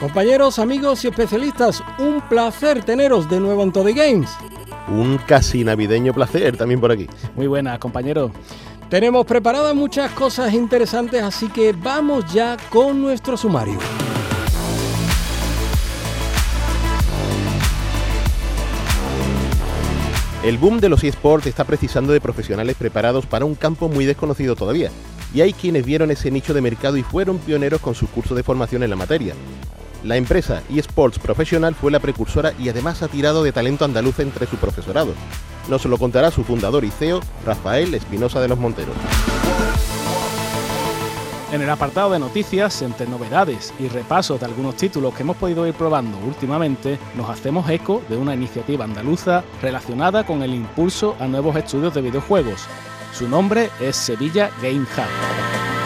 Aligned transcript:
Compañeros, 0.00 0.58
amigos 0.58 1.02
y 1.04 1.08
especialistas, 1.08 1.82
un 1.98 2.20
placer 2.20 2.84
teneros 2.84 3.30
de 3.30 3.40
nuevo 3.40 3.62
en 3.62 3.72
Todo 3.72 3.88
y 3.88 3.94
Games. 3.94 4.30
Un 4.88 5.16
casi 5.26 5.64
navideño 5.64 6.12
placer 6.12 6.54
también 6.54 6.80
por 6.80 6.92
aquí. 6.92 7.08
Muy 7.34 7.46
buena, 7.46 7.78
compañero. 7.78 8.30
Tenemos 8.90 9.24
preparadas 9.24 9.74
muchas 9.74 10.10
cosas 10.10 10.52
interesantes, 10.52 11.22
así 11.22 11.48
que 11.48 11.72
vamos 11.72 12.30
ya 12.30 12.58
con 12.68 13.00
nuestro 13.00 13.38
sumario. 13.38 13.78
El 20.44 20.58
boom 20.58 20.78
de 20.78 20.90
los 20.90 21.02
eSports 21.02 21.46
está 21.46 21.64
precisando 21.64 22.12
de 22.12 22.20
profesionales 22.20 22.76
preparados 22.76 23.24
para 23.24 23.46
un 23.46 23.54
campo 23.54 23.88
muy 23.88 24.04
desconocido 24.04 24.56
todavía, 24.56 24.90
y 25.34 25.40
hay 25.40 25.54
quienes 25.54 25.86
vieron 25.86 26.10
ese 26.10 26.30
nicho 26.30 26.52
de 26.52 26.60
mercado 26.60 26.98
y 26.98 27.02
fueron 27.02 27.38
pioneros 27.38 27.80
con 27.80 27.94
sus 27.94 28.10
cursos 28.10 28.36
de 28.36 28.42
formación 28.42 28.82
en 28.82 28.90
la 28.90 28.96
materia. 28.96 29.34
La 30.06 30.16
empresa 30.16 30.62
eSports 30.72 31.18
Professional 31.18 31.74
fue 31.74 31.90
la 31.90 31.98
precursora 31.98 32.52
y 32.60 32.68
además 32.68 33.02
ha 33.02 33.08
tirado 33.08 33.42
de 33.42 33.50
talento 33.50 33.84
andaluz 33.84 34.20
entre 34.20 34.46
su 34.46 34.56
profesorado. 34.56 35.12
Nos 35.68 35.84
lo 35.84 35.98
contará 35.98 36.30
su 36.30 36.44
fundador 36.44 36.84
y 36.84 36.90
CEO, 36.90 37.20
Rafael 37.44 37.92
Espinosa 37.92 38.40
de 38.40 38.46
los 38.46 38.56
Monteros. 38.56 38.94
En 41.50 41.60
el 41.60 41.68
apartado 41.68 42.12
de 42.12 42.20
noticias, 42.20 42.82
entre 42.82 43.08
novedades 43.08 43.74
y 43.80 43.88
repasos 43.88 44.38
de 44.38 44.46
algunos 44.46 44.76
títulos 44.76 45.12
que 45.12 45.24
hemos 45.24 45.38
podido 45.38 45.66
ir 45.66 45.74
probando 45.74 46.16
últimamente, 46.18 47.00
nos 47.16 47.28
hacemos 47.28 47.68
eco 47.68 48.00
de 48.08 48.16
una 48.16 48.32
iniciativa 48.32 48.84
andaluza 48.84 49.42
relacionada 49.60 50.24
con 50.24 50.40
el 50.44 50.54
impulso 50.54 51.16
a 51.18 51.26
nuevos 51.26 51.56
estudios 51.56 51.92
de 51.94 52.02
videojuegos. 52.02 52.62
Su 53.12 53.28
nombre 53.28 53.70
es 53.80 53.96
Sevilla 53.96 54.52
Game 54.62 54.82
Hub. 54.82 55.85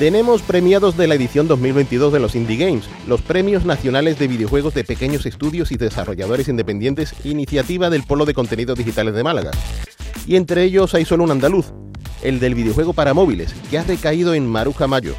Tenemos 0.00 0.40
premiados 0.40 0.96
de 0.96 1.06
la 1.06 1.14
edición 1.14 1.46
2022 1.46 2.10
de 2.10 2.20
los 2.20 2.34
Indie 2.34 2.56
Games, 2.56 2.88
los 3.06 3.20
premios 3.20 3.66
nacionales 3.66 4.18
de 4.18 4.28
videojuegos 4.28 4.72
de 4.72 4.82
pequeños 4.82 5.26
estudios 5.26 5.72
y 5.72 5.76
desarrolladores 5.76 6.48
independientes, 6.48 7.12
iniciativa 7.22 7.90
del 7.90 8.04
Polo 8.04 8.24
de 8.24 8.32
Contenidos 8.32 8.78
Digitales 8.78 9.12
de 9.12 9.22
Málaga. 9.22 9.50
Y 10.26 10.36
entre 10.36 10.64
ellos 10.64 10.94
hay 10.94 11.04
solo 11.04 11.24
un 11.24 11.32
andaluz, 11.32 11.74
el 12.22 12.40
del 12.40 12.54
videojuego 12.54 12.94
para 12.94 13.12
móviles, 13.12 13.54
que 13.70 13.76
ha 13.76 13.84
recaído 13.84 14.32
en 14.32 14.46
Maruja 14.46 14.86
Mayo, 14.86 15.14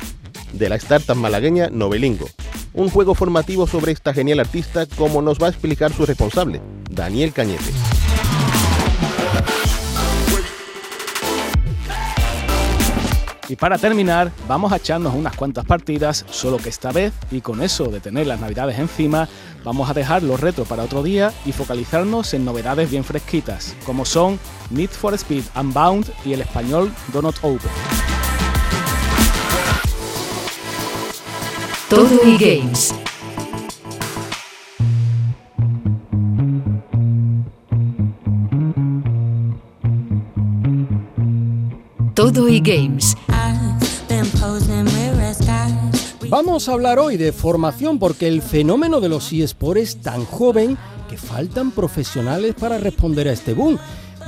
de 0.51 0.67
la 0.67 0.77
startup 0.77 1.15
malagueña 1.15 1.69
Novelingo. 1.69 2.27
Un 2.73 2.89
juego 2.89 3.13
formativo 3.13 3.67
sobre 3.67 3.91
esta 3.91 4.15
genial 4.15 4.39
artista, 4.39 4.87
como 4.87 5.21
nos 5.21 5.37
va 5.37 5.45
a 5.45 5.51
explicar 5.51 5.93
su 5.93 6.07
responsable, 6.07 6.59
Daniel 6.89 7.33
Cañete. 7.33 7.90
Y 13.51 13.57
para 13.57 13.77
terminar, 13.77 14.31
vamos 14.47 14.71
a 14.71 14.77
echarnos 14.77 15.13
unas 15.13 15.35
cuantas 15.35 15.65
partidas, 15.65 16.25
solo 16.31 16.55
que 16.55 16.69
esta 16.69 16.93
vez, 16.93 17.11
y 17.31 17.41
con 17.41 17.61
eso 17.61 17.87
de 17.87 17.99
tener 17.99 18.25
las 18.25 18.39
navidades 18.39 18.79
encima, 18.79 19.27
vamos 19.65 19.89
a 19.89 19.93
dejar 19.93 20.23
los 20.23 20.39
retos 20.39 20.65
para 20.69 20.83
otro 20.83 21.03
día 21.03 21.33
y 21.45 21.51
focalizarnos 21.51 22.33
en 22.33 22.45
novedades 22.45 22.89
bien 22.89 23.03
fresquitas, 23.03 23.75
como 23.85 24.05
son 24.05 24.39
Need 24.69 24.91
for 24.91 25.13
Speed 25.15 25.43
Unbound 25.59 26.09
y 26.23 26.31
el 26.31 26.39
español 26.39 26.93
Donut 27.11 27.35
Open. 27.41 27.59
Todo 31.89 32.21
y 32.25 32.37
Games. 32.37 32.95
Todo 42.15 42.47
y 42.47 42.61
Games 42.61 43.17
Vamos 46.31 46.69
a 46.69 46.71
hablar 46.71 46.97
hoy 46.97 47.17
de 47.17 47.33
formación 47.33 47.99
porque 47.99 48.29
el 48.29 48.41
fenómeno 48.41 49.01
de 49.01 49.09
los 49.09 49.33
eSports 49.33 49.81
es 49.81 49.97
tan 49.97 50.23
joven 50.23 50.77
que 51.09 51.17
faltan 51.17 51.71
profesionales 51.71 52.55
para 52.57 52.77
responder 52.77 53.27
a 53.27 53.33
este 53.33 53.53
boom. 53.53 53.77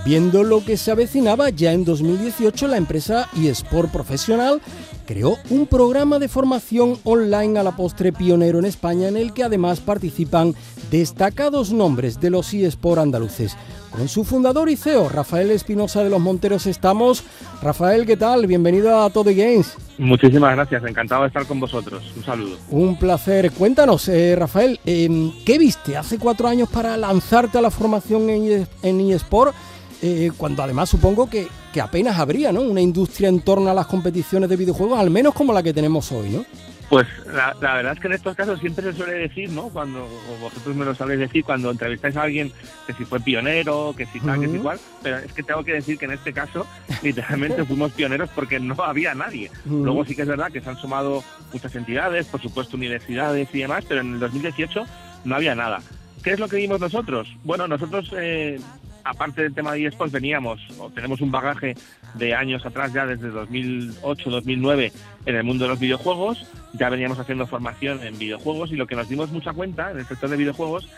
Viendo 0.03 0.43
lo 0.43 0.65
que 0.65 0.75
se 0.75 0.91
avecinaba, 0.91 1.49
ya 1.49 1.71
en 1.71 1.85
2018 1.85 2.67
la 2.67 2.75
empresa 2.75 3.29
eSport 3.41 3.89
Profesional 3.89 4.61
creó 5.05 5.37
un 5.49 5.67
programa 5.67 6.19
de 6.19 6.27
formación 6.27 6.97
online 7.03 7.59
a 7.59 7.63
la 7.63 7.75
postre 7.75 8.11
pionero 8.11 8.59
en 8.59 8.65
España 8.65 9.07
en 9.07 9.17
el 9.17 9.33
que 9.33 9.43
además 9.43 9.79
participan 9.79 10.55
destacados 10.89 11.71
nombres 11.71 12.19
de 12.19 12.29
los 12.29 12.53
eSport 12.53 13.01
andaluces. 13.01 13.57
Con 13.91 14.07
su 14.07 14.23
fundador 14.23 14.69
y 14.69 14.75
CEO, 14.75 15.07
Rafael 15.07 15.51
Espinosa 15.51 16.03
de 16.03 16.09
los 16.09 16.19
Monteros, 16.19 16.65
estamos. 16.65 17.23
Rafael, 17.61 18.07
¿qué 18.07 18.17
tal? 18.17 18.47
Bienvenido 18.47 18.99
a 18.99 19.09
Todo 19.11 19.25
Games. 19.25 19.77
Muchísimas 19.99 20.55
gracias, 20.55 20.83
encantado 20.83 21.21
de 21.21 21.27
estar 21.27 21.45
con 21.45 21.59
vosotros. 21.59 22.03
Un 22.17 22.23
saludo. 22.23 22.57
Un 22.71 22.97
placer. 22.97 23.51
Cuéntanos, 23.51 24.07
eh, 24.07 24.35
Rafael, 24.35 24.79
em, 24.85 25.31
¿qué 25.45 25.59
viste 25.59 25.95
hace 25.95 26.17
cuatro 26.17 26.47
años 26.47 26.69
para 26.69 26.97
lanzarte 26.97 27.59
a 27.59 27.61
la 27.61 27.69
formación 27.69 28.29
en, 28.29 29.11
eSport? 29.11 29.53
Eh, 30.01 30.31
cuando 30.37 30.63
además 30.63 30.89
supongo 30.89 31.29
que, 31.29 31.47
que 31.73 31.81
apenas 31.81 32.17
habría 32.17 32.53
¿no? 32.53 32.61
una 32.61 32.79
industria 32.79 33.27
en 33.27 33.41
torno 33.41 33.69
a 33.69 33.73
las 33.73 33.87
competiciones 33.87 34.49
de 34.49 34.55
videojuegos, 34.55 34.99
al 34.99 35.09
menos 35.09 35.33
como 35.33 35.51
la 35.51 35.63
que 35.63 35.73
tenemos 35.73 36.11
hoy, 36.11 36.29
¿no? 36.29 36.45
Pues 36.89 37.07
la, 37.25 37.55
verdad 37.59 37.93
es 37.93 37.99
que 37.99 38.07
en 38.07 38.13
estos 38.13 38.35
casos 38.35 38.59
siempre 38.59 38.83
se 38.83 38.93
suele 38.95 39.13
decir, 39.13 39.49
¿no? 39.49 39.69
Cuando 39.69 40.07
vosotros 40.39 40.75
me 40.75 40.85
lo 40.85 40.93
sabéis 40.93 41.21
decir, 41.21 41.43
cuando 41.43 41.71
entrevistáis 41.71 42.15
a 42.15 42.21
alguien 42.21 42.51
que 42.85 42.93
si 42.93 43.03
fue 43.03 43.19
pionero, 43.19 43.95
que 43.97 44.05
si 44.05 44.19
tal, 44.19 44.39
que 44.39 44.47
si 44.47 44.55
igual, 44.55 44.79
pero 45.01 45.17
es 45.17 45.33
que 45.33 45.41
tengo 45.41 45.63
que 45.63 45.73
decir 45.73 45.97
que 45.97 46.05
en 46.05 46.11
este 46.11 46.33
caso 46.33 46.67
literalmente 47.01 47.65
fuimos 47.65 47.93
pioneros 47.93 48.29
porque 48.35 48.59
no 48.59 48.75
había 48.83 49.15
nadie. 49.15 49.49
Luego 49.65 50.05
sí 50.05 50.15
que 50.15 50.21
es 50.21 50.27
verdad 50.27 50.51
que 50.51 50.61
se 50.61 50.69
han 50.69 50.77
sumado 50.77 51.23
muchas 51.51 51.73
entidades, 51.75 52.27
por 52.27 52.41
supuesto 52.41 52.77
universidades 52.77 53.49
y 53.53 53.59
demás, 53.59 53.85
pero 53.87 54.01
en 54.01 54.13
el 54.13 54.19
2018 54.19 54.85
no 55.25 55.35
había 55.35 55.55
nada. 55.55 55.81
¿Qué 56.23 56.33
es 56.33 56.39
lo 56.39 56.47
que 56.47 56.57
vimos 56.57 56.79
nosotros? 56.79 57.27
Bueno, 57.43 57.67
nosotros 57.67 58.11
eh, 58.15 58.59
aparte 59.03 59.41
del 59.41 59.53
tema 59.53 59.73
de 59.73 59.85
eSports, 59.85 60.13
veníamos 60.13 60.61
o 60.79 60.89
tenemos 60.89 61.21
un 61.21 61.31
bagaje 61.31 61.75
de 62.15 62.33
años 62.33 62.65
atrás, 62.65 62.93
ya 62.93 63.05
desde 63.05 63.29
2008, 63.29 64.29
2009, 64.29 64.91
en 65.25 65.35
el 65.35 65.43
mundo 65.43 65.65
de 65.65 65.69
los 65.69 65.79
videojuegos. 65.79 66.45
Ya 66.73 66.89
veníamos 66.89 67.19
haciendo 67.19 67.45
formación 67.45 68.03
en 68.03 68.17
videojuegos 68.17 68.71
y 68.71 68.75
lo 68.75 68.87
que 68.87 68.95
nos 68.95 69.07
dimos 69.09 69.31
mucha 69.31 69.53
cuenta 69.53 69.91
en 69.91 69.99
el 69.99 70.05
sector 70.05 70.29
de 70.29 70.37
videojuegos 70.37 70.89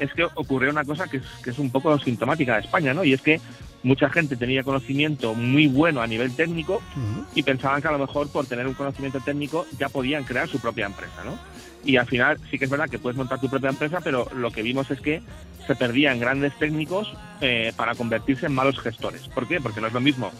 es 0.00 0.12
que 0.12 0.24
ocurrió 0.24 0.70
una 0.70 0.84
cosa 0.84 1.06
que 1.08 1.18
es, 1.18 1.24
que 1.44 1.50
es 1.50 1.58
un 1.58 1.70
poco 1.70 1.96
sintomática 1.98 2.54
de 2.54 2.62
España, 2.62 2.94
¿no? 2.94 3.04
Y 3.04 3.12
es 3.12 3.22
que 3.22 3.40
mucha 3.82 4.10
gente 4.10 4.36
tenía 4.36 4.62
conocimiento 4.62 5.34
muy 5.34 5.66
bueno 5.66 6.00
a 6.02 6.06
nivel 6.06 6.34
técnico 6.34 6.82
y 7.34 7.42
pensaban 7.42 7.80
que 7.80 7.88
a 7.88 7.92
lo 7.92 7.98
mejor 7.98 8.30
por 8.30 8.46
tener 8.46 8.66
un 8.66 8.74
conocimiento 8.74 9.20
técnico 9.20 9.66
ya 9.78 9.88
podían 9.88 10.24
crear 10.24 10.48
su 10.48 10.58
propia 10.58 10.86
empresa, 10.86 11.24
¿no? 11.24 11.38
Y 11.84 11.96
al 11.96 12.06
final 12.06 12.38
sí 12.50 12.58
que 12.58 12.64
es 12.64 12.70
verdad 12.70 12.88
que 12.88 12.98
puedes 12.98 13.16
montar 13.16 13.40
tu 13.40 13.48
propia 13.48 13.70
empresa, 13.70 14.00
pero 14.02 14.28
lo 14.34 14.50
que 14.50 14.62
vimos 14.62 14.90
es 14.90 15.00
que 15.00 15.22
se 15.66 15.74
perdían 15.76 16.20
grandes 16.20 16.52
técnicos 16.58 17.12
eh, 17.40 17.72
para 17.76 17.94
convertirse 17.94 18.46
en 18.46 18.54
malos 18.54 18.78
gestores. 18.80 19.28
¿Por 19.28 19.46
qué? 19.46 19.60
Porque 19.60 19.80
no 19.80 19.86
es 19.86 19.92
lo 19.92 20.00
mismo 20.00 20.30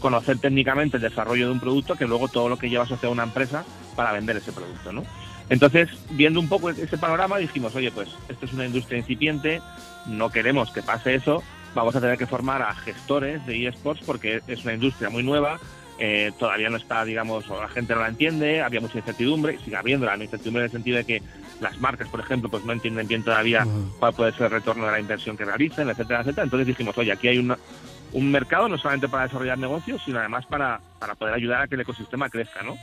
conocer 0.00 0.38
técnicamente 0.38 0.96
el 0.96 1.02
desarrollo 1.02 1.46
de 1.46 1.52
un 1.52 1.60
producto 1.60 1.94
que 1.94 2.06
luego 2.06 2.28
todo 2.28 2.48
lo 2.48 2.56
que 2.56 2.70
lleva 2.70 2.84
asociado 2.84 3.08
a 3.08 3.12
una 3.12 3.22
empresa 3.24 3.64
para 3.94 4.12
vender 4.12 4.38
ese 4.38 4.52
producto, 4.52 4.92
¿no? 4.92 5.04
Entonces, 5.50 5.90
viendo 6.10 6.40
un 6.40 6.48
poco 6.48 6.70
ese 6.70 6.96
panorama, 6.96 7.38
dijimos, 7.38 7.74
oye, 7.74 7.90
pues 7.90 8.08
esto 8.28 8.46
es 8.46 8.52
una 8.52 8.66
industria 8.66 8.98
incipiente, 8.98 9.60
no 10.06 10.30
queremos 10.30 10.70
que 10.70 10.82
pase 10.82 11.14
eso, 11.14 11.42
vamos 11.74 11.94
a 11.96 12.00
tener 12.00 12.16
que 12.16 12.26
formar 12.26 12.62
a 12.62 12.74
gestores 12.74 13.44
de 13.46 13.66
eSports 13.66 14.02
porque 14.04 14.42
es 14.46 14.64
una 14.64 14.74
industria 14.74 15.10
muy 15.10 15.22
nueva, 15.22 15.60
eh, 16.00 16.32
todavía 16.38 16.70
no 16.70 16.78
está, 16.78 17.04
digamos, 17.04 17.48
o 17.50 17.60
la 17.60 17.68
gente 17.68 17.94
no 17.94 18.00
la 18.00 18.08
entiende, 18.08 18.62
había 18.62 18.80
mucha 18.80 18.98
incertidumbre, 18.98 19.58
sigue 19.58 19.76
habiendo 19.76 20.06
la 20.06 20.16
incertidumbre 20.16 20.62
en 20.62 20.64
el 20.64 20.70
sentido 20.70 20.96
de 20.96 21.04
que 21.04 21.22
las 21.60 21.78
marcas, 21.78 22.08
por 22.08 22.20
ejemplo, 22.20 22.48
pues 22.48 22.64
no 22.64 22.72
entienden 22.72 23.06
bien 23.06 23.22
todavía 23.22 23.66
cuál 23.98 24.14
puede 24.14 24.32
ser 24.32 24.46
el 24.46 24.52
retorno 24.52 24.86
de 24.86 24.92
la 24.92 25.00
inversión 25.00 25.36
que 25.36 25.44
realicen, 25.44 25.88
etcétera, 25.90 26.20
etcétera. 26.20 26.44
Entonces 26.44 26.66
dijimos, 26.66 26.96
oye, 26.96 27.12
aquí 27.12 27.28
hay 27.28 27.38
un 27.38 28.32
mercado 28.32 28.68
no 28.68 28.78
solamente 28.78 29.08
para 29.08 29.24
desarrollar 29.24 29.58
negocios, 29.58 30.00
sino 30.04 30.18
además 30.18 30.46
para, 30.46 30.80
para 30.98 31.14
poder 31.14 31.34
ayudar 31.34 31.62
a 31.62 31.68
que 31.68 31.74
el 31.74 31.82
ecosistema 31.82 32.30
crezca, 32.30 32.62
¿no? 32.62 32.76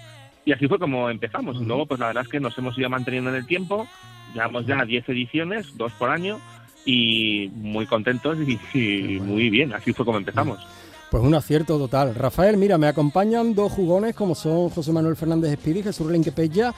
Y 0.45 0.53
así 0.53 0.67
fue 0.67 0.79
como 0.79 1.09
empezamos. 1.09 1.57
Y 1.59 1.65
luego, 1.65 1.87
pues 1.87 1.99
la 1.99 2.07
verdad 2.07 2.23
es 2.23 2.29
que 2.29 2.39
nos 2.39 2.57
hemos 2.57 2.77
ido 2.77 2.89
manteniendo 2.89 3.31
en 3.31 3.35
el 3.35 3.45
tiempo, 3.45 3.85
llevamos 4.33 4.65
ya 4.65 4.85
10 4.85 5.09
ediciones, 5.09 5.75
dos 5.75 5.91
por 5.93 6.09
año, 6.09 6.39
y 6.85 7.51
muy 7.53 7.85
contentos 7.85 8.37
y, 8.73 9.19
muy 9.19 9.49
bien, 9.49 9.73
así 9.73 9.91
fue 9.91 10.05
como 10.05 10.19
empezamos. 10.19 10.65
Pues 11.09 11.23
un 11.23 11.33
acierto 11.35 11.77
total. 11.77 12.15
Rafael, 12.15 12.57
mira, 12.57 12.77
me 12.77 12.87
acompañan 12.87 13.55
dos 13.55 13.71
jugones 13.71 14.13
como 14.13 14.35
son 14.35 14.69
José 14.69 14.91
Manuel 14.91 15.15
Fernández 15.15 15.51
Espíritu 15.51 15.79
y 15.79 15.83
Jesús 15.83 16.11
Lenquepella, 16.11 16.73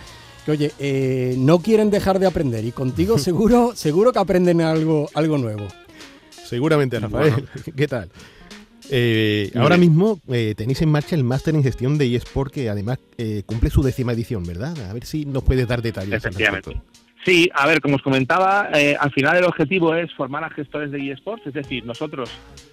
que 0.46 0.52
oye, 0.52 0.72
eh, 0.78 1.36
no 1.38 1.60
quieren 1.60 1.90
dejar 1.90 2.20
de 2.20 2.28
aprender 2.28 2.64
y 2.64 2.72
contigo 2.72 3.18
seguro, 3.20 3.72
seguro 3.76 4.14
que 4.14 4.20
aprenden 4.20 4.62
algo, 4.62 5.10
algo 5.16 5.38
nuevo. 5.38 5.68
Seguramente, 6.46 7.00
Rafael. 7.00 7.48
¿Qué 7.76 7.88
tal? 7.88 8.10
Eh, 8.92 9.52
ahora 9.56 9.78
mismo 9.78 10.20
eh, 10.30 10.56
tenéis 10.58 10.82
en 10.82 10.90
marcha 10.90 11.16
el 11.16 11.24
máster 11.24 11.54
en 11.54 11.62
gestión 11.62 12.00
de 12.00 12.16
eSport 12.16 12.52
que 12.52 12.70
además 12.70 12.98
cumple 13.46 13.70
su 13.70 13.84
décima 13.84 14.14
edición, 14.14 14.44
¿verdad? 14.44 14.76
A 14.90 14.94
ver 14.94 15.06
si 15.06 15.26
nos 15.26 15.44
puedes 15.44 15.68
dar 15.68 15.82
detalles. 15.82 16.14
Efectivamente. 16.14 16.82
Sí, 17.26 17.50
a 17.54 17.68
ver, 17.68 17.82
como 17.82 17.98
os 17.98 18.02
comentaba, 18.02 18.70
al 19.00 19.12
final 19.12 19.38
el 19.38 19.44
objetivo 19.44 19.94
es 19.94 20.12
formar 20.14 20.44
a 20.44 20.50
gestores 20.50 20.90
de 20.92 21.12
eSports, 21.12 21.46
es 21.48 21.54
decir, 21.54 21.86
nosotros 21.86 22.32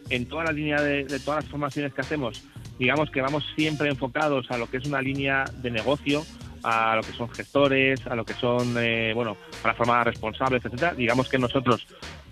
en 0.09 0.27
toda 0.27 0.45
la 0.45 0.53
línea 0.53 0.81
de, 0.81 1.05
de, 1.05 1.19
todas 1.19 1.43
las 1.43 1.51
formaciones 1.51 1.93
que 1.93 2.01
hacemos, 2.01 2.45
digamos 2.79 3.11
que 3.11 3.21
vamos 3.21 3.45
siempre 3.57 3.89
enfocados 3.89 4.51
a 4.51 4.59
lo 4.59 4.71
que 4.71 4.77
es 4.77 4.87
una 4.87 5.03
línea 5.03 5.45
de 5.63 5.71
negocio, 5.73 6.23
a 6.69 6.97
lo 6.97 7.03
que 7.03 7.13
son 7.13 7.29
gestores, 7.31 8.05
a 8.09 8.17
lo 8.17 8.25
que 8.25 8.35
son, 8.35 8.75
eh, 8.77 9.13
bueno, 9.15 9.37
plataformas 9.63 10.05
responsables, 10.05 10.65
etcétera. 10.65 10.95
Digamos 10.95 11.29
que 11.29 11.39
nosotros 11.39 11.87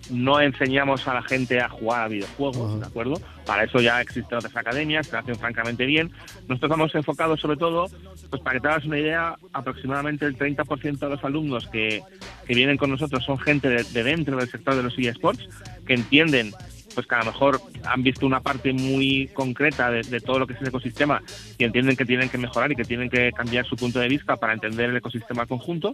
no 0.09 0.41
enseñamos 0.41 1.07
a 1.07 1.13
la 1.13 1.21
gente 1.23 1.61
a 1.61 1.69
jugar 1.69 2.03
a 2.03 2.07
videojuegos, 2.09 2.81
¿de 2.81 2.85
acuerdo? 2.85 3.21
Para 3.45 3.63
eso 3.63 3.79
ya 3.79 4.01
existen 4.01 4.37
otras 4.37 4.55
academias 4.57 5.07
que 5.07 5.13
lo 5.13 5.19
hacen 5.19 5.35
francamente 5.37 5.85
bien. 5.85 6.11
Nosotros 6.49 6.69
estamos 6.69 6.95
enfocados 6.95 7.39
sobre 7.39 7.55
todo, 7.55 7.87
pues 8.29 8.41
para 8.41 8.55
que 8.55 8.59
te 8.59 8.67
hagas 8.67 8.83
una 8.83 8.99
idea, 8.99 9.37
aproximadamente 9.53 10.25
el 10.25 10.37
30% 10.37 10.99
de 10.99 11.09
los 11.09 11.23
alumnos 11.23 11.67
que, 11.67 12.03
que, 12.45 12.55
vienen 12.55 12.75
con 12.75 12.91
nosotros 12.91 13.23
son 13.23 13.39
gente 13.39 13.69
de, 13.69 13.83
de 13.83 14.03
dentro 14.03 14.35
del 14.35 14.49
sector 14.49 14.75
de 14.75 14.83
los 14.83 14.99
eSports, 14.99 15.47
que 15.87 15.93
entienden 15.93 16.51
pues 16.95 17.05
que 17.05 17.15
a 17.15 17.19
lo 17.19 17.25
mejor 17.25 17.61
han 17.85 18.01
visto 18.01 18.25
una 18.25 18.39
parte 18.39 18.73
muy 18.73 19.29
concreta 19.33 19.91
de, 19.91 20.21
todo 20.21 20.39
lo 20.39 20.47
que 20.47 20.53
es 20.53 20.61
el 20.61 20.69
ecosistema 20.69 21.21
y 21.57 21.65
entienden 21.65 21.95
que 21.95 22.05
tienen 22.05 22.29
que 22.29 22.37
mejorar 22.37 22.71
y 22.71 22.75
que 22.75 22.85
tienen 22.85 23.09
que 23.09 23.31
cambiar 23.31 23.65
su 23.65 23.75
punto 23.75 23.99
de 23.99 24.07
vista 24.07 24.37
para 24.37 24.53
entender 24.53 24.89
el 24.89 24.97
ecosistema 24.97 25.45
conjunto, 25.45 25.93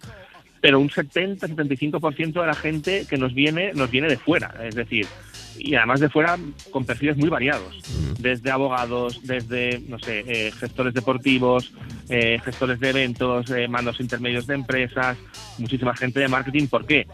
pero 0.62 0.80
un 0.80 0.90
70-75% 0.90 2.40
de 2.40 2.48
la 2.48 2.54
gente 2.54 3.06
que 3.10 3.18
nos 3.18 3.34
viene 3.34 3.74
nos 3.74 3.90
viene 3.90 4.08
de 4.08 4.18
fuera, 4.18 4.54
es 4.64 4.76
decir, 4.76 5.08
y 5.58 5.76
además 5.76 6.00
de 6.00 6.10
fuera 6.10 6.38
con 6.72 6.86
perfiles 6.86 7.18
muy 7.18 7.30
variados, 7.30 7.82
desde 8.20 8.52
abogados, 8.52 9.22
desde, 9.24 9.82
no 9.88 10.00
sé, 10.00 10.24
eh, 10.28 10.52
gestores 10.52 10.94
deportivos, 10.94 11.74
eh, 12.10 12.40
gestores 12.44 12.80
de 12.80 12.90
eventos, 12.90 13.50
eh, 13.52 13.68
mandos 13.68 14.00
intermedios 14.00 14.48
de 14.48 14.56
empresas, 14.56 15.18
muchísima 15.58 15.96
gente 15.96 16.20
de 16.20 16.28
marketing. 16.28 16.68
¿Por 16.68 16.86
qué? 16.86 17.08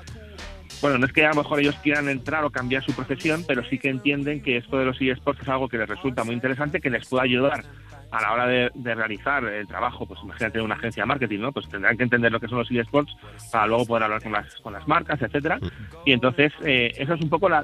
Bueno, 0.81 0.97
no 0.97 1.05
es 1.05 1.13
que 1.13 1.25
a 1.25 1.29
lo 1.29 1.35
mejor 1.35 1.59
ellos 1.59 1.75
quieran 1.81 2.09
entrar 2.09 2.43
o 2.43 2.49
cambiar 2.49 2.83
su 2.83 2.93
profesión, 2.93 3.43
pero 3.47 3.63
sí 3.63 3.79
que 3.79 3.89
entienden 3.89 4.41
que 4.41 4.57
esto 4.57 4.77
de 4.77 4.85
los 4.85 5.01
eSports 5.01 5.41
es 5.41 5.47
algo 5.47 5.67
que 5.67 5.77
les 5.77 5.89
resulta 5.89 6.23
muy 6.23 6.35
interesante, 6.35 6.79
que 6.79 6.89
les 6.89 7.07
puede 7.07 7.23
ayudar 7.23 7.63
a 8.11 8.21
la 8.21 8.31
hora 8.31 8.47
de, 8.47 8.95
realizar 8.95 9.43
el 9.43 9.67
trabajo, 9.67 10.05
pues 10.05 10.19
imagínate 10.23 10.61
una 10.61 10.75
agencia 10.75 11.03
de 11.03 11.07
marketing, 11.07 11.39
¿no? 11.39 11.51
Pues 11.51 11.67
tendrán 11.67 11.97
que 11.97 12.03
entender 12.03 12.31
lo 12.31 12.39
que 12.39 12.47
son 12.47 12.59
los 12.59 12.71
eSports 12.71 13.13
para 13.51 13.67
luego 13.67 13.85
poder 13.85 14.03
hablar 14.03 14.23
con 14.23 14.31
las, 14.31 14.55
con 14.61 14.73
las 14.73 14.87
marcas, 14.87 15.21
etcétera. 15.21 15.59
Y 16.05 16.13
entonces, 16.13 16.53
eh, 16.63 16.91
es 16.97 17.09
un 17.09 17.29
poco 17.29 17.49
la, 17.49 17.63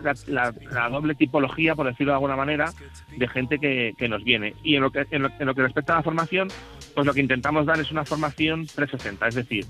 doble 0.91 1.15
tipología, 1.15 1.75
por 1.75 1.85
decirlo 1.85 2.11
de 2.11 2.15
alguna 2.15 2.35
manera, 2.35 2.71
de 3.15 3.27
gente 3.27 3.59
que, 3.59 4.07
nos 4.09 4.23
viene. 4.23 4.53
Y 4.63 4.75
en 4.75 4.81
lo 4.81 4.91
que, 4.91 5.05
en 5.11 5.23
lo, 5.23 5.29
en 5.39 5.45
lo 5.45 5.55
que 5.55 5.61
respecta 5.61 5.93
a 5.93 5.97
la 5.97 6.03
formación, 6.03 6.49
pues 6.93 7.07
lo 7.07 7.13
que 7.13 7.21
intentamos 7.21 7.65
dar 7.65 7.79
es 7.79 7.89
una 7.89 8.03
formación 8.03 8.67
360, 8.67 9.27
es 9.27 9.35
decir, 9.35 9.65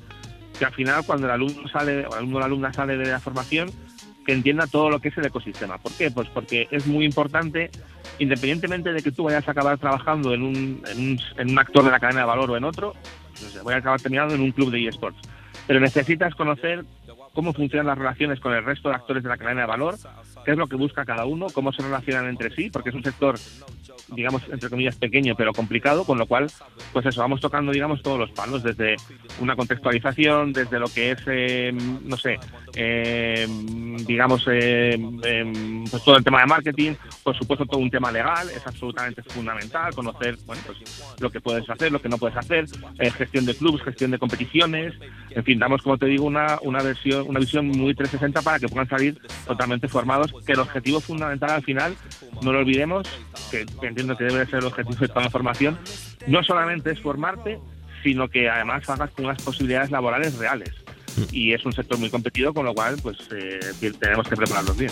que 0.63 0.67
al 0.67 0.73
final 0.73 1.03
cuando 1.05 1.27
el 1.27 1.33
alumno 1.33 1.67
sale 1.67 2.05
o 2.05 2.11
el 2.11 2.19
alumno 2.19 2.37
o 2.37 2.39
la 2.39 2.45
alumna 2.45 2.73
sale 2.73 2.95
de 2.95 3.05
la 3.05 3.19
formación 3.19 3.69
que 4.25 4.31
entienda 4.31 4.65
todo 4.65 4.89
lo 4.89 4.99
que 4.99 5.09
es 5.09 5.17
el 5.17 5.25
ecosistema. 5.25 5.77
¿Por 5.77 5.91
qué? 5.91 6.09
Pues 6.09 6.29
porque 6.29 6.69
es 6.71 6.87
muy 6.87 7.03
importante, 7.03 7.69
independientemente 8.19 8.93
de 8.93 9.01
que 9.01 9.11
tú 9.11 9.23
vayas 9.23 9.45
a 9.45 9.51
acabar 9.51 9.77
trabajando 9.77 10.33
en 10.33 10.41
un, 10.41 10.81
en 11.37 11.49
un, 11.49 11.59
actor 11.59 11.83
de 11.83 11.91
la 11.91 11.99
cadena 11.99 12.21
de 12.21 12.27
valor 12.27 12.51
o 12.51 12.55
en 12.55 12.63
otro, 12.63 12.93
pues 13.37 13.61
voy 13.61 13.73
a 13.73 13.77
acabar 13.77 13.99
terminando 13.99 14.35
en 14.35 14.39
un 14.39 14.53
club 14.53 14.71
de 14.71 14.87
eSports. 14.87 15.19
Pero 15.67 15.81
necesitas 15.81 16.33
conocer 16.35 16.85
cómo 17.33 17.53
funcionan 17.53 17.87
las 17.87 17.97
relaciones 17.97 18.39
con 18.39 18.53
el 18.53 18.63
resto 18.63 18.89
de 18.89 18.95
actores 18.95 19.23
de 19.23 19.29
la 19.29 19.37
cadena 19.37 19.61
de 19.61 19.67
valor, 19.67 19.95
qué 20.45 20.51
es 20.51 20.57
lo 20.57 20.67
que 20.67 20.75
busca 20.75 21.05
cada 21.05 21.25
uno, 21.25 21.47
cómo 21.53 21.71
se 21.73 21.81
relacionan 21.81 22.27
entre 22.27 22.53
sí, 22.55 22.69
porque 22.69 22.89
es 22.89 22.95
un 22.95 23.03
sector 23.03 23.37
digamos, 24.09 24.43
entre 24.51 24.69
comillas, 24.69 24.95
pequeño 24.95 25.35
pero 25.35 25.53
complicado, 25.53 26.03
con 26.05 26.17
lo 26.17 26.25
cual, 26.25 26.47
pues 26.91 27.05
eso, 27.05 27.21
vamos 27.21 27.41
tocando, 27.41 27.71
digamos, 27.71 28.01
todos 28.01 28.19
los 28.19 28.31
palos, 28.31 28.63
desde 28.63 28.95
una 29.39 29.55
contextualización, 29.55 30.53
desde 30.53 30.79
lo 30.79 30.87
que 30.87 31.11
es, 31.11 31.19
eh, 31.27 31.73
no 32.03 32.17
sé, 32.17 32.39
eh, 32.75 33.47
digamos, 34.05 34.45
eh, 34.51 34.97
todo 36.03 36.17
el 36.17 36.23
tema 36.23 36.41
de 36.41 36.47
marketing, 36.47 36.93
por 37.23 37.37
supuesto 37.37 37.65
todo 37.65 37.79
un 37.79 37.89
tema 37.89 38.11
legal, 38.11 38.49
es 38.49 38.65
absolutamente 38.65 39.23
fundamental, 39.23 39.93
conocer, 39.93 40.37
bueno, 40.45 40.61
pues 40.65 41.15
lo 41.19 41.29
que 41.29 41.41
puedes 41.41 41.69
hacer, 41.69 41.91
lo 41.91 42.01
que 42.01 42.09
no 42.09 42.17
puedes 42.17 42.37
hacer, 42.37 42.65
gestión 43.17 43.45
de 43.45 43.55
clubes, 43.55 43.83
gestión 43.83 44.11
de 44.11 44.19
competiciones, 44.19 44.93
en 45.29 45.43
fin, 45.43 45.59
damos, 45.59 45.81
como 45.81 45.97
te 45.97 46.05
digo, 46.05 46.25
una, 46.25 46.59
una, 46.61 46.81
versión, 46.83 47.22
una 47.23 47.39
visión 47.39 47.67
muy 47.67 47.93
360 47.93 48.41
para 48.41 48.59
que 48.59 48.67
puedan 48.67 48.87
salir 48.87 49.19
totalmente 49.45 49.87
formados, 49.87 50.33
que 50.45 50.53
el 50.53 50.59
objetivo 50.59 50.99
fundamental 50.99 51.51
al 51.51 51.63
final, 51.63 51.95
no 52.41 52.53
lo 52.53 52.59
olvidemos, 52.59 53.07
que 53.51 53.65
entiendo 53.81 54.17
que 54.17 54.25
debe 54.25 54.45
ser 54.45 54.59
el 54.59 54.65
objetivo 54.65 54.95
de 54.99 55.07
toda 55.07 55.23
la 55.23 55.29
formación, 55.29 55.77
no 56.27 56.43
solamente 56.43 56.91
es 56.91 56.99
formarte, 56.99 57.59
sino 58.03 58.27
que 58.27 58.49
además 58.49 58.89
hagas 58.89 59.11
con 59.11 59.25
unas 59.25 59.41
posibilidades 59.41 59.91
laborales 59.91 60.37
reales. 60.37 60.71
Mm. 61.15 61.23
Y 61.31 61.53
es 61.53 61.65
un 61.65 61.73
sector 61.73 61.97
muy 61.97 62.09
competido, 62.09 62.53
con 62.53 62.65
lo 62.65 62.73
cual 62.73 62.97
pues 63.01 63.17
eh, 63.31 63.59
tenemos 63.99 64.27
que 64.27 64.35
prepararnos 64.35 64.77
bien. 64.77 64.91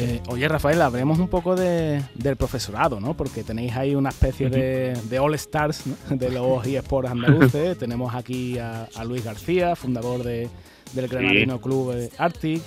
Eh, 0.00 0.22
oye, 0.28 0.46
Rafael, 0.46 0.80
hablemos 0.80 1.18
un 1.18 1.26
poco 1.26 1.56
del 1.56 2.36
profesorado, 2.36 3.00
¿no? 3.00 3.14
Porque 3.14 3.42
tenéis 3.42 3.74
ahí 3.74 3.96
una 3.96 4.10
especie 4.10 4.48
de, 4.48 5.18
All 5.18 5.34
Stars 5.34 5.82
de 6.10 6.30
los 6.30 6.64
eSports 6.64 7.10
andaluces. 7.10 7.76
Tenemos 7.78 8.14
aquí 8.14 8.58
a, 8.58 8.88
Luis 9.04 9.24
García, 9.24 9.74
fundador 9.74 10.22
de, 10.22 10.48
del 10.92 11.08
Granadino 11.08 11.60
Club 11.60 12.10
Arctic. 12.16 12.62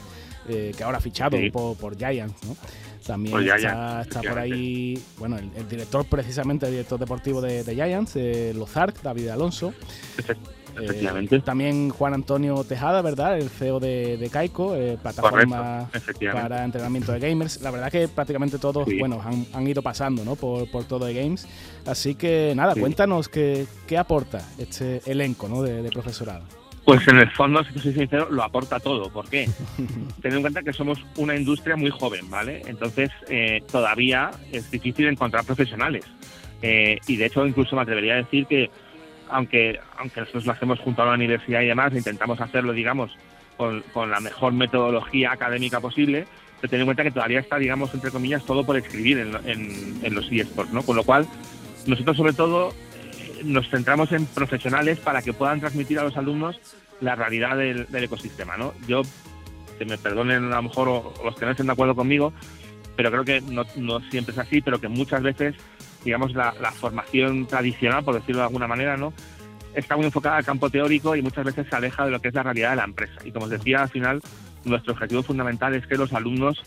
Eh, 0.49 0.73
que 0.75 0.83
ahora 0.83 0.97
ha 0.97 1.01
fichado 1.01 1.37
por, 1.51 1.95
Giants, 1.95 2.43
¿no? 2.47 2.57
También 3.05 3.47
está, 3.47 4.03
por 4.27 4.39
ahí, 4.39 5.01
bueno, 5.17 5.37
el, 5.37 5.69
director 5.69 6.03
precisamente, 6.05 6.65
el 6.65 6.71
director 6.71 6.99
deportivo 6.99 7.41
de, 7.41 7.63
Giants, 7.63 8.15
eh, 8.15 8.51
Lozark, 8.55 9.01
David 9.01 9.29
Alonso. 9.29 9.73
Efectivamente. 10.79 11.35
Eh, 11.37 11.41
también 11.41 11.89
Juan 11.89 12.13
Antonio 12.13 12.63
Tejada, 12.63 13.01
¿verdad? 13.01 13.37
El 13.37 13.49
CEO 13.49 13.79
de, 13.79 14.17
de 14.17 14.29
Caico, 14.29 14.75
plataforma 15.01 15.89
para 16.31 16.63
entrenamiento 16.63 17.11
de 17.11 17.19
gamers. 17.19 17.61
La 17.61 17.71
verdad 17.71 17.91
que 17.91 18.07
prácticamente 18.07 18.57
todos, 18.57 18.87
bueno, 18.99 19.21
han, 19.53 19.67
ido 19.67 19.81
pasando, 19.81 20.23
¿no? 20.23 20.35
Por, 20.35 20.69
por, 20.69 20.85
todo 20.85 21.05
de 21.05 21.13
games. 21.13 21.47
Así 21.85 22.15
que 22.15 22.53
nada, 22.55 22.75
cuéntanos 22.75 23.29
qué, 23.29 23.65
qué, 23.87 23.97
aporta 23.97 24.41
este 24.57 25.01
elenco, 25.05 25.47
¿no? 25.47 25.61
de 25.61 25.89
profesorado. 25.91 26.61
Pues 26.83 27.07
en 27.07 27.19
el 27.19 27.29
fondo, 27.31 27.63
si 27.63 27.77
soy 27.79 27.93
sincero, 27.93 28.27
lo 28.31 28.43
aporta 28.43 28.79
todo. 28.79 29.09
¿Por 29.11 29.29
qué? 29.29 29.47
Ten 30.21 30.33
en 30.33 30.41
cuenta 30.41 30.63
que 30.63 30.73
somos 30.73 30.99
una 31.17 31.35
industria 31.35 31.75
muy 31.75 31.91
joven, 31.91 32.29
¿vale? 32.29 32.63
Entonces, 32.65 33.11
eh, 33.29 33.61
todavía 33.71 34.31
es 34.51 34.69
difícil 34.71 35.07
encontrar 35.07 35.45
profesionales. 35.45 36.05
Eh, 36.63 36.97
y 37.07 37.17
de 37.17 37.25
hecho, 37.27 37.45
incluso 37.45 37.75
me 37.75 37.83
atrevería 37.83 38.13
a 38.13 38.17
decir 38.17 38.47
que, 38.47 38.69
aunque, 39.31 39.79
aunque 39.97 40.19
nosotros 40.19 40.45
lo 40.45 40.51
hacemos 40.51 40.79
junto 40.79 41.01
a 41.01 41.05
la 41.05 41.13
universidad 41.13 41.61
y 41.61 41.67
demás, 41.67 41.93
intentamos 41.93 42.39
hacerlo, 42.41 42.73
digamos, 42.73 43.17
con, 43.57 43.83
la 44.09 44.19
mejor 44.19 44.53
metodología 44.53 45.31
académica 45.31 45.79
posible, 45.79 46.25
pero 46.59 46.69
ten 46.69 46.79
en 46.79 46.85
cuenta 46.85 47.03
que 47.03 47.11
todavía 47.11 47.39
está, 47.39 47.57
digamos, 47.57 47.93
entre 47.93 48.11
comillas, 48.11 48.45
todo 48.45 48.65
por 48.65 48.77
escribir 48.77 49.19
en, 49.19 49.35
en, 49.45 49.99
en 50.03 50.15
los 50.15 50.31
eSports, 50.31 50.73
¿no? 50.73 50.83
Con 50.83 50.95
lo 50.95 51.03
cual, 51.03 51.27
nosotros 51.85 52.17
sobre 52.17 52.33
todo 52.33 52.73
nos 53.43 53.69
centramos 53.69 54.11
en 54.11 54.25
profesionales 54.25 54.99
para 54.99 55.21
que 55.21 55.33
puedan 55.33 55.59
transmitir 55.59 55.99
a 55.99 56.03
los 56.03 56.17
alumnos 56.17 56.59
la 56.99 57.15
realidad 57.15 57.57
del, 57.57 57.87
ecosistema. 57.93 58.57
¿no? 58.57 58.73
Yo, 58.87 59.01
que 59.77 59.85
me 59.85 59.97
perdonen 59.97 60.51
a 60.51 60.57
lo 60.57 60.63
mejor 60.63 61.13
los 61.23 61.35
que 61.35 61.45
no 61.45 61.51
estén 61.51 61.65
de 61.65 61.73
acuerdo 61.73 61.95
conmigo, 61.95 62.33
pero 62.95 63.11
creo 63.11 63.25
que 63.25 63.41
no, 63.41 63.99
siempre 64.11 64.33
es 64.33 64.39
así, 64.39 64.61
pero 64.61 64.79
que 64.79 64.87
muchas 64.87 65.23
veces, 65.23 65.55
digamos, 66.03 66.33
la, 66.33 66.53
formación 66.71 67.45
tradicional, 67.47 68.03
por 68.03 68.15
decirlo 68.15 68.41
de 68.41 68.47
alguna 68.47 68.67
manera, 68.67 68.97
¿no? 68.97 69.13
está 69.73 69.95
muy 69.95 70.05
enfocada 70.05 70.37
al 70.37 70.43
campo 70.43 70.69
teórico 70.69 71.15
y 71.15 71.21
muchas 71.21 71.45
veces 71.45 71.65
se 71.69 71.75
aleja 71.75 72.03
de 72.03 72.11
lo 72.11 72.19
que 72.19 72.27
es 72.27 72.33
la 72.33 72.43
realidad 72.43 72.71
de 72.71 72.75
la 72.75 72.83
empresa. 72.83 73.21
Y 73.23 73.31
como 73.31 73.45
os 73.45 73.51
decía, 73.51 73.83
al 73.83 73.89
final, 73.89 74.21
nuestro 74.65 74.91
objetivo 74.91 75.23
fundamental 75.23 75.73
es 75.75 75.87
que 75.87 75.95
los 75.95 76.11
alumnos 76.11 76.61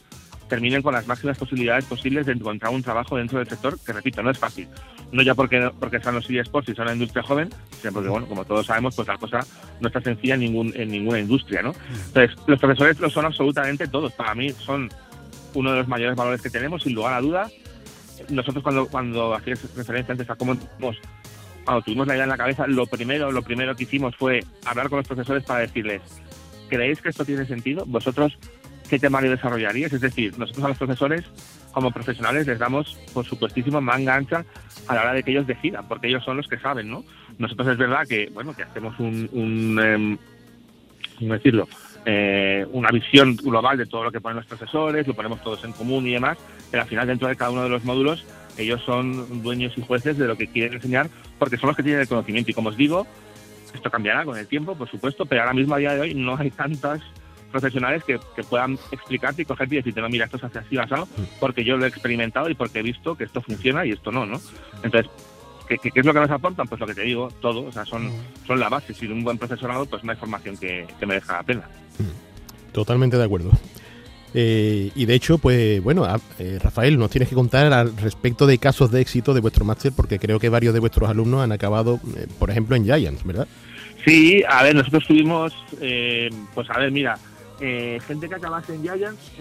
terminen 0.48 0.80
con 0.80 0.94
las 0.94 1.06
máximas 1.06 1.36
posibilidades 1.36 1.84
posibles 1.84 2.24
de 2.24 2.32
encontrar 2.32 2.72
un 2.72 2.82
trabajo 2.82 3.16
dentro 3.16 3.38
del 3.38 3.48
sector, 3.48 3.78
que 3.78 3.92
repito, 3.92 4.22
no 4.22 4.30
es 4.30 4.38
fácil 4.38 4.68
no 5.14 5.22
ya 5.22 5.34
porque, 5.34 5.70
porque 5.78 6.00
sean 6.00 6.16
los 6.16 6.28
eSports 6.28 6.68
y 6.68 6.74
son 6.74 6.86
una 6.86 6.94
industria 6.94 7.22
joven, 7.22 7.48
sino 7.80 7.92
porque, 7.92 8.08
bueno, 8.08 8.26
como 8.26 8.44
todos 8.44 8.66
sabemos, 8.66 8.96
pues 8.96 9.06
la 9.06 9.16
cosa 9.16 9.40
no 9.80 9.86
está 9.86 10.00
sencilla 10.00 10.34
en, 10.34 10.40
ningún, 10.40 10.72
en 10.74 10.88
ninguna 10.90 11.20
industria, 11.20 11.62
¿no? 11.62 11.72
Entonces, 12.06 12.36
los 12.48 12.58
profesores 12.58 12.98
lo 12.98 13.08
son 13.08 13.24
absolutamente 13.24 13.86
todos. 13.86 14.12
Para 14.12 14.34
mí 14.34 14.50
son 14.50 14.90
uno 15.54 15.70
de 15.70 15.78
los 15.78 15.88
mayores 15.88 16.16
valores 16.16 16.42
que 16.42 16.50
tenemos, 16.50 16.82
sin 16.82 16.94
lugar 16.94 17.14
a 17.14 17.20
dudas. 17.20 17.52
Nosotros 18.28 18.62
cuando, 18.62 18.86
cuando 18.86 19.34
hacías 19.34 19.74
referencia 19.74 20.12
antes 20.12 20.28
a 20.30 20.36
cómo 20.36 20.56
tuvimos 20.56 22.06
la 22.06 22.14
idea 22.14 22.24
en 22.24 22.30
la 22.30 22.36
cabeza, 22.36 22.66
lo 22.66 22.86
primero, 22.86 23.32
lo 23.32 23.42
primero 23.42 23.74
que 23.74 23.84
hicimos 23.84 24.14
fue 24.16 24.44
hablar 24.64 24.88
con 24.88 24.98
los 24.98 25.06
profesores 25.06 25.44
para 25.44 25.60
decirles, 25.60 26.02
¿creéis 26.68 27.00
que 27.00 27.08
esto 27.08 27.24
tiene 27.24 27.46
sentido? 27.46 27.84
¿Vosotros 27.86 28.36
¿qué 28.88 28.98
temario 28.98 29.30
desarrollarías? 29.30 29.92
Es 29.92 30.00
decir, 30.00 30.38
nosotros 30.38 30.64
a 30.64 30.68
los 30.68 30.78
profesores, 30.78 31.24
como 31.72 31.90
profesionales, 31.90 32.46
les 32.46 32.58
damos, 32.58 32.98
por 33.12 33.24
supuestísimo, 33.24 33.80
manga 33.80 34.14
ancha 34.14 34.44
a 34.86 34.94
la 34.94 35.02
hora 35.02 35.12
de 35.14 35.22
que 35.22 35.30
ellos 35.30 35.46
decidan, 35.46 35.88
porque 35.88 36.08
ellos 36.08 36.24
son 36.24 36.36
los 36.36 36.48
que 36.48 36.58
saben, 36.58 36.90
¿no? 36.90 37.04
Nosotros 37.38 37.68
es 37.68 37.78
verdad 37.78 38.06
que, 38.06 38.30
bueno, 38.32 38.54
que 38.54 38.62
hacemos 38.62 38.98
un, 39.00 39.28
un 39.32 39.80
em, 39.82 40.18
¿cómo 41.18 41.34
decirlo? 41.34 41.68
Eh, 42.06 42.66
una 42.72 42.90
visión 42.90 43.34
global 43.36 43.78
de 43.78 43.86
todo 43.86 44.04
lo 44.04 44.12
que 44.12 44.20
ponen 44.20 44.36
los 44.36 44.46
profesores, 44.46 45.06
lo 45.06 45.14
ponemos 45.14 45.42
todos 45.42 45.64
en 45.64 45.72
común 45.72 46.06
y 46.06 46.12
demás, 46.12 46.36
pero 46.74 46.82
al 46.82 46.88
final 46.88 47.06
dentro 47.06 47.28
de 47.28 47.36
cada 47.36 47.52
uno 47.52 47.62
de 47.62 47.68
los 47.68 47.84
módulos 47.84 48.24
ellos 48.58 48.82
son 48.84 49.44
dueños 49.44 49.74
y 49.76 49.82
jueces 49.82 50.18
de 50.18 50.26
lo 50.26 50.36
que 50.36 50.48
quieren 50.48 50.74
enseñar 50.74 51.08
porque 51.38 51.56
son 51.56 51.68
los 51.68 51.76
que 51.76 51.84
tienen 51.84 52.00
el 52.00 52.08
conocimiento 52.08 52.50
y 52.50 52.54
como 52.54 52.70
os 52.70 52.76
digo, 52.76 53.06
esto 53.72 53.88
cambiará 53.92 54.24
con 54.24 54.36
el 54.36 54.48
tiempo, 54.48 54.74
por 54.74 54.90
supuesto, 54.90 55.24
pero 55.24 55.42
ahora 55.42 55.54
mismo 55.54 55.76
a 55.76 55.78
día 55.78 55.94
de 55.94 56.00
hoy 56.00 56.14
no 56.14 56.36
hay 56.36 56.50
tantas 56.50 57.00
profesionales 57.52 58.02
que, 58.02 58.18
puedan 58.50 58.76
explicarte 58.90 59.42
y 59.42 59.44
cogerte 59.44 59.76
y 59.76 59.78
decirte, 59.78 60.00
no, 60.00 60.08
mira, 60.08 60.24
esto 60.24 60.36
se 60.36 60.46
hace 60.46 60.58
así 60.58 60.74
basado 60.74 61.06
porque 61.38 61.62
yo 61.62 61.76
lo 61.76 61.84
he 61.84 61.88
experimentado 61.88 62.50
y 62.50 62.56
porque 62.56 62.80
he 62.80 62.82
visto 62.82 63.14
que 63.14 63.22
esto 63.22 63.40
funciona 63.40 63.86
y 63.86 63.92
esto 63.92 64.10
no, 64.10 64.26
¿no? 64.26 64.40
Entonces, 64.82 65.08
¿qué, 65.68 65.78
es 65.94 66.04
lo 66.04 66.12
que 66.12 66.18
nos 66.18 66.30
aportan? 66.30 66.66
Pues 66.66 66.80
lo 66.80 66.88
que 66.88 66.94
te 66.94 67.02
digo, 67.02 67.28
todo, 67.40 67.66
o 67.66 67.70
sea, 67.70 67.84
son, 67.84 68.10
son 68.48 68.58
la 68.58 68.68
base. 68.68 68.94
Si 68.94 69.06
un 69.06 69.22
buen 69.22 69.38
profesorado, 69.38 69.86
pues 69.86 70.02
no 70.02 70.10
hay 70.10 70.18
formación 70.18 70.56
que, 70.56 70.88
que 70.98 71.06
merezca 71.06 71.34
la 71.34 71.42
pena. 71.44 71.68
Totalmente 72.72 73.16
de 73.16 73.22
acuerdo. 73.22 73.52
Eh, 74.36 74.90
y 74.96 75.06
de 75.06 75.14
hecho, 75.14 75.38
pues 75.38 75.80
bueno, 75.80 76.04
eh, 76.40 76.58
Rafael, 76.60 76.98
nos 76.98 77.08
tienes 77.08 77.28
que 77.28 77.36
contar 77.36 77.72
al 77.72 77.96
respecto 77.96 78.46
de 78.46 78.58
casos 78.58 78.90
de 78.90 79.00
éxito 79.00 79.32
de 79.32 79.40
vuestro 79.40 79.64
máster, 79.64 79.92
porque 79.94 80.18
creo 80.18 80.40
que 80.40 80.48
varios 80.48 80.74
de 80.74 80.80
vuestros 80.80 81.08
alumnos 81.08 81.42
han 81.42 81.52
acabado, 81.52 82.00
eh, 82.16 82.26
por 82.40 82.50
ejemplo, 82.50 82.74
en 82.74 82.84
Giants, 82.84 83.24
¿verdad? 83.24 83.46
Sí, 84.04 84.42
a 84.48 84.64
ver, 84.64 84.74
nosotros 84.74 85.06
tuvimos, 85.06 85.54
pues 86.52 86.68
a 86.68 86.78
ver, 86.78 86.90
mira, 86.90 87.16
gente 87.58 88.28
que 88.28 88.34
acabase 88.34 88.74
en 88.74 88.82
Giants, 88.82 89.32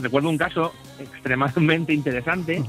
recuerdo 0.00 0.28
un 0.28 0.38
caso 0.38 0.72
extremadamente 1.00 1.92
interesante. 1.92 2.62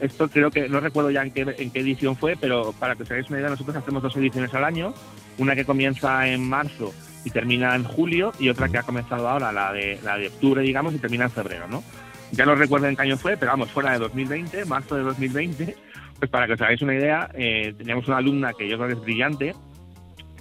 Esto 0.00 0.28
creo 0.28 0.50
que 0.50 0.68
no 0.68 0.78
recuerdo 0.78 1.10
ya 1.10 1.22
en 1.22 1.32
qué, 1.32 1.40
en 1.58 1.70
qué 1.70 1.80
edición 1.80 2.14
fue, 2.14 2.36
pero 2.36 2.72
para 2.78 2.94
que 2.94 3.02
os 3.02 3.10
hagáis 3.10 3.28
una 3.30 3.38
idea, 3.38 3.50
nosotros 3.50 3.76
hacemos 3.76 4.00
dos 4.00 4.16
ediciones 4.16 4.54
al 4.54 4.64
año, 4.64 4.94
una 5.38 5.56
que 5.56 5.64
comienza 5.64 6.28
en 6.28 6.48
marzo 6.48 6.92
y 7.24 7.30
termina 7.30 7.74
en 7.74 7.84
julio 7.84 8.32
y 8.38 8.48
otra 8.48 8.68
que 8.68 8.78
ha 8.78 8.82
comenzado 8.82 9.28
ahora, 9.28 9.52
la 9.52 9.72
de, 9.72 10.00
la 10.02 10.18
de 10.18 10.28
octubre, 10.28 10.62
digamos, 10.62 10.94
y 10.94 10.98
termina 10.98 11.24
en 11.24 11.30
febrero, 11.30 11.68
¿no? 11.68 11.82
Ya 12.32 12.46
no 12.46 12.54
recuerdo 12.54 12.88
en 12.88 12.96
qué 12.96 13.02
año 13.02 13.16
fue, 13.16 13.36
pero 13.36 13.52
vamos, 13.52 13.70
fuera 13.70 13.92
de 13.92 13.98
2020, 13.98 14.64
marzo 14.64 14.96
de 14.96 15.02
2020, 15.02 15.76
pues 16.18 16.30
para 16.30 16.46
que 16.46 16.54
os 16.54 16.60
hagáis 16.60 16.80
una 16.82 16.94
idea, 16.94 17.30
eh, 17.34 17.74
teníamos 17.76 18.08
una 18.08 18.16
alumna 18.18 18.52
que 18.54 18.68
yo 18.68 18.76
creo 18.76 18.88
que 18.88 18.94
es 18.94 19.00
brillante, 19.00 19.54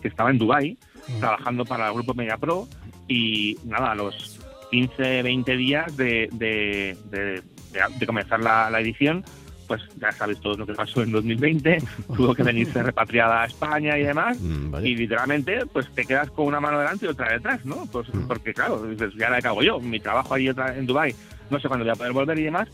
que 0.02 0.08
estaba 0.08 0.32
en 0.32 0.38
Dubai 0.38 0.78
trabajando 1.20 1.66
para 1.66 1.88
el 1.88 1.94
grupo 1.94 2.14
Media 2.14 2.38
Pro 2.38 2.68
y 3.08 3.58
nada, 3.66 3.92
a 3.92 3.96
los 3.96 4.40
15, 4.72 5.24
20 5.24 5.58
días 5.58 5.98
de, 5.98 6.30
de, 6.32 6.96
de, 7.10 8.06
comenzar 8.06 8.40
la, 8.40 8.70
la 8.70 8.80
edición, 8.80 9.24
pues 9.72 9.84
ya 9.98 10.12
sabes 10.12 10.38
todo 10.42 10.58
lo 10.58 10.66
que 10.66 10.74
pasó 10.74 11.02
en 11.02 11.14
2020, 11.14 11.78
tuvo 12.18 12.36
que 12.36 12.44
venirse 12.44 12.84
repatriada 12.84 13.44
a 13.44 13.46
España 13.46 13.98
y 13.98 14.04
demás, 14.04 14.38
mm, 14.38 14.76
y 14.84 14.98
literalmente 14.98 15.66
pues 15.72 15.90
te 15.94 16.04
quedas 16.04 16.30
con 16.32 16.48
una 16.48 16.60
mano 16.60 16.78
delante 16.78 17.06
y 17.06 17.08
otra 17.08 17.32
detrás, 17.32 17.66
¿no? 17.66 17.86
Pues 17.90 18.14
mm. 18.14 18.28
porque 18.28 18.54
claro, 18.54 18.86
ya 19.18 19.30
la 19.30 19.42
cago 19.42 19.64
yo, 19.64 19.80
mi 19.80 20.02
trabajo 20.02 20.34
ahí 20.34 20.50
en 20.50 20.86
Dubai 20.86 21.16
no 21.50 21.58
sé 21.62 21.70
cuándo 21.70 21.86
voy 21.86 21.94
a 21.94 21.96
poder 21.96 22.12
volver 22.12 22.38
y 22.38 22.44
demás, 22.44 22.68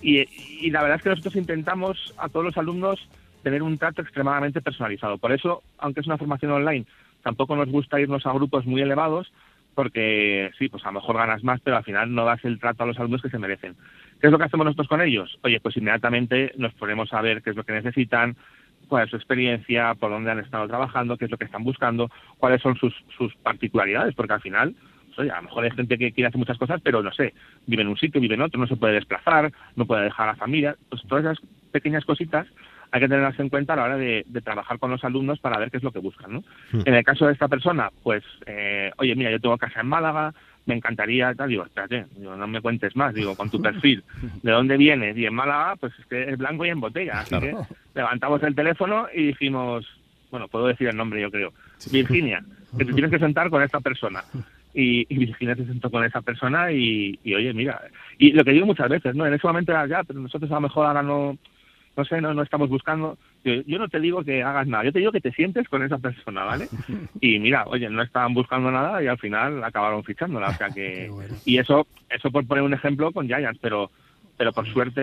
y, 0.00 0.20
y 0.64 0.70
la 0.70 0.82
verdad 0.82 0.98
es 0.98 1.02
que 1.02 1.10
nosotros 1.10 1.34
intentamos 1.34 2.14
a 2.16 2.28
todos 2.28 2.46
los 2.46 2.56
alumnos 2.56 3.08
tener 3.42 3.64
un 3.64 3.76
trato 3.76 4.02
extremadamente 4.02 4.60
personalizado. 4.60 5.18
Por 5.18 5.32
eso, 5.32 5.64
aunque 5.78 6.00
es 6.00 6.06
una 6.06 6.16
formación 6.16 6.52
online, 6.52 6.86
tampoco 7.24 7.56
nos 7.56 7.68
gusta 7.68 8.00
irnos 8.00 8.24
a 8.24 8.32
grupos 8.32 8.66
muy 8.66 8.82
elevados, 8.82 9.32
porque 9.76 10.50
sí, 10.58 10.70
pues 10.70 10.82
a 10.84 10.88
lo 10.88 10.94
mejor 10.94 11.18
ganas 11.18 11.44
más, 11.44 11.60
pero 11.60 11.76
al 11.76 11.84
final 11.84 12.12
no 12.12 12.24
das 12.24 12.42
el 12.46 12.58
trato 12.58 12.82
a 12.82 12.86
los 12.86 12.98
alumnos 12.98 13.20
que 13.20 13.28
se 13.28 13.38
merecen. 13.38 13.76
¿Qué 14.18 14.26
es 14.26 14.32
lo 14.32 14.38
que 14.38 14.44
hacemos 14.44 14.64
nosotros 14.64 14.88
con 14.88 15.02
ellos? 15.02 15.38
Oye, 15.42 15.60
pues 15.60 15.76
inmediatamente 15.76 16.52
nos 16.56 16.72
ponemos 16.74 17.12
a 17.12 17.20
ver 17.20 17.42
qué 17.42 17.50
es 17.50 17.56
lo 17.56 17.62
que 17.62 17.74
necesitan, 17.74 18.36
cuál 18.88 19.04
es 19.04 19.10
su 19.10 19.16
experiencia, 19.16 19.94
por 19.94 20.10
dónde 20.10 20.30
han 20.30 20.38
estado 20.38 20.66
trabajando, 20.66 21.18
qué 21.18 21.26
es 21.26 21.30
lo 21.30 21.36
que 21.36 21.44
están 21.44 21.62
buscando, 21.62 22.10
cuáles 22.38 22.62
son 22.62 22.74
sus, 22.76 22.94
sus 23.18 23.34
particularidades, 23.36 24.14
porque 24.14 24.32
al 24.32 24.40
final, 24.40 24.74
pues, 25.08 25.18
oye, 25.18 25.30
a 25.30 25.36
lo 25.36 25.42
mejor 25.42 25.64
hay 25.64 25.70
gente 25.72 25.98
que 25.98 26.12
quiere 26.12 26.28
hacer 26.28 26.38
muchas 26.38 26.58
cosas, 26.58 26.80
pero 26.82 27.02
no 27.02 27.12
sé, 27.12 27.34
vive 27.66 27.82
en 27.82 27.88
un 27.88 27.98
sitio, 27.98 28.18
vive 28.18 28.34
en 28.34 28.42
otro, 28.42 28.58
no 28.58 28.66
se 28.66 28.76
puede 28.76 28.94
desplazar, 28.94 29.52
no 29.74 29.84
puede 29.84 30.04
dejar 30.04 30.30
a 30.30 30.32
la 30.32 30.38
familia, 30.38 30.74
pues 30.88 31.02
todas 31.06 31.24
esas 31.24 31.38
pequeñas 31.70 32.06
cositas 32.06 32.46
hay 32.96 33.00
que 33.02 33.08
tenerlas 33.08 33.38
en 33.38 33.50
cuenta 33.50 33.74
a 33.74 33.76
la 33.76 33.84
hora 33.84 33.96
de, 33.98 34.24
trabajar 34.42 34.78
con 34.78 34.90
los 34.90 35.04
alumnos 35.04 35.38
para 35.38 35.58
ver 35.58 35.70
qué 35.70 35.76
es 35.76 35.82
lo 35.82 35.92
que 35.92 35.98
buscan. 35.98 36.32
¿no? 36.32 36.40
Hmm. 36.72 36.80
En 36.86 36.94
el 36.94 37.04
caso 37.04 37.26
de 37.26 37.34
esta 37.34 37.46
persona, 37.46 37.90
pues, 38.02 38.24
eh, 38.46 38.90
oye, 38.96 39.14
mira, 39.14 39.30
yo 39.30 39.38
tengo 39.38 39.58
casa 39.58 39.80
en 39.80 39.88
Málaga, 39.88 40.32
me 40.64 40.74
encantaría, 40.74 41.34
tal, 41.34 41.50
digo, 41.50 41.64
espérate, 41.64 42.06
no 42.18 42.46
me 42.46 42.62
cuentes 42.62 42.96
más, 42.96 43.14
digo, 43.14 43.36
con 43.36 43.50
tu 43.50 43.60
perfil, 43.60 44.02
¿de 44.42 44.50
dónde 44.50 44.78
vienes? 44.78 45.16
Y 45.16 45.26
en 45.26 45.34
Málaga, 45.34 45.76
pues 45.76 45.92
es 45.98 46.06
que 46.06 46.30
es 46.30 46.38
blanco 46.38 46.64
y 46.64 46.70
en 46.70 46.80
botella, 46.80 47.20
así 47.20 47.38
que 47.38 47.54
levantamos 47.94 48.42
el 48.42 48.54
teléfono 48.54 49.08
y 49.14 49.26
dijimos, 49.26 49.86
bueno, 50.30 50.48
puedo 50.48 50.66
decir 50.66 50.88
el 50.88 50.96
nombre 50.96 51.20
yo 51.20 51.30
creo, 51.30 51.52
Virginia, 51.92 52.42
que 52.78 52.84
te 52.86 52.92
tienes 52.94 53.10
que 53.10 53.18
sentar 53.18 53.50
con 53.50 53.62
esta 53.62 53.80
persona. 53.80 54.24
Y, 54.78 55.06
Virginia 55.06 55.56
se 55.56 55.64
sentó 55.64 55.90
con 55.90 56.04
esa 56.04 56.20
persona 56.20 56.70
y, 56.70 57.18
oye, 57.24 57.54
mira, 57.54 57.80
y 58.18 58.32
lo 58.32 58.44
que 58.44 58.50
digo 58.50 58.66
muchas 58.66 58.90
veces, 58.90 59.16
¿no? 59.16 59.26
En 59.26 59.32
ese 59.32 59.46
momento 59.46 59.72
era 59.72 59.86
ya, 59.86 60.04
pero 60.04 60.20
nosotros 60.20 60.50
a 60.50 60.56
lo 60.56 60.60
mejor 60.60 60.84
ahora 60.84 61.02
no, 61.02 61.38
no 61.96 62.04
sé, 62.04 62.20
no, 62.20 62.34
no 62.34 62.42
estamos 62.42 62.68
buscando. 62.68 63.18
Yo, 63.44 63.78
no 63.78 63.88
te 63.88 64.00
digo 64.00 64.22
que 64.22 64.42
hagas 64.42 64.66
nada, 64.66 64.84
yo 64.84 64.92
te 64.92 64.98
digo 64.98 65.12
que 65.12 65.20
te 65.20 65.32
sientes 65.32 65.68
con 65.68 65.82
esa 65.82 65.98
persona, 65.98 66.44
¿vale? 66.44 66.68
Y 67.20 67.38
mira, 67.38 67.64
oye, 67.66 67.88
no 67.88 68.02
estaban 68.02 68.34
buscando 68.34 68.70
nada 68.70 69.02
y 69.02 69.06
al 69.06 69.18
final 69.18 69.64
acabaron 69.64 70.04
fichándola, 70.04 70.48
o 70.48 70.54
sea 70.54 70.68
que... 70.70 71.10
Y 71.44 71.58
eso, 71.58 71.86
eso 72.10 72.30
por 72.30 72.46
poner 72.46 72.64
un 72.64 72.74
ejemplo 72.74 73.12
con 73.12 73.26
Giants, 73.26 73.58
pero 73.60 73.90
pero 74.38 74.52
por 74.52 74.66
suerte, 74.70 75.00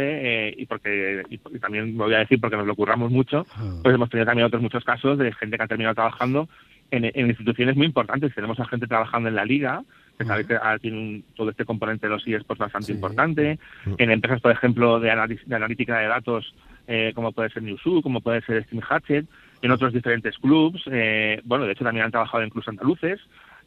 eh, 0.50 0.56
y 0.56 0.68
porque 0.68 1.24
y, 1.28 1.40
también 1.60 1.98
lo 1.98 2.04
voy 2.04 2.14
a 2.14 2.20
decir 2.20 2.40
porque 2.40 2.56
nos 2.56 2.68
lo 2.68 2.76
curramos 2.76 3.10
mucho, 3.10 3.48
pues 3.82 3.96
hemos 3.96 4.10
tenido 4.10 4.28
también 4.28 4.46
otros 4.46 4.62
muchos 4.62 4.84
casos 4.84 5.18
de 5.18 5.34
gente 5.34 5.58
que 5.58 5.64
ha 5.64 5.68
terminado 5.68 5.96
trabajando 5.96 6.48
en, 6.92 7.06
en 7.06 7.28
instituciones 7.28 7.76
muy 7.76 7.88
importantes. 7.88 8.36
Tenemos 8.36 8.60
a 8.60 8.66
gente 8.66 8.86
trabajando 8.86 9.30
en 9.30 9.36
la 9.36 9.46
liga, 9.46 9.84
que 10.18 10.26
sabéis 10.26 10.48
que 10.48 10.60
tiene 10.82 11.24
todo 11.36 11.50
este 11.50 11.66
componente 11.66 12.08
de 12.08 12.14
los 12.14 12.28
eSports 12.28 12.60
bastante 12.60 12.92
importante, 12.92 13.58
en 13.98 14.12
empresas, 14.12 14.42
por 14.42 14.52
ejemplo, 14.52 15.00
de, 15.00 15.10
de 15.46 15.56
analítica 15.56 15.98
de 15.98 16.08
datos 16.08 16.54
eh, 16.88 17.14
como 17.16 17.32
puede 17.32 17.50
ser 17.50 17.64
Newsu, 17.64 18.02
como 18.02 18.22
puede 18.22 18.42
ser 18.42 18.64
Steam 18.66 18.82
Hatchet, 18.88 19.26
en 19.62 19.72
otros 19.72 19.94
diferentes 19.94 20.38
clubs. 20.38 20.82
Eh, 20.92 21.42
bueno, 21.46 21.66
de 21.66 21.72
hecho 21.72 21.84
también 21.84 22.06
han 22.06 22.12
trabajado 22.12 22.44
en 22.44 22.50
clubs 22.50 22.68
andaluces. 22.68 23.20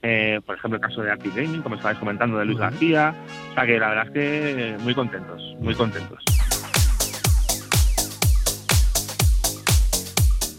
Eh, 0.03 0.41
por 0.45 0.57
ejemplo, 0.57 0.77
el 0.77 0.83
caso 0.83 1.03
de 1.03 1.11
Active 1.11 1.43
Gaming, 1.43 1.63
como 1.63 1.77
estabais 1.77 1.99
comentando, 1.99 2.39
de 2.39 2.45
Luis 2.45 2.59
García. 2.59 3.15
O 3.51 3.55
sea 3.55 3.67
que 3.67 3.79
la 3.79 3.89
verdad 3.89 4.07
es 4.09 4.13
que 4.13 4.77
muy 4.83 4.95
contentos, 4.95 5.57
muy 5.61 5.75
contentos. 5.75 6.23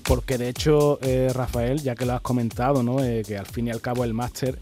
Porque 0.08 0.38
de 0.38 0.50
hecho, 0.50 1.00
Rafael, 1.36 1.80
ya 1.82 1.94
que 1.94 2.06
lo 2.06 2.14
has 2.14 2.22
comentado, 2.22 2.82
¿no? 2.82 2.96
que 2.98 3.38
al 3.38 3.46
fin 3.46 3.68
y 3.68 3.72
al 3.72 3.82
cabo 3.82 4.06
el 4.06 4.14
máster 4.14 4.58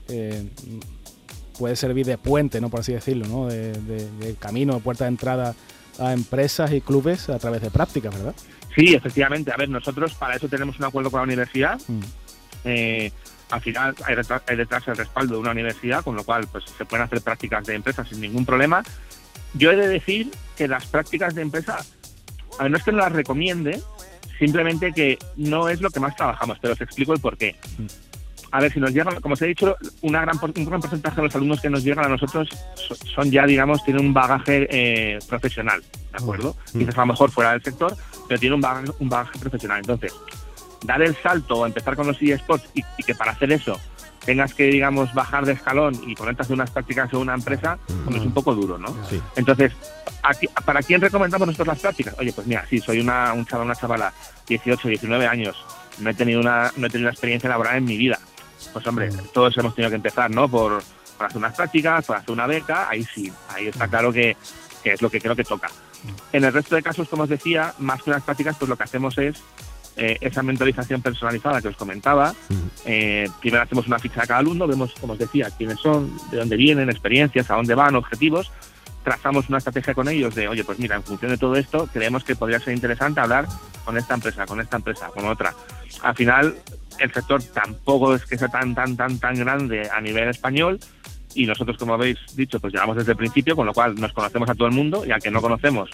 puede 1.59 1.75
servir 1.75 2.07
de 2.07 2.17
puente, 2.17 2.59
¿no? 2.59 2.69
por 2.69 2.79
así 2.79 2.93
decirlo, 2.93 3.27
¿no? 3.27 3.45
de, 3.45 3.73
de 3.73 4.35
camino, 4.39 4.79
puerta 4.79 5.03
de 5.03 5.09
entrada 5.09 5.53
a 5.99 6.13
empresas 6.13 6.71
y 6.71 6.81
clubes 6.81 7.29
a 7.29 7.39
través 7.39 7.61
de 7.61 7.71
prácticas, 7.71 8.15
¿verdad? 8.15 8.35
Sí, 8.75 8.93
efectivamente. 8.93 9.51
A 9.51 9.57
ver, 9.57 9.69
nosotros 9.69 10.13
para 10.15 10.35
eso 10.35 10.47
tenemos 10.47 10.77
un 10.79 10.85
acuerdo 10.85 11.11
con 11.11 11.19
la 11.19 11.23
universidad. 11.23 11.79
Mm. 11.87 11.99
Eh, 12.65 13.11
al 13.51 13.61
final 13.61 13.95
hay 14.05 14.15
detrás, 14.15 14.87
el 14.87 14.97
respaldo 14.97 15.35
de 15.35 15.39
una 15.39 15.51
universidad, 15.51 16.03
con 16.03 16.15
lo 16.15 16.23
cual 16.23 16.47
pues 16.51 16.65
se 16.77 16.85
pueden 16.85 17.05
hacer 17.05 17.21
prácticas 17.21 17.65
de 17.65 17.75
empresas 17.75 18.09
sin 18.09 18.21
ningún 18.21 18.45
problema. 18.45 18.83
Yo 19.53 19.71
he 19.71 19.75
de 19.75 19.87
decir 19.87 20.31
que 20.57 20.67
las 20.67 20.85
prácticas 20.87 21.35
de 21.35 21.43
empresa, 21.43 21.77
a 22.59 22.63
ver, 22.63 22.71
no 22.71 22.77
es 22.77 22.83
que 22.83 22.91
no 22.91 22.97
las 22.97 23.11
recomiende, 23.11 23.81
simplemente 24.39 24.91
que 24.91 25.17
no 25.37 25.69
es 25.69 25.79
lo 25.79 25.89
que 25.91 25.99
más 25.99 26.15
trabajamos, 26.15 26.57
pero 26.59 26.73
os 26.73 26.81
explico 26.81 27.13
el 27.13 27.19
por 27.19 27.37
qué. 27.37 27.55
Mm 27.77 27.85
a 28.55 28.61
ver, 28.61 28.71
si 28.71 28.79
nos 28.79 28.91
llegan, 28.91 29.19
como 29.19 29.33
os 29.33 29.41
he 29.41 29.47
dicho, 29.47 29.75
una 30.01 30.21
gran, 30.21 30.39
un 30.41 30.65
gran 30.65 30.79
porcentaje 30.79 31.17
de 31.17 31.23
los 31.23 31.35
alumnos 31.35 31.59
que 31.59 31.69
nos 31.69 31.83
llegan 31.83 32.05
a 32.05 32.07
nosotros 32.09 32.47
son 33.13 33.29
ya, 33.29 33.45
digamos, 33.45 33.83
tienen 33.83 34.05
un 34.05 34.13
bagaje 34.13 34.65
eh, 34.69 35.19
profesional, 35.27 35.81
¿de 35.81 36.17
acuerdo? 36.17 36.55
Mm. 36.73 36.79
Quizás 36.79 36.97
a 36.97 37.01
lo 37.01 37.07
mejor 37.07 37.31
fuera 37.31 37.51
del 37.51 37.61
sector, 37.61 37.93
pero 38.29 38.39
tienen 38.39 38.55
un 38.55 38.61
bagaje, 38.61 38.87
un 38.97 39.09
bagaje 39.09 39.39
profesional. 39.39 39.79
Entonces, 39.79 40.13
dar 40.85 41.01
el 41.01 41.13
salto 41.17 41.55
o 41.57 41.65
empezar 41.65 41.97
con 41.97 42.07
los 42.07 42.21
eSports 42.21 42.69
y, 42.73 42.81
y 42.97 43.03
que 43.03 43.13
para 43.13 43.31
hacer 43.31 43.51
eso 43.51 43.77
tengas 44.23 44.53
que, 44.53 44.67
digamos, 44.67 45.13
bajar 45.13 45.45
de 45.45 45.51
escalón 45.51 45.93
y 46.07 46.15
ponerte 46.15 46.41
a 46.41 46.43
hacer 46.43 46.53
unas 46.53 46.71
prácticas 46.71 47.11
en 47.11 47.19
una 47.19 47.33
empresa, 47.33 47.77
pues 48.05 48.15
es 48.15 48.23
un 48.23 48.33
poco 48.33 48.55
duro, 48.55 48.77
¿no? 48.77 48.95
Entonces, 49.35 49.73
¿para 50.63 50.81
quién 50.81 51.01
recomendamos 51.01 51.45
nosotros 51.45 51.67
las 51.67 51.79
prácticas? 51.79 52.15
Oye, 52.19 52.31
pues 52.31 52.47
mira, 52.47 52.65
sí, 52.69 52.79
soy 52.79 53.01
una, 53.01 53.33
un 53.33 53.45
chaval, 53.45 53.65
una 53.65 53.75
chavala, 53.75 54.13
18, 54.47 54.87
19 54.87 55.27
años, 55.27 55.57
no 55.99 56.09
he 56.09 56.13
tenido 56.13 56.39
una, 56.39 56.71
no 56.77 56.87
he 56.87 56.89
tenido 56.89 57.07
una 57.07 57.13
experiencia 57.13 57.49
laboral 57.49 57.75
en 57.75 57.85
mi 57.85 57.97
vida 57.97 58.17
pues 58.73 58.85
hombre, 58.87 59.09
todos 59.33 59.57
hemos 59.57 59.73
tenido 59.75 59.89
que 59.89 59.95
empezar, 59.95 60.29
¿no? 60.31 60.49
Por, 60.49 60.81
hacer 61.19 61.37
unas 61.37 61.55
prácticas, 61.55 62.05
por 62.05 62.17
hacer 62.17 62.31
una 62.31 62.47
beca, 62.47 62.89
ahí 62.89 63.03
sí, 63.03 63.31
ahí 63.49 63.67
está 63.67 63.87
claro 63.87 64.11
que, 64.11 64.35
es 64.83 65.01
lo 65.01 65.09
que 65.09 65.21
creo 65.21 65.35
que 65.35 65.43
toca. 65.43 65.69
En 66.31 66.43
el 66.43 66.53
resto 66.53 66.75
de 66.75 66.83
casos, 66.83 67.07
como 67.07 67.23
os 67.23 67.29
decía, 67.29 67.73
más 67.79 68.03
que 68.03 68.09
unas 68.09 68.23
prácticas, 68.23 68.57
pues 68.57 68.69
lo 68.69 68.75
que 68.75 68.83
hacemos 68.83 69.17
es 69.17 69.41
eh, 69.97 70.17
esa 70.19 70.43
mentorización 70.43 71.01
personalizada 71.01 71.61
que 71.61 71.69
os 71.69 71.77
comentaba. 71.77 72.35
Eh, 72.85 73.27
primero 73.39 73.63
hacemos 73.63 73.87
una 73.87 73.97
ficha 73.97 74.21
de 74.21 74.27
cada 74.27 74.39
alumno, 74.39 74.67
vemos, 74.67 74.93
como 74.99 75.13
os 75.13 75.19
decía, 75.19 75.49
quiénes 75.57 75.79
son, 75.79 76.15
de 76.29 76.37
dónde 76.37 76.57
vienen, 76.57 76.89
experiencias, 76.89 77.49
a 77.49 77.55
dónde 77.55 77.73
van, 77.75 77.95
objetivos. 77.95 78.51
Trazamos 79.03 79.47
una 79.49 79.59
estrategia 79.59 79.93
con 79.93 80.09
ellos 80.09 80.35
de, 80.35 80.47
oye, 80.47 80.63
pues 80.63 80.79
mira, 80.79 80.95
en 80.95 81.03
función 81.03 81.31
de 81.31 81.37
todo 81.37 81.55
esto, 81.55 81.87
creemos 81.91 82.23
que 82.23 82.35
podría 82.35 82.59
ser 82.59 82.73
interesante 82.73 83.21
hablar 83.21 83.47
con 83.85 83.97
esta 83.97 84.15
empresa, 84.15 84.45
con 84.45 84.59
esta 84.59 84.77
empresa, 84.77 85.07
con 85.07 85.25
otra. 85.25 85.53
Al 86.01 86.15
final, 86.15 86.55
el 86.99 87.13
sector 87.13 87.41
tampoco 87.43 88.15
es 88.15 88.25
que 88.25 88.37
sea 88.37 88.47
tan, 88.47 88.75
tan, 88.75 88.95
tan, 88.95 89.19
tan 89.19 89.35
grande 89.35 89.89
a 89.89 90.01
nivel 90.01 90.29
español, 90.29 90.79
y 91.35 91.45
nosotros, 91.45 91.77
como 91.77 91.93
habéis 91.93 92.17
dicho, 92.35 92.59
pues 92.61 92.73
llevamos 92.73 92.95
desde 92.95 93.11
el 93.11 93.17
principio, 93.17 93.57
con 93.57 93.65
lo 93.65 93.73
cual 93.73 93.95
nos 93.95 94.13
conocemos 94.13 94.49
a 94.49 94.55
todo 94.55 94.69
el 94.69 94.73
mundo 94.73 95.05
y 95.05 95.11
al 95.11 95.21
que 95.21 95.29
no 95.29 95.41
conocemos, 95.41 95.89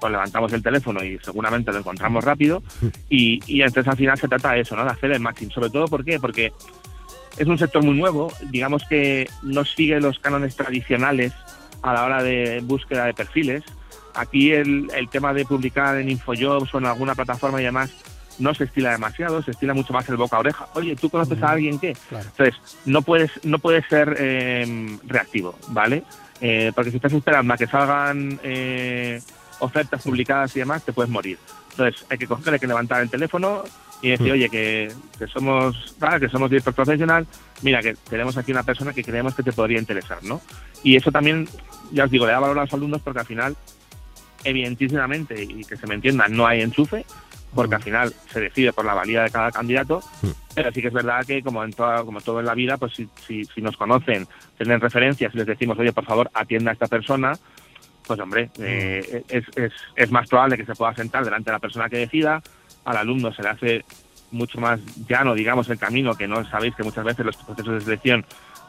pues 0.00 0.12
levantamos 0.12 0.52
el 0.52 0.62
teléfono 0.62 1.02
y 1.02 1.18
seguramente 1.18 1.72
lo 1.72 1.78
encontramos 1.78 2.22
rápido. 2.22 2.62
Y, 3.10 3.40
y 3.52 3.62
entonces 3.62 3.90
al 3.90 3.96
final 3.96 4.16
se 4.16 4.28
trata 4.28 4.52
de 4.52 4.60
eso, 4.60 4.76
¿no? 4.76 4.84
De 4.84 4.90
hacer 4.90 5.10
el 5.10 5.18
matching. 5.18 5.50
Sobre 5.50 5.70
todo, 5.70 5.88
¿por 5.88 6.04
qué? 6.04 6.20
Porque 6.20 6.52
es 7.36 7.46
un 7.48 7.58
sector 7.58 7.82
muy 7.82 7.98
nuevo, 7.98 8.32
digamos 8.50 8.84
que 8.88 9.28
no 9.42 9.64
sigue 9.64 10.00
los 10.00 10.20
cánones 10.20 10.54
tradicionales 10.54 11.32
a 11.82 11.92
la 11.92 12.04
hora 12.04 12.22
de 12.22 12.60
búsqueda 12.62 13.06
de 13.06 13.14
perfiles. 13.14 13.64
Aquí 14.14 14.52
el, 14.52 14.88
el 14.94 15.08
tema 15.08 15.34
de 15.34 15.44
publicar 15.44 15.98
en 15.98 16.08
Infojobs 16.08 16.72
o 16.72 16.78
en 16.78 16.86
alguna 16.86 17.16
plataforma 17.16 17.60
y 17.60 17.64
demás 17.64 17.90
no 18.38 18.54
se 18.54 18.64
estila 18.64 18.92
demasiado, 18.92 19.42
se 19.42 19.52
estila 19.52 19.74
mucho 19.74 19.92
más 19.92 20.08
el 20.08 20.16
boca 20.16 20.36
a 20.36 20.40
oreja. 20.40 20.68
Oye, 20.74 20.96
¿tú 20.96 21.10
conoces 21.10 21.42
a 21.42 21.50
alguien 21.50 21.78
que? 21.78 21.96
Entonces, 22.10 22.54
no 22.84 23.02
puedes, 23.02 23.30
no 23.44 23.58
puedes 23.58 23.86
ser 23.86 24.16
eh, 24.18 24.98
reactivo, 25.06 25.56
¿vale? 25.68 26.02
Eh, 26.40 26.72
porque 26.74 26.90
si 26.90 26.96
estás 26.96 27.12
esperando 27.12 27.54
a 27.54 27.56
que 27.56 27.66
salgan 27.66 28.38
eh, 28.42 29.20
ofertas 29.60 30.02
publicadas 30.02 30.54
y 30.56 30.60
demás, 30.60 30.84
te 30.84 30.92
puedes 30.92 31.10
morir. 31.10 31.38
Entonces, 31.70 32.04
hay 32.08 32.18
que 32.18 32.26
coger, 32.26 32.54
hay 32.54 32.60
que 32.60 32.66
levantar 32.66 33.02
el 33.02 33.10
teléfono 33.10 33.64
y 34.02 34.10
decir, 34.10 34.32
oye, 34.32 34.48
que, 34.50 34.92
que 35.18 35.26
somos, 35.26 35.94
¿vale? 35.98 36.20
que 36.20 36.28
somos 36.28 36.50
director 36.50 36.74
profesional, 36.74 37.26
mira, 37.62 37.80
que 37.80 37.94
tenemos 37.94 38.36
aquí 38.36 38.52
una 38.52 38.62
persona 38.62 38.92
que 38.92 39.02
creemos 39.02 39.34
que 39.34 39.42
te 39.42 39.52
podría 39.52 39.78
interesar, 39.78 40.22
¿no? 40.22 40.42
Y 40.82 40.96
eso 40.96 41.10
también, 41.10 41.48
ya 41.90 42.04
os 42.04 42.10
digo, 42.10 42.26
le 42.26 42.32
da 42.32 42.40
valor 42.40 42.58
a 42.58 42.62
los 42.62 42.74
alumnos 42.74 43.00
porque 43.00 43.20
al 43.20 43.26
final, 43.26 43.56
evidentísimamente, 44.44 45.42
y 45.42 45.64
que 45.64 45.76
se 45.76 45.86
me 45.86 45.94
entienda, 45.94 46.28
no 46.28 46.46
hay 46.46 46.60
enchufe, 46.60 47.06
porque 47.54 47.76
al 47.76 47.82
final 47.82 48.12
se 48.30 48.40
decide 48.40 48.72
por 48.72 48.84
la 48.84 48.94
valía 48.94 49.22
de 49.22 49.30
cada 49.30 49.50
candidato, 49.50 50.02
pero 50.54 50.72
sí 50.72 50.80
que 50.80 50.88
es 50.88 50.94
verdad 50.94 51.24
que 51.24 51.42
como 51.42 51.62
en 51.64 51.72
toda, 51.72 52.04
como 52.04 52.20
todo 52.20 52.40
en 52.40 52.46
la 52.46 52.54
vida, 52.54 52.76
pues 52.76 52.94
si, 52.94 53.08
si, 53.26 53.44
si 53.44 53.62
nos 53.62 53.76
conocen, 53.76 54.26
tienen 54.56 54.80
referencias 54.80 55.34
y 55.34 55.38
les 55.38 55.46
decimos, 55.46 55.78
oye, 55.78 55.92
por 55.92 56.04
favor, 56.04 56.30
atienda 56.34 56.70
a 56.70 56.74
esta 56.74 56.86
persona, 56.86 57.32
pues 58.06 58.20
hombre, 58.20 58.50
eh, 58.58 59.24
es, 59.28 59.44
es, 59.56 59.72
es 59.96 60.10
más 60.10 60.28
probable 60.28 60.56
que 60.56 60.66
se 60.66 60.74
pueda 60.74 60.94
sentar 60.94 61.24
delante 61.24 61.50
de 61.50 61.52
la 61.52 61.60
persona 61.60 61.88
que 61.88 61.98
decida, 61.98 62.42
al 62.84 62.96
alumno 62.96 63.32
se 63.32 63.42
le 63.42 63.48
hace 63.48 63.84
mucho 64.30 64.60
más 64.60 64.80
llano, 65.08 65.34
digamos, 65.34 65.68
el 65.70 65.78
camino, 65.78 66.14
que 66.14 66.28
no 66.28 66.44
sabéis 66.44 66.74
que 66.74 66.82
muchas 66.82 67.04
veces 67.04 67.24
los 67.24 67.36
procesos 67.36 67.74
de 67.74 67.80
selección 67.80 68.26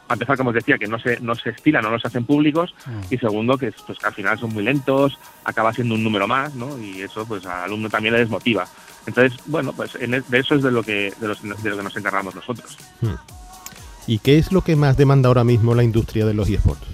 a 0.08 0.12
empezar, 0.12 0.36
como 0.36 0.50
os 0.50 0.54
decía, 0.54 0.78
que 0.78 0.86
no 0.86 0.98
se, 0.98 1.20
no 1.20 1.34
se 1.34 1.50
estilan, 1.50 1.82
no 1.82 1.90
los 1.90 2.04
hacen 2.04 2.24
públicos, 2.24 2.74
y 3.10 3.18
segundo, 3.18 3.58
que, 3.58 3.72
pues, 3.86 3.98
que 3.98 4.06
al 4.06 4.14
final 4.14 4.38
son 4.38 4.52
muy 4.52 4.62
lentos, 4.62 5.18
acaba 5.44 5.72
siendo 5.72 5.94
un 5.94 6.04
número 6.04 6.26
más, 6.28 6.54
¿no? 6.54 6.78
Y 6.78 7.02
eso, 7.02 7.26
pues, 7.26 7.44
al 7.46 7.64
alumno 7.64 7.90
también 7.90 8.14
le 8.14 8.20
desmotiva. 8.20 8.66
Entonces, 9.06 9.38
bueno, 9.46 9.72
pues 9.72 9.94
en, 10.00 10.10
de 10.10 10.38
eso 10.38 10.56
es 10.56 10.62
de 10.62 10.72
lo 10.72 10.82
que, 10.82 11.12
de, 11.20 11.28
los, 11.28 11.40
de 11.42 11.70
lo 11.70 11.76
que 11.76 11.82
nos 11.82 11.96
encargamos 11.96 12.34
nosotros. 12.34 12.76
¿Y 14.06 14.18
qué 14.18 14.38
es 14.38 14.52
lo 14.52 14.62
que 14.62 14.76
más 14.76 14.96
demanda 14.96 15.28
ahora 15.28 15.44
mismo 15.44 15.74
la 15.74 15.84
industria 15.84 16.26
de 16.26 16.34
los 16.34 16.48
eSports? 16.48 16.86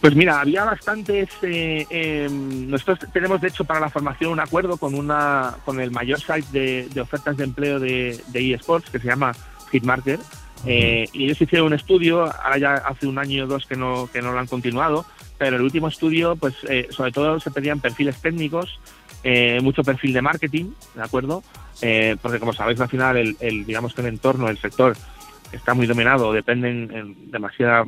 Pues 0.00 0.14
mira, 0.14 0.40
había 0.40 0.64
bastantes. 0.64 1.28
Eh, 1.42 1.86
eh, 1.90 2.28
nosotros 2.30 3.00
tenemos, 3.12 3.40
de 3.40 3.48
hecho, 3.48 3.64
para 3.64 3.80
la 3.80 3.90
formación 3.90 4.30
un 4.32 4.40
acuerdo 4.40 4.76
con 4.76 4.94
una 4.94 5.56
con 5.64 5.80
el 5.80 5.90
mayor 5.90 6.20
site 6.20 6.46
de, 6.52 6.88
de 6.92 7.00
ofertas 7.00 7.36
de 7.36 7.44
empleo 7.44 7.80
de, 7.80 8.20
de 8.28 8.54
eSports 8.54 8.90
que 8.90 9.00
se 9.00 9.06
llama 9.06 9.32
Hitmarker. 9.72 10.20
Eh, 10.66 11.06
y 11.12 11.24
ellos 11.24 11.40
hicieron 11.40 11.68
un 11.68 11.74
estudio, 11.74 12.22
ahora 12.22 12.58
ya 12.58 12.74
hace 12.74 13.06
un 13.06 13.18
año 13.18 13.44
o 13.44 13.46
dos 13.46 13.66
que 13.66 13.76
no, 13.76 14.08
que 14.12 14.20
no 14.20 14.32
lo 14.32 14.38
han 14.38 14.46
continuado, 14.46 15.06
pero 15.38 15.56
el 15.56 15.62
último 15.62 15.88
estudio, 15.88 16.36
pues 16.36 16.54
eh, 16.68 16.88
sobre 16.90 17.12
todo 17.12 17.38
se 17.40 17.50
pedían 17.50 17.80
perfiles 17.80 18.20
técnicos, 18.20 18.80
eh, 19.22 19.60
mucho 19.62 19.82
perfil 19.84 20.12
de 20.12 20.22
marketing, 20.22 20.72
¿de 20.94 21.02
acuerdo? 21.02 21.42
Eh, 21.80 22.16
porque 22.20 22.40
como 22.40 22.52
sabéis, 22.52 22.80
al 22.80 22.88
final, 22.88 23.16
el, 23.16 23.36
el, 23.40 23.64
digamos 23.64 23.94
que 23.94 24.00
el 24.00 24.08
entorno, 24.08 24.48
el 24.48 24.58
sector 24.58 24.96
está 25.52 25.74
muy 25.74 25.86
dominado, 25.86 26.32
dependen 26.32 26.90
en 26.92 27.30
demasiada, 27.30 27.84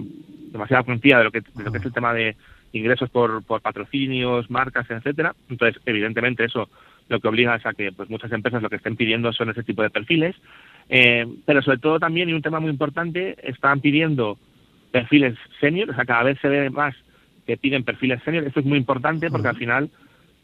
demasiada 0.52 0.84
cuantía 0.84 1.18
de 1.18 1.24
lo, 1.24 1.30
que, 1.30 1.40
de 1.40 1.64
lo 1.64 1.72
que 1.72 1.78
es 1.78 1.84
el 1.84 1.92
tema 1.92 2.14
de 2.14 2.36
ingresos 2.72 3.10
por, 3.10 3.42
por 3.42 3.60
patrocinios, 3.60 4.50
marcas, 4.50 4.88
etcétera. 4.88 5.34
Entonces, 5.48 5.80
evidentemente, 5.86 6.44
eso 6.44 6.68
lo 7.08 7.20
que 7.20 7.28
obliga 7.28 7.56
es 7.56 7.66
a 7.66 7.74
que 7.74 7.90
pues, 7.90 8.08
muchas 8.08 8.30
empresas 8.32 8.62
lo 8.62 8.70
que 8.70 8.76
estén 8.76 8.96
pidiendo 8.96 9.32
son 9.32 9.50
ese 9.50 9.64
tipo 9.64 9.82
de 9.82 9.90
perfiles. 9.90 10.36
Eh, 10.92 11.24
pero 11.46 11.62
sobre 11.62 11.78
todo 11.78 12.00
también, 12.00 12.28
y 12.28 12.32
un 12.32 12.42
tema 12.42 12.58
muy 12.58 12.70
importante, 12.70 13.36
están 13.42 13.80
pidiendo 13.80 14.38
perfiles 14.90 15.36
senior, 15.60 15.88
o 15.88 15.94
sea, 15.94 16.04
cada 16.04 16.24
vez 16.24 16.38
se 16.40 16.48
ve 16.48 16.68
más 16.68 16.96
que 17.46 17.56
piden 17.56 17.84
perfiles 17.84 18.20
senior. 18.24 18.44
Esto 18.44 18.60
es 18.60 18.66
muy 18.66 18.76
importante 18.76 19.30
porque 19.30 19.48
al 19.48 19.56
final 19.56 19.88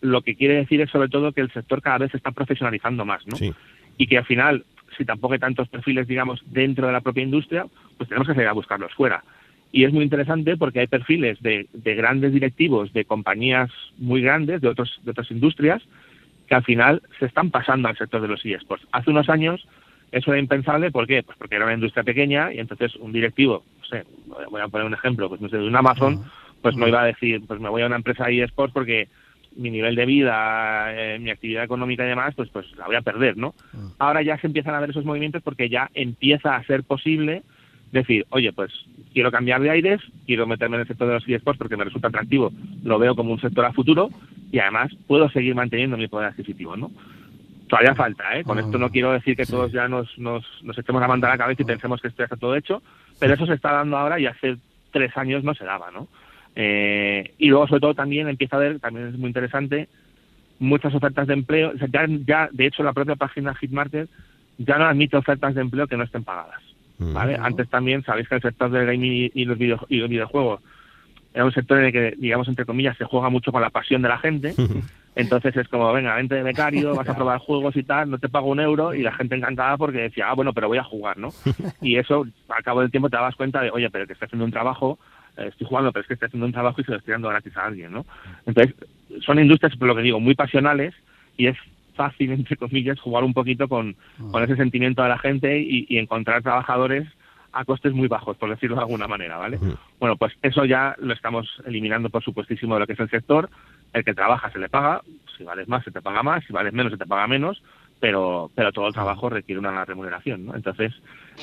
lo 0.00 0.22
que 0.22 0.36
quiere 0.36 0.54
decir 0.54 0.80
es 0.80 0.90
sobre 0.90 1.08
todo 1.08 1.32
que 1.32 1.40
el 1.40 1.50
sector 1.52 1.82
cada 1.82 1.98
vez 1.98 2.12
se 2.12 2.16
está 2.16 2.30
profesionalizando 2.30 3.04
más, 3.04 3.26
¿no? 3.26 3.36
Sí. 3.36 3.52
Y 3.98 4.06
que 4.06 4.18
al 4.18 4.24
final, 4.24 4.64
si 4.96 5.04
tampoco 5.04 5.34
hay 5.34 5.40
tantos 5.40 5.68
perfiles, 5.68 6.06
digamos, 6.06 6.40
dentro 6.46 6.86
de 6.86 6.92
la 6.92 7.00
propia 7.00 7.24
industria, 7.24 7.66
pues 7.96 8.08
tenemos 8.08 8.28
que 8.28 8.34
salir 8.34 8.48
a 8.48 8.52
buscarlos 8.52 8.94
fuera. 8.94 9.24
Y 9.72 9.84
es 9.84 9.92
muy 9.92 10.04
interesante 10.04 10.56
porque 10.56 10.80
hay 10.80 10.86
perfiles 10.86 11.42
de, 11.42 11.66
de 11.72 11.94
grandes 11.96 12.32
directivos 12.32 12.92
de 12.92 13.04
compañías 13.04 13.70
muy 13.98 14.22
grandes, 14.22 14.60
de, 14.60 14.68
otros, 14.68 15.00
de 15.02 15.10
otras 15.10 15.30
industrias, 15.30 15.82
que 16.46 16.54
al 16.54 16.62
final 16.62 17.02
se 17.18 17.26
están 17.26 17.50
pasando 17.50 17.88
al 17.88 17.98
sector 17.98 18.22
de 18.22 18.28
los 18.28 18.44
eSports. 18.44 18.86
Hace 18.92 19.10
unos 19.10 19.28
años 19.28 19.66
eso 20.12 20.32
era 20.32 20.40
impensable, 20.40 20.90
¿por 20.90 21.06
qué? 21.06 21.22
Pues 21.22 21.36
porque 21.38 21.56
era 21.56 21.64
una 21.64 21.74
industria 21.74 22.04
pequeña 22.04 22.52
y 22.52 22.58
entonces 22.58 22.94
un 22.96 23.12
directivo, 23.12 23.64
no 23.78 23.84
sé, 23.84 24.04
voy 24.50 24.60
a 24.60 24.68
poner 24.68 24.86
un 24.86 24.94
ejemplo, 24.94 25.28
pues 25.28 25.40
no 25.40 25.48
sé, 25.48 25.58
de 25.58 25.66
un 25.66 25.76
Amazon, 25.76 26.24
pues 26.62 26.76
no 26.76 26.88
iba 26.88 27.02
a 27.02 27.06
decir, 27.06 27.42
pues 27.46 27.60
me 27.60 27.68
voy 27.68 27.82
a 27.82 27.86
una 27.86 27.96
empresa 27.96 28.26
de 28.26 28.42
eSports 28.42 28.72
porque 28.72 29.08
mi 29.56 29.70
nivel 29.70 29.94
de 29.94 30.06
vida, 30.06 30.92
eh, 30.94 31.18
mi 31.18 31.30
actividad 31.30 31.64
económica 31.64 32.04
y 32.04 32.08
demás, 32.08 32.34
pues 32.34 32.48
pues 32.50 32.66
la 32.76 32.86
voy 32.86 32.96
a 32.96 33.02
perder, 33.02 33.36
¿no? 33.36 33.54
Ahora 33.98 34.22
ya 34.22 34.38
se 34.38 34.46
empiezan 34.46 34.74
a 34.74 34.80
ver 34.80 34.90
esos 34.90 35.04
movimientos 35.04 35.42
porque 35.42 35.68
ya 35.68 35.90
empieza 35.94 36.56
a 36.56 36.64
ser 36.64 36.84
posible 36.84 37.42
decir, 37.92 38.26
oye, 38.30 38.52
pues 38.52 38.72
quiero 39.12 39.30
cambiar 39.30 39.60
de 39.60 39.70
aires, 39.70 40.00
quiero 40.26 40.46
meterme 40.46 40.76
en 40.76 40.82
el 40.82 40.88
sector 40.88 41.08
de 41.08 41.14
los 41.14 41.28
eSports 41.28 41.58
porque 41.58 41.76
me 41.76 41.84
resulta 41.84 42.08
atractivo, 42.08 42.52
lo 42.82 42.98
veo 42.98 43.14
como 43.14 43.32
un 43.32 43.40
sector 43.40 43.64
a 43.64 43.72
futuro 43.72 44.10
y 44.52 44.58
además 44.58 44.92
puedo 45.06 45.28
seguir 45.30 45.54
manteniendo 45.54 45.96
mi 45.96 46.08
poder 46.08 46.28
adquisitivo, 46.28 46.76
¿no? 46.76 46.90
Todavía 47.68 47.94
falta, 47.94 48.36
¿eh? 48.36 48.44
Con 48.44 48.58
esto 48.58 48.78
no 48.78 48.90
quiero 48.90 49.12
decir 49.12 49.36
que 49.36 49.44
todos 49.44 49.72
ya 49.72 49.88
nos, 49.88 50.16
nos, 50.18 50.44
nos 50.62 50.78
echemos 50.78 51.00
la 51.00 51.08
manta 51.08 51.26
a 51.26 51.30
la 51.30 51.38
cabeza 51.38 51.62
y 51.62 51.64
pensemos 51.64 52.00
que 52.00 52.08
esto 52.08 52.18
ya 52.18 52.24
está 52.24 52.36
todo 52.36 52.54
hecho, 52.54 52.82
pero 53.18 53.34
eso 53.34 53.46
se 53.46 53.54
está 53.54 53.72
dando 53.72 53.96
ahora 53.96 54.20
y 54.20 54.26
hace 54.26 54.56
tres 54.92 55.16
años 55.16 55.42
no 55.42 55.54
se 55.54 55.64
daba, 55.64 55.90
¿no? 55.90 56.06
Eh, 56.54 57.34
y 57.38 57.48
luego, 57.48 57.66
sobre 57.66 57.80
todo, 57.80 57.94
también 57.94 58.28
empieza 58.28 58.56
a 58.56 58.60
haber, 58.60 58.80
también 58.80 59.08
es 59.08 59.18
muy 59.18 59.28
interesante, 59.28 59.88
muchas 60.58 60.94
ofertas 60.94 61.26
de 61.26 61.34
empleo. 61.34 61.72
O 61.74 61.78
sea, 61.78 61.88
ya, 61.88 62.06
ya, 62.24 62.48
de 62.52 62.66
hecho, 62.66 62.82
la 62.82 62.92
propia 62.92 63.16
página 63.16 63.54
Hitmarket 63.54 64.08
ya 64.58 64.78
no 64.78 64.86
admite 64.86 65.16
ofertas 65.16 65.54
de 65.54 65.60
empleo 65.60 65.86
que 65.86 65.96
no 65.96 66.04
estén 66.04 66.24
pagadas. 66.24 66.62
¿vale? 66.98 67.36
Antes 67.40 67.68
también, 67.68 68.02
sabéis 68.04 68.28
que 68.28 68.36
el 68.36 68.42
sector 68.42 68.70
del 68.70 68.86
gaming 68.86 69.30
y 69.34 69.44
los, 69.44 69.58
video, 69.58 69.84
y 69.88 69.98
los 69.98 70.08
videojuegos 70.08 70.62
era 71.34 71.44
un 71.44 71.52
sector 71.52 71.78
en 71.78 71.84
el 71.86 71.92
que, 71.92 72.14
digamos, 72.16 72.48
entre 72.48 72.64
comillas, 72.64 72.96
se 72.96 73.04
juega 73.04 73.28
mucho 73.28 73.52
con 73.52 73.60
la 73.60 73.70
pasión 73.70 74.00
de 74.02 74.08
la 74.08 74.18
gente. 74.18 74.54
Entonces 75.16 75.56
es 75.56 75.66
como, 75.68 75.90
venga, 75.94 76.14
vente 76.14 76.34
de 76.34 76.42
becario, 76.42 76.94
vas 76.94 77.08
a 77.08 77.14
probar 77.16 77.38
juegos 77.38 77.74
y 77.74 77.82
tal, 77.82 78.10
no 78.10 78.18
te 78.18 78.28
pago 78.28 78.48
un 78.48 78.60
euro 78.60 78.94
y 78.94 79.02
la 79.02 79.12
gente 79.12 79.34
encantada 79.34 79.76
porque 79.78 79.98
decía, 79.98 80.28
ah, 80.28 80.34
bueno, 80.34 80.52
pero 80.52 80.68
voy 80.68 80.78
a 80.78 80.84
jugar, 80.84 81.16
¿no? 81.16 81.30
Y 81.80 81.96
eso, 81.96 82.26
al 82.48 82.62
cabo 82.62 82.82
del 82.82 82.90
tiempo 82.90 83.08
te 83.08 83.16
dabas 83.16 83.34
cuenta 83.34 83.62
de, 83.62 83.70
oye, 83.70 83.90
pero 83.90 84.06
que 84.06 84.12
estoy 84.12 84.26
haciendo 84.26 84.44
un 84.44 84.52
trabajo, 84.52 84.98
eh, 85.38 85.46
estoy 85.48 85.66
jugando, 85.66 85.90
pero 85.90 86.02
es 86.02 86.06
que 86.06 86.14
estoy 86.14 86.26
haciendo 86.26 86.46
un 86.46 86.52
trabajo 86.52 86.80
y 86.80 86.84
se 86.84 86.90
lo 86.92 86.98
estoy 86.98 87.12
dando 87.12 87.30
gratis 87.30 87.56
a 87.56 87.64
alguien, 87.64 87.92
¿no? 87.92 88.04
Entonces, 88.44 88.74
son 89.24 89.38
industrias, 89.38 89.74
por 89.76 89.88
lo 89.88 89.96
que 89.96 90.02
digo, 90.02 90.20
muy 90.20 90.34
pasionales 90.34 90.94
y 91.38 91.46
es 91.46 91.56
fácil, 91.94 92.30
entre 92.32 92.56
comillas, 92.56 93.00
jugar 93.00 93.24
un 93.24 93.32
poquito 93.32 93.68
con, 93.68 93.96
con 94.30 94.44
ese 94.44 94.56
sentimiento 94.56 95.02
de 95.02 95.08
la 95.08 95.18
gente 95.18 95.58
y, 95.58 95.86
y 95.88 95.96
encontrar 95.96 96.42
trabajadores 96.42 97.08
a 97.56 97.64
costes 97.64 97.92
muy 97.92 98.08
bajos, 98.08 98.36
por 98.36 98.50
decirlo 98.50 98.76
de 98.76 98.82
alguna 98.82 99.08
manera, 99.08 99.38
¿vale? 99.38 99.58
Bueno, 99.98 100.16
pues 100.16 100.34
eso 100.42 100.64
ya 100.64 100.94
lo 100.98 101.14
estamos 101.14 101.48
eliminando, 101.64 102.10
por 102.10 102.22
supuestísimo, 102.22 102.74
de 102.74 102.80
lo 102.80 102.86
que 102.86 102.92
es 102.92 103.00
el 103.00 103.10
sector. 103.10 103.48
El 103.92 104.04
que 104.04 104.14
trabaja 104.14 104.50
se 104.50 104.58
le 104.58 104.68
paga, 104.68 105.00
si 105.36 105.44
vales 105.44 105.66
más 105.68 105.82
se 105.84 105.90
te 105.90 106.02
paga 106.02 106.22
más, 106.22 106.44
si 106.44 106.52
vales 106.52 106.72
menos 106.72 106.92
se 106.92 106.98
te 106.98 107.06
paga 107.06 107.26
menos, 107.26 107.62
pero, 107.98 108.50
pero 108.54 108.72
todo 108.72 108.88
el 108.88 108.92
trabajo 108.92 109.30
requiere 109.30 109.58
una 109.58 109.84
remuneración, 109.84 110.46
¿no? 110.46 110.54
Entonces, 110.54 110.92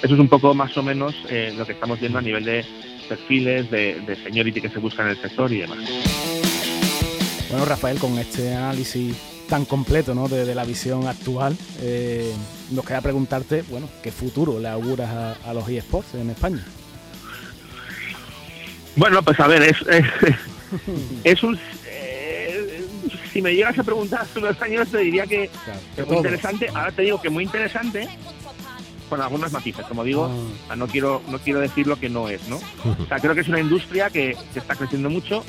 eso 0.01 0.13
es 0.13 0.19
un 0.19 0.29
poco 0.29 0.53
más 0.53 0.77
o 0.77 0.83
menos 0.83 1.15
eh, 1.29 1.53
lo 1.57 1.65
que 1.65 1.71
estamos 1.71 1.99
viendo 1.99 2.19
a 2.19 2.21
nivel 2.21 2.45
de 2.45 2.63
perfiles, 3.09 3.71
de, 3.71 3.99
de 4.01 4.15
seniority 4.15 4.61
que 4.61 4.69
se 4.69 4.79
busca 4.79 5.01
en 5.01 5.09
el 5.09 5.17
sector 5.17 5.51
y 5.51 5.61
demás. 5.61 5.79
Bueno, 7.49 7.65
Rafael, 7.65 7.97
con 7.99 8.17
este 8.19 8.53
análisis 8.55 9.32
tan 9.53 9.65
completo 9.65 10.15
¿no? 10.15 10.27
de, 10.27 10.45
de 10.45 10.55
la 10.55 10.65
visión 10.65 11.05
actual, 11.05 11.55
eh, 11.79 12.33
nos 12.71 12.83
queda 12.83 13.01
preguntarte, 13.01 13.61
bueno, 13.69 13.87
¿qué 14.01 14.11
futuro 14.11 14.59
le 14.59 14.67
auguras 14.67 15.11
a, 15.11 15.33
a 15.47 15.53
los 15.53 15.69
eSports 15.69 16.15
en 16.15 16.31
España? 16.31 16.65
Bueno, 18.95 19.21
pues 19.21 19.39
a 19.39 19.45
ver, 19.45 19.61
es, 19.61 19.77
es, 19.83 20.05
es 21.23 21.43
un... 21.43 21.59
eh, 21.85 22.83
si 23.31 23.43
me 23.43 23.53
llegas 23.53 23.77
a 23.77 23.83
preguntar 23.83 24.21
hace 24.21 24.39
unos 24.39 24.59
años, 24.59 24.89
te 24.89 24.97
diría 24.97 25.27
que, 25.27 25.51
es 25.97 26.07
muy 26.07 26.17
interesante. 26.17 26.69
Ahora 26.73 26.91
te 26.91 27.03
digo 27.03 27.21
que 27.21 27.29
muy 27.29 27.43
interesante 27.43 28.09
con 29.07 29.21
algunos 29.21 29.51
matices. 29.51 29.85
Como 29.85 30.03
digo, 30.03 30.31
ah. 30.67 30.75
no 30.75 30.87
quiero 30.87 31.21
no 31.29 31.37
quiero 31.37 31.59
decir 31.59 31.85
lo 31.85 31.99
que 31.99 32.09
no 32.09 32.27
es, 32.27 32.47
¿no? 32.47 32.59
O 33.03 33.05
sea, 33.05 33.19
creo 33.19 33.35
que 33.35 33.41
es 33.41 33.47
una 33.49 33.59
industria 33.59 34.09
que, 34.09 34.35
está 34.55 34.75
creciendo 34.75 35.11
mucho, 35.11 35.45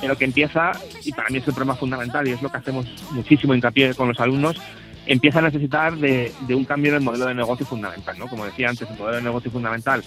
pero 0.00 0.16
que 0.16 0.24
empieza, 0.24 0.72
y 1.04 1.12
para 1.12 1.28
mí 1.30 1.38
es 1.38 1.48
el 1.48 1.54
problema 1.54 1.76
fundamental, 1.76 2.26
y 2.26 2.32
es 2.32 2.42
lo 2.42 2.50
que 2.50 2.58
hacemos 2.58 2.86
muchísimo 3.12 3.54
hincapié 3.54 3.94
con 3.94 4.08
los 4.08 4.20
alumnos, 4.20 4.56
empieza 5.06 5.38
a 5.38 5.42
necesitar 5.42 5.96
de, 5.96 6.32
un 6.50 6.64
cambio 6.64 6.90
en 6.90 6.96
el 6.96 7.02
modelo 7.02 7.26
de 7.26 7.34
negocio 7.34 7.64
fundamental, 7.64 8.18
¿no? 8.18 8.26
Como 8.26 8.44
decía 8.44 8.68
antes, 8.68 8.88
el 8.90 8.98
modelo 8.98 9.16
de 9.16 9.22
negocio 9.22 9.50
fundamental, 9.50 10.02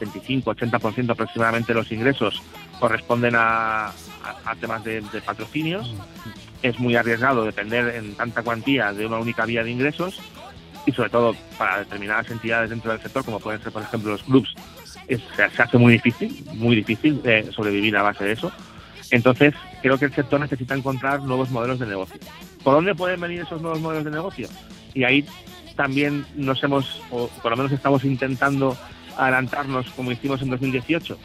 75-80% 0.00 1.10
aproximadamente 1.10 1.72
de 1.72 1.78
los 1.78 1.90
ingresos 1.90 2.42
corresponden 2.78 3.34
a, 3.36 3.92
temas 4.60 4.84
de, 4.84 5.00
de, 5.00 5.20
patrocinios. 5.20 5.94
Es 6.62 6.78
muy 6.78 6.96
arriesgado 6.96 7.44
depender 7.44 7.94
en 7.94 8.14
tanta 8.14 8.42
cuantía 8.42 8.92
de 8.92 9.06
una 9.06 9.18
única 9.18 9.44
vía 9.44 9.62
de 9.62 9.70
ingresos 9.70 10.20
y 10.86 10.92
sobre 10.92 11.10
todo 11.10 11.34
para 11.58 11.78
determinadas 11.78 12.30
entidades 12.30 12.70
dentro 12.70 12.92
del 12.92 13.00
sector, 13.00 13.24
como 13.24 13.40
pueden 13.40 13.62
ser 13.62 13.72
por 13.72 13.82
ejemplo 13.82 14.12
los 14.12 14.22
clubs, 14.22 14.54
se, 15.08 15.62
hace 15.62 15.78
muy 15.78 15.94
difícil, 15.94 16.44
muy 16.54 16.76
difícil 16.76 17.20
eh, 17.24 17.48
sobrevivir 17.54 17.96
a 17.96 18.02
base 18.02 18.24
de 18.24 18.32
eso. 18.32 18.52
Entonces, 19.10 19.54
creo 19.82 19.98
que 19.98 20.06
el 20.06 20.14
sector 20.14 20.40
necesita 20.40 20.74
encontrar 20.74 21.22
nuevos 21.22 21.50
modelos 21.50 21.78
de 21.78 21.86
negocio. 21.86 22.18
¿Por 22.62 22.74
dónde 22.74 22.94
pueden 22.94 23.20
venir 23.20 23.42
esos 23.42 23.60
nuevos 23.60 23.80
modelos 23.80 24.04
de 24.04 24.10
negocio? 24.10 24.48
Y 24.94 25.04
ahí 25.04 25.24
también 25.76 26.24
nos 26.34 26.62
hemos, 26.62 27.02
o 27.10 27.28
por 27.42 27.50
lo 27.50 27.56
menos 27.56 27.72
estamos 27.72 28.04
intentando 28.04 28.76
adelantarnos 29.16 29.90
como 29.90 30.12
hicimos 30.12 30.42
en 30.42 30.50
2018. 30.50 31.18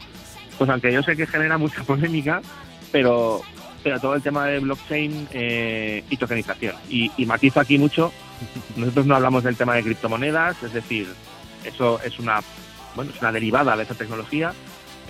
Pues 0.58 0.70
aunque 0.70 0.92
yo 0.92 1.02
sé 1.02 1.16
que 1.16 1.26
genera 1.26 1.58
mucha 1.58 1.82
polémica, 1.84 2.42
pero, 2.92 3.40
pero 3.82 3.98
todo 3.98 4.14
el 4.14 4.22
tema 4.22 4.46
de 4.46 4.58
blockchain 4.58 5.28
eh, 5.32 6.04
y 6.10 6.16
tokenización. 6.16 6.74
Y, 6.88 7.10
y 7.16 7.26
matizo 7.26 7.60
aquí 7.60 7.78
mucho 7.78 8.12
nosotros 8.76 9.06
no 9.06 9.16
hablamos 9.16 9.44
del 9.44 9.56
tema 9.56 9.74
de 9.74 9.82
criptomonedas, 9.82 10.62
es 10.62 10.72
decir, 10.72 11.08
eso 11.64 12.00
es 12.02 12.18
una, 12.18 12.40
bueno, 12.94 13.10
es 13.14 13.20
una 13.20 13.32
derivada 13.32 13.76
de 13.76 13.82
esa 13.82 13.94
tecnología, 13.94 14.52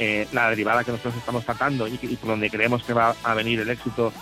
eh, 0.01 0.27
la 0.33 0.51
derivada 0.51 0.83
que 0.83 0.91
nosotros 0.91 1.15
estamos 1.17 1.45
tratando 1.45 1.87
y, 1.87 1.97
por 2.17 2.31
donde 2.31 2.51
creemos 2.51 2.83
que 2.83 2.95
va 2.95 3.15
a 3.23 3.35
venir 3.35 3.61
el 3.61 3.69
éxito 3.69 4.13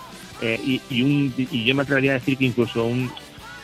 eh, 0.40 0.80
y, 0.90 1.02
un, 1.02 1.32
y 1.36 1.64
yo 1.64 1.74
me 1.74 1.82
atrevería 1.82 2.10
a 2.10 2.14
decir 2.14 2.36
que 2.36 2.44
incluso 2.44 2.84
un, 2.84 3.10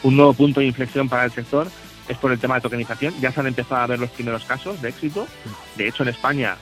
un 0.05 0.16
nuevo 0.16 0.33
punto 0.33 0.61
de 0.61 0.66
inflexión 0.66 1.09
para 1.09 1.24
el 1.24 1.33
sector 1.33 1.68
es 2.09 2.16
por 2.18 2.31
el 2.31 2.38
tema 2.38 2.57
de 2.57 2.61
tokenización. 2.61 3.14
Ya 3.20 3.33
se 3.33 3.40
han 3.40 3.46
empezado 3.46 3.81
a 3.81 3.87
ver 3.87 3.98
los 3.98 4.11
primeros 4.11 4.44
casos 4.44 4.81
de 4.81 4.90
éxito. 4.90 5.27
De 5.77 5.88
hecho, 5.88 6.03
en 6.03 6.11
España, 6.11 6.57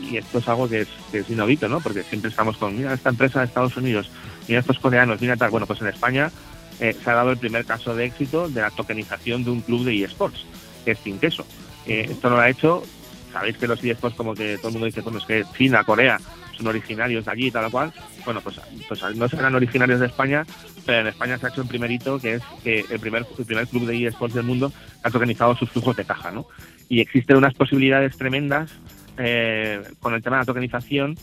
y 0.00 0.16
esto 0.16 0.38
es 0.38 0.48
algo 0.48 0.68
que 0.68 0.80
es, 0.82 0.88
que 1.12 1.18
es 1.18 1.30
inaudito, 1.30 1.68
¿no? 1.68 1.80
Porque 1.80 2.02
siempre 2.02 2.30
estamos 2.30 2.56
con, 2.56 2.76
mira, 2.76 2.94
esta 2.94 3.10
empresa 3.10 3.40
de 3.40 3.46
Estados 3.46 3.76
Unidos, 3.76 4.10
mira 4.48 4.60
estos 4.60 4.78
coreanos, 4.78 5.20
mira 5.20 5.36
tal. 5.36 5.50
Bueno, 5.50 5.66
pues 5.66 5.80
en 5.80 5.88
España 5.88 6.30
eh, 6.80 6.96
se 7.02 7.10
ha 7.10 7.14
dado 7.14 7.30
el 7.30 7.38
primer 7.38 7.64
caso 7.64 7.94
de 7.94 8.06
éxito 8.06 8.48
de 8.48 8.62
la 8.62 8.70
tokenización 8.70 9.44
de 9.44 9.50
un 9.50 9.60
club 9.60 9.84
de 9.84 10.02
eSports, 10.02 10.44
que 10.84 10.92
es 10.92 11.00
Cinqueso. 11.00 11.44
Eh, 11.86 12.06
esto 12.10 12.30
no 12.30 12.36
lo 12.36 12.42
ha 12.42 12.50
hecho, 12.50 12.82
sabéis 13.38 13.56
que 13.56 13.68
los 13.68 13.82
eSports 13.82 14.16
como 14.16 14.34
que 14.34 14.56
todo 14.58 14.68
el 14.68 14.72
mundo 14.74 14.86
dice, 14.86 15.00
bueno, 15.00 15.18
es 15.18 15.24
que 15.24 15.44
China, 15.56 15.84
Corea, 15.84 16.18
son 16.56 16.66
originarios 16.66 17.24
de 17.24 17.30
allí 17.30 17.46
y 17.46 17.50
tal 17.50 17.70
cual. 17.70 17.92
Bueno, 18.24 18.40
pues, 18.40 18.60
pues 18.88 19.16
no 19.16 19.28
serán 19.28 19.54
originarios 19.54 20.00
de 20.00 20.06
España, 20.06 20.44
pero 20.84 21.00
en 21.00 21.06
España 21.06 21.38
se 21.38 21.46
ha 21.46 21.48
hecho 21.50 21.62
el 21.62 21.68
primerito, 21.68 22.18
que 22.18 22.34
es 22.34 22.42
que 22.64 22.84
el 22.90 22.98
primer, 22.98 23.24
el 23.38 23.44
primer 23.44 23.66
club 23.68 23.86
de 23.86 24.06
eSports 24.06 24.34
del 24.34 24.44
mundo 24.44 24.72
ha 25.04 25.10
tokenizado 25.10 25.56
sus 25.56 25.70
flujos 25.70 25.96
de 25.96 26.04
caja, 26.04 26.32
¿no? 26.32 26.46
Y 26.88 27.00
existen 27.00 27.36
unas 27.36 27.54
posibilidades 27.54 28.16
tremendas 28.16 28.72
eh, 29.18 29.82
con 30.00 30.14
el 30.14 30.22
tema 30.22 30.36
de 30.36 30.42
la 30.42 30.46
tokenización 30.46 31.16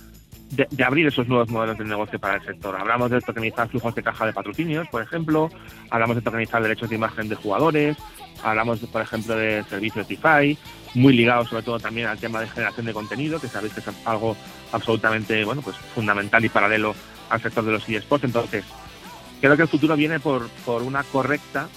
de, 0.55 0.83
abrir 0.83 1.07
esos 1.07 1.27
nuevos 1.27 1.49
modelos 1.49 1.77
de 1.77 1.85
negocio 1.85 2.19
para 2.19 2.35
el 2.35 2.45
sector. 2.45 2.75
Hablamos 2.75 3.11
de 3.11 3.21
tokenizar 3.21 3.69
flujos 3.69 3.93
de 3.95 4.03
caja 4.03 4.25
de 4.25 4.33
patrocinios, 4.33 4.87
por 4.87 5.01
ejemplo, 5.01 5.49
hablamos 5.89 6.15
de 6.15 6.21
tokenizar 6.21 6.61
derechos 6.61 6.89
de 6.89 6.95
imagen 6.95 7.29
de 7.29 7.35
jugadores, 7.35 7.97
hablamos, 8.43 8.79
por 8.79 9.01
ejemplo, 9.01 9.35
de 9.35 9.63
servicios 9.63 10.07
DeFi, 10.07 10.57
muy 10.93 11.13
ligados 11.13 11.49
sobre 11.49 11.63
todo 11.63 11.79
también 11.79 12.07
al 12.07 12.17
tema 12.17 12.39
de 12.39 12.47
generación 12.47 12.85
de 12.85 12.93
contenido, 12.93 13.39
que 13.39 13.47
sabéis 13.47 13.73
que 13.73 13.81
es 13.81 13.87
algo 14.05 14.35
absolutamente 14.71 15.43
bueno, 15.43 15.61
pues 15.61 15.75
fundamental 15.93 16.43
y 16.45 16.49
paralelo 16.49 16.95
al 17.29 17.41
sector 17.41 17.65
de 17.65 17.71
los 17.71 17.87
eSports. 17.87 18.25
Entonces, 18.25 18.63
creo 19.41 19.55
que 19.55 19.63
el 19.63 19.67
futuro 19.67 19.95
viene 19.95 20.19
por, 20.19 20.47
por 20.65 20.83
una 20.83 21.03
correcta, 21.03 21.67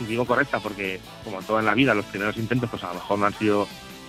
y 0.00 0.04
digo 0.04 0.24
correcta 0.24 0.58
porque, 0.60 1.00
como 1.24 1.42
todo 1.42 1.60
en 1.60 1.66
la 1.66 1.74
vida, 1.74 1.94
los 1.94 2.06
primeros 2.06 2.36
intentos, 2.36 2.70
pues 2.70 2.82
a 2.84 2.88
lo 2.88 2.94
mejor 2.94 3.18
no 3.18 3.26
han 3.26 3.34
sido, 3.34 3.68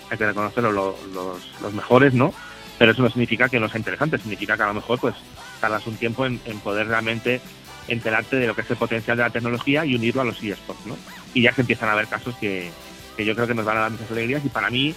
hay 0.09 0.17
que 0.17 0.25
reconocerlo, 0.25 0.71
los, 0.71 1.61
los 1.61 1.73
mejores, 1.73 2.13
¿no? 2.13 2.33
Pero 2.77 2.91
eso 2.91 3.01
no 3.01 3.09
significa 3.09 3.49
que 3.49 3.59
no 3.59 3.69
sea 3.69 3.79
interesante, 3.79 4.17
significa 4.17 4.57
que 4.57 4.63
a 4.63 4.67
lo 4.67 4.75
mejor 4.75 4.99
pues 4.99 5.15
tardas 5.61 5.85
un 5.87 5.95
tiempo 5.95 6.25
en, 6.25 6.39
poder 6.63 6.87
realmente 6.87 7.41
enterarte 7.87 8.37
de 8.37 8.47
lo 8.47 8.55
que 8.55 8.61
es 8.61 8.71
el 8.71 8.77
potencial 8.77 9.17
de 9.17 9.23
la 9.23 9.29
tecnología 9.29 9.85
y 9.85 9.95
unirlo 9.95 10.21
a 10.21 10.25
los 10.25 10.41
eSports, 10.41 10.85
¿no? 10.85 10.97
Y 11.33 11.41
ya 11.41 11.53
se 11.53 11.61
empiezan 11.61 11.89
a 11.89 11.95
ver 11.95 12.07
casos 12.07 12.35
que, 12.35 12.71
yo 13.17 13.35
creo 13.35 13.47
que 13.47 13.53
nos 13.53 13.65
van 13.65 13.77
a 13.77 13.81
dar 13.81 13.91
muchas 13.91 14.09
alegrías 14.11 14.43
y 14.43 14.49
para 14.49 14.69
mí 14.69 14.95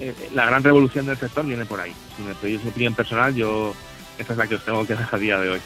eh, 0.00 0.14
la 0.34 0.44
gran 0.46 0.62
revolución 0.62 1.06
del 1.06 1.16
sector 1.16 1.46
viene 1.46 1.64
por 1.64 1.80
ahí. 1.80 1.92
Si 2.16 2.22
me 2.22 2.34
pedís 2.34 2.62
mi 2.62 2.70
opinión 2.70 2.94
personal, 2.94 3.34
yo 3.34 3.74
esa 4.18 4.32
es 4.32 4.38
la 4.38 4.46
que 4.46 4.56
os 4.56 4.64
tengo 4.64 4.86
que 4.86 4.94
dar 4.94 5.08
a 5.10 5.18
día 5.18 5.38
de 5.38 5.50
hoy. 5.50 5.60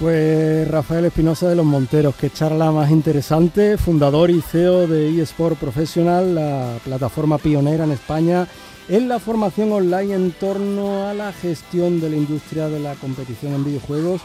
Pues 0.00 0.66
Rafael 0.68 1.04
Espinosa 1.04 1.48
de 1.48 1.54
los 1.54 1.64
Monteros, 1.64 2.16
que 2.16 2.30
charla 2.30 2.72
más 2.72 2.90
interesante, 2.90 3.78
fundador 3.78 4.30
y 4.30 4.40
CEO 4.40 4.88
de 4.88 5.20
eSport 5.20 5.56
Professional, 5.58 6.34
la 6.34 6.78
plataforma 6.82 7.38
pionera 7.38 7.84
en 7.84 7.92
España 7.92 8.48
en 8.90 9.08
la 9.08 9.20
formación 9.20 9.70
online 9.72 10.14
en 10.14 10.32
torno 10.32 11.06
a 11.06 11.14
la 11.14 11.32
gestión 11.32 12.00
de 12.00 12.10
la 12.10 12.16
industria 12.16 12.68
de 12.68 12.80
la 12.80 12.94
competición 12.96 13.54
en 13.54 13.64
videojuegos. 13.64 14.20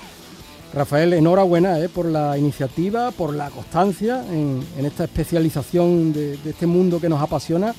Rafael, 0.74 1.14
enhorabuena 1.14 1.80
eh, 1.80 1.88
por 1.88 2.08
la 2.08 2.36
iniciativa, 2.38 3.12
por 3.12 3.36
la 3.36 3.52
constancia 3.52 4.26
en, 4.30 4.66
esta 4.84 5.04
especialización 5.04 6.12
de, 6.12 6.40
este 6.46 6.66
mundo 6.66 7.00
que 7.00 7.08
nos 7.08 7.22
apasiona. 7.22 7.76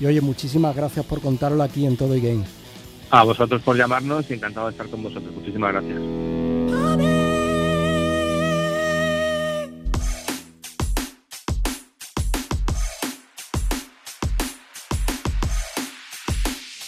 Y 0.00 0.06
oye, 0.06 0.20
muchísimas 0.20 0.76
gracias 0.76 1.04
por 1.04 1.20
contarlo 1.20 1.62
aquí 1.64 1.84
en 1.84 1.96
Todo 1.96 2.14
y 2.14 2.20
Game. 2.20 2.44
A 3.10 3.24
vosotros 3.24 3.60
por 3.62 3.76
llamarnos 3.76 4.30
y 4.30 4.34
encantado 4.34 4.66
de 4.66 4.72
estar 4.72 4.88
con 4.88 5.02
vosotros. 5.02 5.34
Muchísimas 5.34 5.72
gracias. 5.72 7.17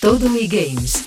Todo 0.00 0.34
y 0.34 0.48
Games. 0.48 1.06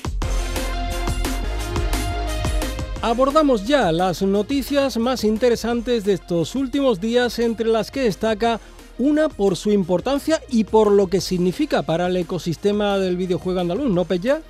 Abordamos 3.02 3.66
ya 3.66 3.92
las 3.92 4.22
noticias 4.22 4.98
más 4.98 5.24
interesantes 5.24 6.06
de 6.06 6.14
estos 6.14 6.54
últimos 6.54 7.02
días, 7.02 7.40
entre 7.40 7.66
las 7.66 7.90
que 7.90 8.02
destaca 8.02 8.60
una 9.00 9.30
por 9.30 9.56
su 9.56 9.72
importancia 9.72 10.40
y 10.48 10.66
por 10.66 10.92
lo 10.92 11.08
que 11.08 11.22
significa 11.22 11.82
para 11.82 12.06
el 12.06 12.18
ecosistema 12.18 13.00
del 13.00 13.18
videojuego 13.18 13.62
andaluz, 13.62 13.90
¿no, 13.90 14.06
Pella? 14.06 14.44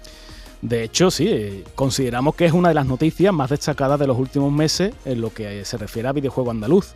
De 0.61 0.83
hecho, 0.83 1.09
sí, 1.09 1.29
eh, 1.29 1.63
consideramos 1.73 2.35
que 2.35 2.43
es 2.43 2.51
una 2.51 2.67
de 2.67 2.75
las 2.75 2.85
noticias 2.85 3.33
más 3.33 3.49
destacadas 3.49 3.97
de 3.97 4.07
los 4.07 4.17
últimos 4.17 4.51
meses 4.51 4.93
en 5.05 5.21
lo 5.21 5.33
que 5.33 5.63
se 5.63 5.77
refiere 5.77 6.09
a 6.09 6.11
videojuego 6.11 6.51
andaluz. 6.51 6.95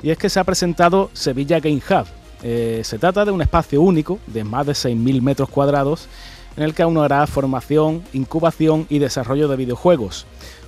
Y 0.00 0.10
es 0.10 0.18
que 0.18 0.30
se 0.30 0.38
ha 0.38 0.44
presentado 0.44 1.10
Sevilla 1.12 1.58
Game 1.58 1.82
Hub. 1.90 2.06
Eh, 2.44 2.82
se 2.84 2.98
trata 2.98 3.24
de 3.24 3.32
un 3.32 3.42
espacio 3.42 3.80
único 3.82 4.20
de 4.28 4.44
más 4.44 4.66
de 4.66 4.74
6.000 4.74 5.22
metros 5.22 5.48
cuadrados 5.48 6.08
en 6.56 6.62
el 6.62 6.74
que 6.74 6.82
aún 6.82 6.98
hará 6.98 7.26
formación, 7.26 8.02
incubación 8.12 8.86
y 8.88 8.98
desarrollo 8.98 9.48
de 9.48 9.56
videojuegos. 9.56 10.26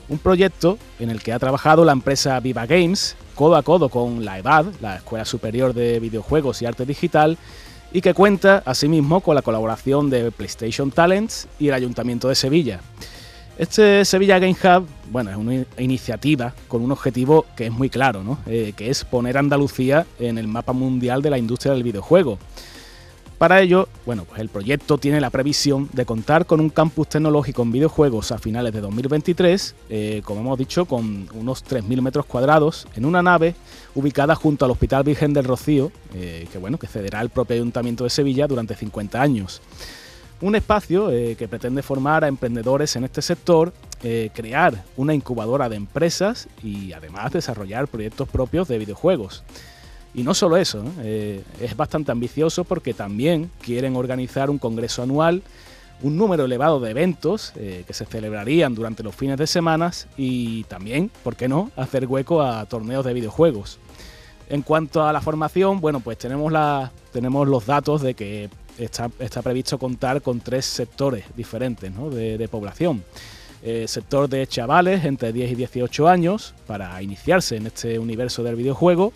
Un 0.09 0.18
proyecto 0.18 0.79
en 1.01 1.11
el 1.11 1.22
que 1.22 1.33
ha 1.33 1.38
trabajado 1.38 1.85
la 1.85 1.92
empresa 1.92 2.38
Viva 2.40 2.66
Games, 2.66 3.16
codo 3.35 3.57
a 3.57 3.62
codo 3.62 3.88
con 3.88 4.25
la 4.25 4.38
EVAD, 4.38 4.66
la 4.81 4.96
Escuela 4.96 5.25
Superior 5.25 5.75
de 5.75 5.99
Videojuegos 6.01 6.62
y 6.62 6.66
Arte 6.66 6.87
Digital, 6.87 7.37
y 7.92 8.01
que 8.01 8.14
cuenta 8.14 8.62
asimismo 8.64 9.20
con 9.20 9.35
la 9.35 9.42
colaboración 9.42 10.11
de 10.11 10.31
PlayStation 10.31 10.90
Talents 10.90 11.49
y 11.59 11.68
el 11.68 11.75
Ayuntamiento 11.75 12.29
de 12.29 12.35
Sevilla. 12.35 12.81
Este 13.59 14.05
Sevilla 14.05 14.38
Game 14.38 14.53
Hub, 14.62 14.87
bueno, 15.11 15.31
es 15.31 15.37
una 15.37 15.64
iniciativa 15.79 16.53
con 16.68 16.83
un 16.83 16.92
objetivo 16.92 17.46
que 17.57 17.66
es 17.66 17.72
muy 17.72 17.88
claro, 17.88 18.22
¿no? 18.22 18.38
Eh, 18.46 18.75
que 18.77 18.90
es 18.90 19.03
poner 19.05 19.38
a 19.38 19.40
Andalucía 19.40 20.07
en 20.18 20.37
el 20.37 20.46
mapa 20.46 20.75
mundial 20.75 21.22
de 21.22 21.31
la 21.31 21.38
industria 21.38 21.72
del 21.72 21.83
videojuego. 21.83 22.38
Para 23.38 23.61
ello, 23.61 23.87
bueno, 24.07 24.25
pues 24.25 24.40
el 24.40 24.49
proyecto 24.49 24.96
tiene 24.96 25.20
la 25.20 25.29
previsión 25.29 25.90
de 25.92 26.07
contar 26.07 26.46
con 26.46 26.59
un 26.59 26.70
campus 26.70 27.11
tecnológico 27.11 27.62
en 27.62 27.70
videojuegos 27.70 28.33
a 28.33 28.38
finales 28.38 28.72
de 28.72 28.81
2023, 28.81 29.75
eh, 29.90 30.22
como 30.25 30.40
hemos 30.40 30.59
dicho, 30.59 30.87
con 30.87 31.29
unos 31.35 31.62
3.000 31.62 32.01
metros 32.01 32.25
cuadrados, 32.25 32.88
en 32.96 33.05
una 33.05 33.22
nave 33.22 33.55
ubicada 33.94 34.35
junto 34.35 34.64
al 34.64 34.70
Hospital 34.70 35.05
Virgen 35.05 35.35
del 35.35 35.44
Rocío, 35.44 35.92
eh, 36.14 36.49
que 36.51 36.57
bueno, 36.57 36.79
que 36.79 36.87
cederá 36.87 37.20
el 37.20 37.29
propio 37.29 37.57
Ayuntamiento 37.57 38.05
de 38.05 38.11
Sevilla 38.11 38.46
durante 38.46 38.75
50 38.75 39.20
años. 39.20 39.61
Un 40.40 40.55
espacio 40.55 41.11
eh, 41.11 41.37
que 41.37 41.46
pretende 41.46 41.83
formar 41.83 42.25
a 42.25 42.29
emprendedores 42.29 42.96
en 42.96 43.05
este 43.05 43.20
sector, 43.20 43.75
crear 44.35 44.85
una 44.96 45.14
incubadora 45.14 45.68
de 45.68 45.75
empresas 45.75 46.49
y 46.62 46.92
además 46.92 47.33
desarrollar 47.33 47.88
proyectos 47.88 48.29
propios 48.29 48.68
de 48.68 48.79
videojuegos. 48.79 49.42
Y 50.17 50.23
no 50.23 50.33
solo 50.33 50.57
eso, 50.57 50.83
eh, 51.03 51.45
es 51.61 51.77
bastante 51.77 52.11
ambicioso 52.11 52.65
porque 52.65 52.95
también 52.95 53.51
quieren 53.61 53.97
organizar 53.97 54.49
un 54.49 54.57
congreso 54.57 55.03
anual, 55.03 55.43
un 56.03 56.17
número 56.17 56.47
elevado 56.47 56.81
de 56.81 56.91
eventos 56.91 57.53
eh, 57.55 57.85
que 57.87 57.93
se 57.93 58.07
celebrarían 58.07 58.75
durante 58.75 59.03
los 59.03 59.15
fines 59.15 59.37
de 59.37 59.47
semana 59.47 59.93
y 60.17 60.65
también, 60.65 61.11
¿por 61.23 61.37
qué 61.37 61.49
no?, 61.49 61.71
hacer 61.77 62.07
hueco 62.07 62.41
a 62.41 62.65
torneos 62.65 63.05
de 63.05 63.13
videojuegos. 63.13 63.79
En 64.49 64.63
cuanto 64.63 65.05
a 65.05 65.13
la 65.13 65.21
formación, 65.21 65.83
bueno, 65.83 66.01
pues 66.01 66.17
tenemos, 66.17 66.51
la, 66.51 66.93
tenemos 67.13 67.47
los 67.47 67.67
datos 67.67 68.01
de 68.01 68.15
que 68.15 68.49
está, 68.79 69.11
previsto 69.43 69.79
contar 69.79 70.23
con 70.23 70.41
tres 70.41 70.65
sectores 70.65 71.25
diferentes 71.37 71.93
de, 71.95 72.49
población. 72.49 73.05
Eh, 73.63 73.85
sector 73.87 74.31
de 74.31 74.47
chavales 74.47 75.05
entre 75.05 75.33
10 75.33 75.53
y 75.53 75.55
18 75.57 76.09
años 76.09 76.55
para 76.67 77.03
iniciarse 77.03 77.57
en 77.57 77.67
este 77.67 77.99
universo 77.99 78.43
del 78.43 78.57
videojuego. 78.57 79.13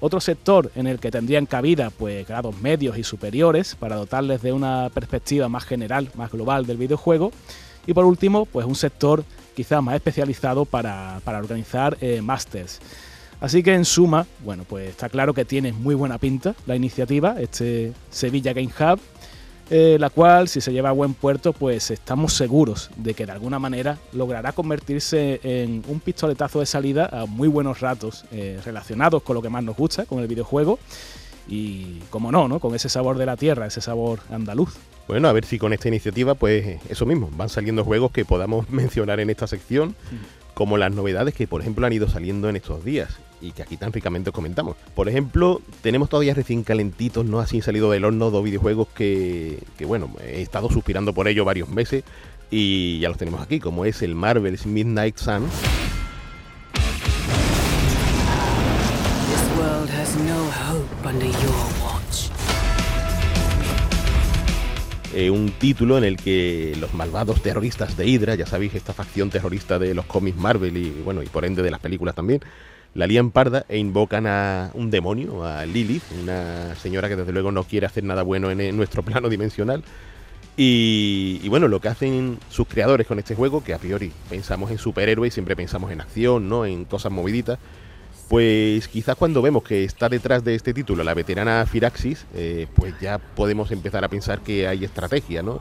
Otro 0.00 0.20
sector 0.20 0.70
en 0.76 0.86
el 0.86 1.00
que 1.00 1.10
tendrían 1.10 1.46
cabida 1.46 1.90
pues, 1.90 2.26
grados 2.26 2.60
medios 2.60 2.96
y 2.98 3.04
superiores 3.04 3.74
para 3.74 3.96
dotarles 3.96 4.42
de 4.42 4.52
una 4.52 4.90
perspectiva 4.94 5.48
más 5.48 5.64
general, 5.64 6.10
más 6.14 6.30
global 6.30 6.66
del 6.66 6.76
videojuego. 6.76 7.32
Y 7.86 7.94
por 7.94 8.04
último, 8.04 8.44
pues 8.46 8.66
un 8.66 8.76
sector 8.76 9.24
quizás 9.56 9.82
más 9.82 9.96
especializado 9.96 10.64
para, 10.64 11.20
organizar 11.26 11.96
eh. 12.00 12.22
Así 13.40 13.62
que 13.62 13.74
en 13.74 13.84
suma, 13.84 14.26
bueno, 14.44 14.64
pues 14.68 14.90
está 14.90 15.08
claro 15.08 15.32
que 15.34 15.44
tiene 15.44 15.72
muy 15.72 15.94
buena 15.94 16.18
pinta 16.18 16.54
la 16.66 16.76
iniciativa, 16.76 17.40
este 17.40 17.92
Sevilla 18.10 18.52
Game 18.52 18.70
Hub, 18.78 19.00
eh, 19.70 19.98
la 20.00 20.08
cual, 20.08 20.48
si 20.48 20.60
se 20.60 20.72
lleva 20.72 20.88
a 20.88 20.92
buen 20.92 21.12
puerto, 21.12 21.52
pues 21.52 21.90
estamos 21.90 22.32
seguros 22.32 22.90
de 22.96 23.12
que 23.12 23.26
de 23.26 23.32
alguna 23.32 23.58
manera 23.58 23.98
logrará 24.12 24.52
convertirse 24.52 25.40
en 25.42 25.82
un 25.88 26.00
pistoletazo 26.00 26.60
de 26.60 26.66
salida 26.66 27.08
a 27.12 27.26
muy 27.26 27.48
buenos 27.48 27.80
ratos 27.80 28.24
eh, 28.32 28.58
relacionados 28.64 29.22
con 29.22 29.34
lo 29.34 29.42
que 29.42 29.50
más 29.50 29.62
nos 29.62 29.76
gusta, 29.76 30.06
con 30.06 30.20
el 30.20 30.26
videojuego, 30.26 30.78
y 31.46 32.00
como 32.10 32.32
no, 32.32 32.48
¿no? 32.48 32.60
Con 32.60 32.74
ese 32.74 32.88
sabor 32.88 33.18
de 33.18 33.26
la 33.26 33.36
tierra, 33.36 33.66
ese 33.66 33.80
sabor 33.80 34.20
andaluz. 34.30 34.74
Bueno, 35.06 35.28
a 35.28 35.32
ver 35.32 35.44
si 35.44 35.58
con 35.58 35.72
esta 35.72 35.88
iniciativa, 35.88 36.34
pues 36.34 36.80
eso 36.88 37.04
mismo, 37.04 37.30
van 37.36 37.48
saliendo 37.50 37.84
juegos 37.84 38.10
que 38.10 38.24
podamos 38.24 38.70
mencionar 38.70 39.20
en 39.20 39.28
esta 39.28 39.46
sección, 39.46 39.90
mm. 39.90 40.54
como 40.54 40.78
las 40.78 40.92
novedades 40.92 41.34
que, 41.34 41.46
por 41.46 41.60
ejemplo, 41.60 41.86
han 41.86 41.92
ido 41.92 42.08
saliendo 42.08 42.48
en 42.48 42.56
estos 42.56 42.84
días 42.84 43.18
y 43.40 43.52
que 43.52 43.62
aquí 43.62 43.76
tan 43.76 43.92
ricamente 43.92 44.32
comentamos. 44.32 44.76
Por 44.94 45.08
ejemplo, 45.08 45.60
tenemos 45.82 46.08
todavía 46.08 46.34
recién 46.34 46.62
calentitos, 46.62 47.24
no 47.24 47.40
así 47.40 47.60
salido 47.60 47.90
del 47.90 48.04
horno, 48.04 48.30
dos 48.30 48.44
videojuegos 48.44 48.88
que, 48.88 49.58
que, 49.76 49.84
bueno, 49.84 50.10
he 50.24 50.42
estado 50.42 50.70
suspirando 50.70 51.12
por 51.12 51.28
ello 51.28 51.44
varios 51.44 51.68
meses 51.68 52.04
y 52.50 52.98
ya 53.00 53.08
los 53.08 53.18
tenemos 53.18 53.40
aquí, 53.40 53.60
como 53.60 53.84
es 53.84 54.02
el 54.02 54.14
Marvel's 54.14 54.66
Midnight 54.66 55.18
Sun. 55.18 55.46
Eh, 65.14 65.30
un 65.30 65.50
título 65.50 65.98
en 65.98 66.04
el 66.04 66.16
que 66.16 66.76
los 66.78 66.92
malvados 66.94 67.42
terroristas 67.42 67.96
de 67.96 68.06
Hydra, 68.06 68.34
ya 68.34 68.46
sabéis, 68.46 68.74
esta 68.74 68.92
facción 68.92 69.30
terrorista 69.30 69.78
de 69.78 69.94
los 69.94 70.04
cómics 70.04 70.36
Marvel 70.36 70.76
y 70.76 70.90
bueno, 71.02 71.22
y 71.22 71.26
por 71.26 71.44
ende 71.44 71.62
de 71.62 71.70
las 71.70 71.80
películas 71.80 72.14
también, 72.14 72.40
la 72.94 73.06
lían 73.06 73.30
parda 73.30 73.64
e 73.68 73.78
invocan 73.78 74.26
a 74.26 74.70
un 74.74 74.90
demonio, 74.90 75.44
a 75.44 75.64
Lilith, 75.66 76.02
una 76.22 76.74
señora 76.76 77.08
que 77.08 77.16
desde 77.16 77.32
luego 77.32 77.52
no 77.52 77.64
quiere 77.64 77.86
hacer 77.86 78.04
nada 78.04 78.22
bueno 78.22 78.50
en, 78.50 78.76
nuestro 78.76 79.02
plano 79.04 79.28
dimensional. 79.28 79.82
Y, 80.60 81.48
bueno, 81.48 81.68
lo 81.68 81.80
que 81.80 81.86
hacen 81.86 82.38
sus 82.50 82.66
creadores 82.66 83.06
con 83.06 83.20
este 83.20 83.36
juego, 83.36 83.62
que 83.62 83.74
a 83.74 83.78
priori 83.78 84.10
pensamos 84.28 84.72
en 84.72 84.78
superhéroes, 84.78 85.32
siempre 85.32 85.54
pensamos 85.54 85.92
en 85.92 86.00
acción, 86.00 86.48
¿no? 86.48 86.66
En 86.66 86.84
cosas 86.84 87.12
moviditas. 87.12 87.60
Pues 88.28 88.88
quizás 88.88 89.14
cuando 89.14 89.40
vemos 89.40 89.62
que 89.62 89.84
está 89.84 90.08
detrás 90.08 90.42
de 90.44 90.56
este 90.56 90.74
título 90.74 91.04
la 91.04 91.14
veterana 91.14 91.64
Firaxis, 91.64 92.26
eh, 92.34 92.66
pues 92.74 92.92
ya 93.00 93.18
podemos 93.18 93.70
empezar 93.70 94.04
a 94.04 94.08
pensar 94.08 94.40
que 94.40 94.66
hay 94.66 94.84
estrategia, 94.84 95.42
¿no? 95.42 95.60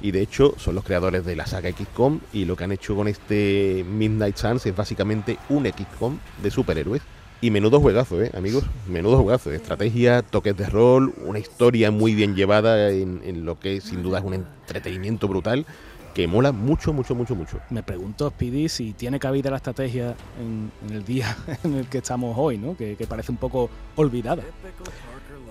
Y 0.00 0.10
de 0.10 0.20
hecho 0.20 0.54
son 0.58 0.74
los 0.74 0.84
creadores 0.84 1.24
de 1.24 1.36
la 1.36 1.46
saga 1.46 1.70
XCOM 1.70 2.20
y 2.32 2.44
lo 2.44 2.56
que 2.56 2.64
han 2.64 2.72
hecho 2.72 2.96
con 2.96 3.08
este 3.08 3.84
Midnight 3.88 4.36
Suns 4.36 4.66
es 4.66 4.74
básicamente 4.74 5.38
un 5.48 5.66
XCOM 5.66 6.18
de 6.42 6.50
superhéroes. 6.50 7.02
Y 7.40 7.50
menudo 7.50 7.80
juegazo, 7.80 8.22
¿eh, 8.22 8.30
amigos? 8.34 8.62
Menudo 8.86 9.20
juegazo. 9.20 9.50
Estrategia, 9.50 10.22
toques 10.22 10.56
de 10.56 10.66
rol, 10.66 11.12
una 11.24 11.40
historia 11.40 11.90
muy 11.90 12.14
bien 12.14 12.36
llevada 12.36 12.90
en, 12.90 13.44
lo 13.44 13.58
que 13.58 13.80
sin 13.80 14.00
duda 14.00 14.20
es 14.20 14.24
un 14.24 14.34
entretenimiento 14.34 15.26
brutal 15.26 15.66
que 16.14 16.28
mola 16.28 16.52
mucho, 16.52 16.92
mucho, 16.92 17.16
mucho, 17.16 17.34
mucho. 17.34 17.58
Me 17.70 17.82
pregunto, 17.82 18.30
Speedy, 18.30 18.68
si 18.68 18.92
tiene 18.92 19.18
cabida 19.18 19.50
la 19.50 19.56
estrategia 19.56 20.14
en, 20.38 20.70
el 20.94 21.04
día 21.04 21.36
en 21.64 21.74
el 21.74 21.88
que 21.88 21.98
estamos 21.98 22.36
hoy, 22.38 22.58
¿no? 22.58 22.76
Que 22.76 22.96
parece 23.08 23.32
un 23.32 23.38
poco 23.38 23.68
olvidada. 23.96 24.44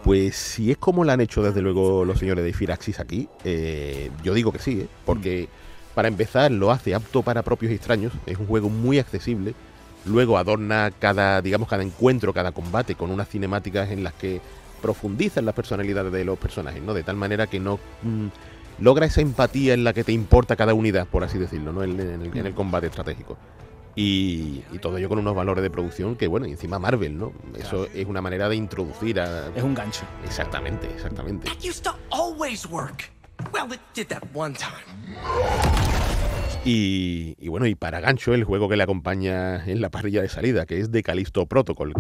Pues 0.04 0.36
si 0.36 0.72
es 0.72 0.78
como 0.78 1.04
la 1.04 1.14
han 1.14 1.22
hecho 1.22 1.44
desde 1.44 1.62
luego 1.62 2.06
los 2.06 2.18
señores 2.18 2.44
de 2.44 2.54
Firaxis 2.54 3.00
aquí, 3.00 3.30
eh, 3.44 4.10
yo 4.24 4.34
digo 4.34 4.52
que 4.52 4.60
sí, 4.60 4.82
¿eh? 4.82 4.88
porque 5.06 5.48
para 5.94 6.08
empezar 6.08 6.52
lo 6.52 6.72
hace 6.72 6.96
apto 6.96 7.22
para 7.22 7.44
propios 7.44 7.72
y 7.72 7.76
extraños, 7.76 8.14
es 8.26 8.38
un 8.38 8.48
juego 8.48 8.70
muy 8.70 8.98
accesible, 8.98 9.54
luego 10.06 10.40
adorna 10.40 10.92
cada, 10.98 11.42
digamos, 11.42 11.68
cada 11.68 11.84
encuentro, 11.84 12.34
cada 12.34 12.52
combate 12.52 12.96
con 12.96 13.12
unas 13.12 13.30
cinemáticas 13.30 13.92
en 13.92 14.04
las 14.04 14.14
que 14.14 14.42
profundizan 14.82 15.46
las 15.46 15.54
personalidades 15.54 16.12
de 16.12 16.26
los 16.26 16.40
personajes, 16.40 16.82
¿no? 16.82 16.96
De 16.96 17.04
tal 17.04 17.16
manera 17.16 17.46
que 17.46 17.60
no 17.60 17.80
mm, 18.02 18.28
logra 18.80 19.06
esa 19.06 19.22
empatía 19.22 19.76
en 19.76 19.84
la 19.84 19.94
que 19.94 20.04
te 20.04 20.14
importa 20.14 20.56
cada 20.56 20.74
unidad, 20.74 21.06
por 21.06 21.24
así 21.24 21.38
decirlo, 21.38 21.72
¿no? 21.72 21.84
en 21.84 22.00
el 22.36 22.54
combate 22.56 22.88
estratégico. 22.88 23.38
Y, 23.96 24.62
todo 24.82 24.98
ello 24.98 25.10
con 25.10 25.20
unos 25.20 25.36
valores 25.36 25.62
de 25.62 25.70
producción 25.70 26.16
que, 26.16 26.28
bueno, 26.28 26.48
y 26.48 26.52
encima 26.52 26.80
Marvel, 26.80 27.18
¿no? 27.18 27.34
Eso 27.58 27.88
es 27.94 28.08
una 28.08 28.22
manera 28.22 28.50
de 28.50 28.56
introducir 28.56 29.20
a. 29.20 29.50
Es 29.56 29.64
un 29.64 29.76
gancho. 29.76 30.04
Exactamente, 30.24 30.88
exactamente. 30.88 31.50
Y, 36.64 37.36
y, 37.40 37.48
bueno, 37.50 37.66
y 37.66 37.76
para 37.76 38.00
gancho, 38.00 38.34
el 38.34 38.44
juego 38.44 38.70
que 38.70 38.78
le 38.78 38.84
acompaña 38.84 39.66
en 39.66 39.82
la 39.82 39.90
parrilla 39.90 40.22
de 40.22 40.30
salida, 40.30 40.66
que 40.66 40.80
es 40.80 40.92
de 40.92 41.04
Callisto 41.04 41.46
Protocol. 41.46 41.94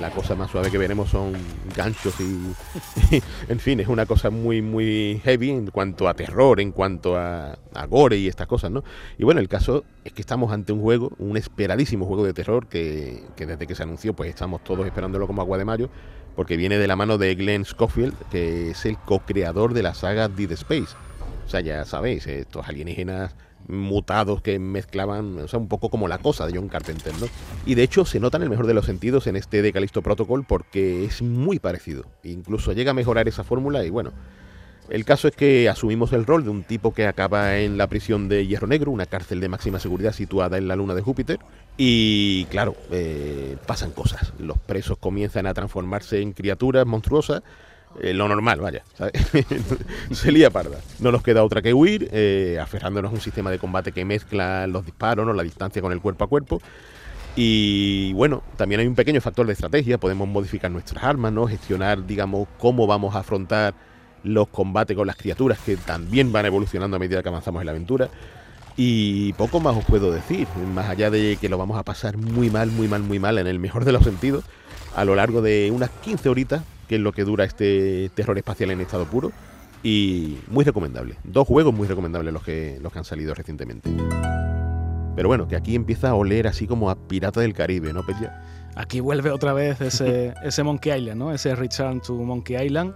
La 0.00 0.10
cosa 0.10 0.34
más 0.34 0.50
suave 0.50 0.70
que 0.70 0.78
veremos 0.78 1.10
son 1.10 1.32
ganchos 1.76 2.14
y, 2.20 3.20
en 3.48 3.58
fin, 3.58 3.80
es 3.80 3.88
una 3.88 4.06
cosa 4.06 4.30
muy, 4.30 4.62
muy 4.62 5.20
heavy 5.24 5.50
en 5.50 5.66
cuanto 5.70 6.08
a 6.08 6.14
terror, 6.14 6.60
en 6.60 6.72
cuanto 6.72 7.16
a, 7.16 7.58
gore 7.88 8.18
y 8.18 8.28
estas 8.28 8.46
cosas, 8.46 8.70
¿no? 8.70 8.82
Y 9.18 9.24
bueno, 9.24 9.40
el 9.40 9.48
caso 9.48 9.84
es 10.04 10.12
que 10.12 10.20
estamos 10.20 10.52
ante 10.52 10.72
un 10.72 10.80
juego, 10.80 11.12
un 11.18 11.36
esperadísimo 11.36 12.06
juego 12.06 12.24
de 12.24 12.32
terror 12.32 12.66
que, 12.66 13.22
que 13.36 13.46
desde 13.46 13.66
que 13.66 13.74
se 13.74 13.82
anunció, 13.82 14.14
pues 14.14 14.28
estamos 14.30 14.64
todos 14.64 14.84
esperándolo 14.84 15.26
como 15.26 15.42
agua 15.42 15.58
de 15.58 15.64
mayo, 15.64 15.90
porque 16.34 16.56
viene 16.56 16.78
de 16.78 16.86
la 16.86 16.96
mano 16.96 17.18
de 17.18 17.34
Glenn 17.34 17.64
Schofield, 17.64 18.14
que 18.30 18.70
es 18.70 18.84
el 18.84 18.98
co-creador 18.98 19.74
de 19.74 19.82
la 19.82 19.94
saga 19.94 20.28
Dead 20.28 20.50
Space. 20.52 20.96
O 21.46 21.48
sea, 21.48 21.60
ya 21.60 21.84
sabéis, 21.84 22.26
estos 22.26 22.68
alienígenas 22.68 23.34
mutados 23.68 24.42
que 24.42 24.58
mezclaban, 24.58 25.38
o 25.38 25.48
sea, 25.48 25.58
un 25.58 25.68
poco 25.68 25.90
como 25.90 26.08
la 26.08 26.18
cosa 26.18 26.46
de 26.46 26.56
John 26.56 26.68
Carpenter, 26.68 27.12
¿no? 27.20 27.26
Y 27.66 27.74
de 27.74 27.82
hecho 27.82 28.04
se 28.04 28.20
nota 28.20 28.36
en 28.38 28.44
el 28.44 28.50
mejor 28.50 28.66
de 28.66 28.74
los 28.74 28.86
sentidos 28.86 29.26
en 29.26 29.36
este 29.36 29.62
de 29.62 29.72
Callisto 29.72 30.02
Protocol 30.02 30.44
porque 30.44 31.04
es 31.04 31.22
muy 31.22 31.58
parecido. 31.58 32.04
Incluso 32.24 32.72
llega 32.72 32.92
a 32.92 32.94
mejorar 32.94 33.28
esa 33.28 33.44
fórmula 33.44 33.84
y 33.84 33.90
bueno, 33.90 34.12
el 34.88 35.04
caso 35.04 35.28
es 35.28 35.36
que 35.36 35.68
asumimos 35.68 36.12
el 36.14 36.24
rol 36.24 36.44
de 36.44 36.50
un 36.50 36.62
tipo 36.62 36.94
que 36.94 37.06
acaba 37.06 37.58
en 37.58 37.76
la 37.76 37.88
prisión 37.88 38.28
de 38.28 38.46
Hierro 38.46 38.66
Negro, 38.66 38.90
una 38.90 39.04
cárcel 39.04 39.38
de 39.40 39.48
máxima 39.48 39.78
seguridad 39.78 40.12
situada 40.12 40.56
en 40.56 40.66
la 40.66 40.76
luna 40.76 40.94
de 40.94 41.02
Júpiter. 41.02 41.38
Y 41.76 42.46
claro, 42.46 42.74
eh, 42.90 43.56
pasan 43.66 43.90
cosas. 43.90 44.32
Los 44.38 44.58
presos 44.58 44.96
comienzan 44.96 45.46
a 45.46 45.52
transformarse 45.52 46.22
en 46.22 46.32
criaturas 46.32 46.86
monstruosas 46.86 47.42
eh, 48.00 48.14
lo 48.14 48.28
normal, 48.28 48.60
vaya, 48.60 48.82
se 50.12 50.32
lía 50.32 50.50
parda. 50.50 50.78
No 51.00 51.12
nos 51.12 51.22
queda 51.22 51.42
otra 51.42 51.62
que 51.62 51.74
huir, 51.74 52.08
eh, 52.12 52.58
aferrándonos 52.60 53.10
a 53.10 53.14
un 53.14 53.20
sistema 53.20 53.50
de 53.50 53.58
combate 53.58 53.92
que 53.92 54.04
mezcla 54.04 54.66
los 54.66 54.84
disparos, 54.84 55.26
¿no? 55.26 55.32
la 55.32 55.42
distancia 55.42 55.82
con 55.82 55.92
el 55.92 56.00
cuerpo 56.00 56.24
a 56.24 56.28
cuerpo. 56.28 56.60
Y 57.36 58.12
bueno, 58.14 58.42
también 58.56 58.80
hay 58.80 58.86
un 58.86 58.94
pequeño 58.94 59.20
factor 59.20 59.46
de 59.46 59.52
estrategia, 59.52 59.98
podemos 59.98 60.26
modificar 60.28 60.70
nuestras 60.70 61.04
armas, 61.04 61.32
¿no? 61.32 61.46
gestionar, 61.46 62.06
digamos, 62.06 62.48
cómo 62.58 62.86
vamos 62.86 63.14
a 63.14 63.20
afrontar 63.20 63.74
los 64.24 64.48
combates 64.48 64.96
con 64.96 65.06
las 65.06 65.16
criaturas 65.16 65.58
que 65.64 65.76
también 65.76 66.32
van 66.32 66.46
evolucionando 66.46 66.96
a 66.96 67.00
medida 67.00 67.22
que 67.22 67.28
avanzamos 67.28 67.62
en 67.62 67.66
la 67.66 67.72
aventura. 67.72 68.08
Y 68.76 69.32
poco 69.34 69.58
más 69.60 69.76
os 69.76 69.84
puedo 69.84 70.12
decir, 70.12 70.46
más 70.72 70.88
allá 70.88 71.10
de 71.10 71.36
que 71.40 71.48
lo 71.48 71.58
vamos 71.58 71.78
a 71.78 71.82
pasar 71.82 72.16
muy 72.16 72.48
mal, 72.48 72.70
muy 72.70 72.86
mal, 72.86 73.02
muy 73.02 73.18
mal, 73.18 73.38
en 73.38 73.48
el 73.48 73.58
mejor 73.58 73.84
de 73.84 73.92
los 73.92 74.04
sentidos, 74.04 74.44
a 74.94 75.04
lo 75.04 75.16
largo 75.16 75.42
de 75.42 75.70
unas 75.72 75.90
15 75.90 76.28
horitas 76.28 76.62
que 76.88 76.96
es 76.96 77.00
lo 77.00 77.12
que 77.12 77.24
dura 77.24 77.44
este 77.44 78.10
terror 78.14 78.36
espacial 78.38 78.70
en 78.70 78.80
estado 78.80 79.04
puro. 79.04 79.32
Y 79.82 80.38
muy 80.48 80.64
recomendable. 80.64 81.16
Dos 81.22 81.46
juegos 81.46 81.72
muy 81.72 81.86
recomendables 81.86 82.32
los 82.34 82.42
que, 82.42 82.78
los 82.82 82.92
que 82.92 82.98
han 82.98 83.04
salido 83.04 83.32
recientemente. 83.34 83.90
Pero 85.14 85.28
bueno, 85.28 85.46
que 85.46 85.56
aquí 85.56 85.74
empieza 85.74 86.10
a 86.10 86.14
oler 86.14 86.48
así 86.48 86.66
como 86.66 86.90
a 86.90 86.96
Pirata 86.96 87.40
del 87.40 87.52
Caribe, 87.52 87.92
¿no, 87.92 88.04
Petia? 88.04 88.42
Aquí 88.74 89.00
vuelve 89.00 89.30
otra 89.30 89.52
vez 89.52 89.80
ese, 89.80 90.34
ese 90.42 90.62
Monkey 90.62 90.98
Island, 90.98 91.18
¿no? 91.18 91.32
Ese 91.32 91.54
Return 91.54 92.00
to 92.00 92.14
Monkey 92.14 92.56
Island. 92.56 92.94